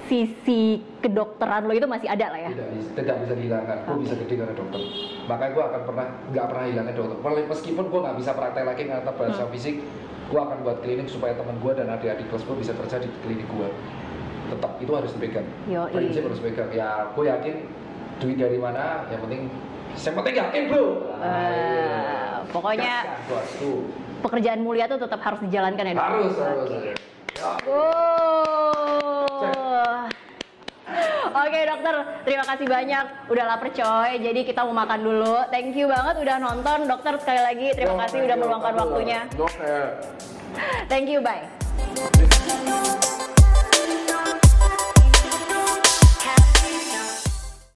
sisi 0.09 0.81
kedokteran 1.05 1.69
lo 1.69 1.73
itu 1.77 1.85
masih 1.85 2.09
ada 2.09 2.33
lah 2.33 2.39
ya? 2.41 2.49
tidak 2.49 2.69
bisa, 2.73 2.89
tidak 2.97 3.15
bisa 3.21 3.33
dihilangkan 3.37 3.77
gue 3.85 3.97
bisa 4.01 4.15
gede 4.17 4.33
karena 4.41 4.53
dokter 4.57 4.81
makanya 5.29 5.51
gue 5.53 5.63
akan 5.69 5.81
pernah 5.85 6.05
nggak 6.33 6.45
pernah 6.49 6.65
hilangin 6.65 6.95
dokter 6.97 7.17
meskipun 7.45 7.85
gue 7.93 7.99
nggak 8.01 8.17
bisa 8.17 8.31
praktek 8.33 8.65
lagi 8.65 8.83
karena 8.89 9.11
bahasa 9.13 9.43
Hmm. 9.45 9.53
fisik 9.53 9.75
gue 10.29 10.39
akan 10.41 10.57
buat 10.65 10.77
klinik 10.81 11.07
supaya 11.13 11.37
teman 11.37 11.61
gue 11.61 11.71
dan 11.77 11.87
adik-adik 11.93 12.25
kelas 12.25 12.41
gue 12.41 12.57
bisa 12.57 12.73
kerja 12.73 12.97
di 12.97 13.09
klinik 13.21 13.45
gue 13.45 13.69
tetap 14.49 14.71
itu 14.81 14.91
harus 14.91 15.11
dipegang 15.15 15.47
Yoi. 15.69 15.93
prinsip 15.93 16.21
harus 16.25 16.39
dipegang 16.41 16.69
ya 16.73 16.89
gue 17.13 17.25
yakin 17.25 17.55
duit 18.19 18.37
dari 18.37 18.57
mana 18.59 19.07
yang 19.07 19.21
penting 19.23 19.41
yang 19.95 20.15
penting 20.17 20.35
yakin 20.35 20.61
bro 20.69 20.85
Eh, 21.19 22.33
pokoknya 22.51 22.93
pekerjaan 24.19 24.59
mulia 24.63 24.87
tuh 24.87 24.99
tetap 24.99 25.19
harus 25.23 25.39
dijalankan 25.43 25.83
ya 25.83 25.93
harus 25.95 26.33
harus 26.35 26.69
Oke. 26.69 26.91
Ya. 27.39 27.55
Oh. 27.71 29.39
Oke 31.29 31.59
dokter, 31.61 31.95
terima 32.25 32.43
kasih 32.43 32.65
banyak. 32.67 33.05
Udah 33.29 33.45
lapar 33.45 33.69
coy, 33.69 34.11
jadi 34.19 34.41
kita 34.43 34.65
mau 34.65 34.75
makan 34.75 34.99
dulu. 35.05 35.37
Thank 35.53 35.77
you 35.77 35.87
banget 35.87 36.25
udah 36.25 36.35
nonton. 36.41 36.89
Dokter 36.89 37.15
sekali 37.21 37.41
lagi 37.41 37.67
terima 37.77 37.95
kasih 38.05 38.25
udah 38.25 38.35
meluangkan 38.35 38.73
waktunya. 38.75 39.19
Dokter. 39.37 40.03
Thank 40.89 41.07
you, 41.07 41.21
bye. 41.21 41.45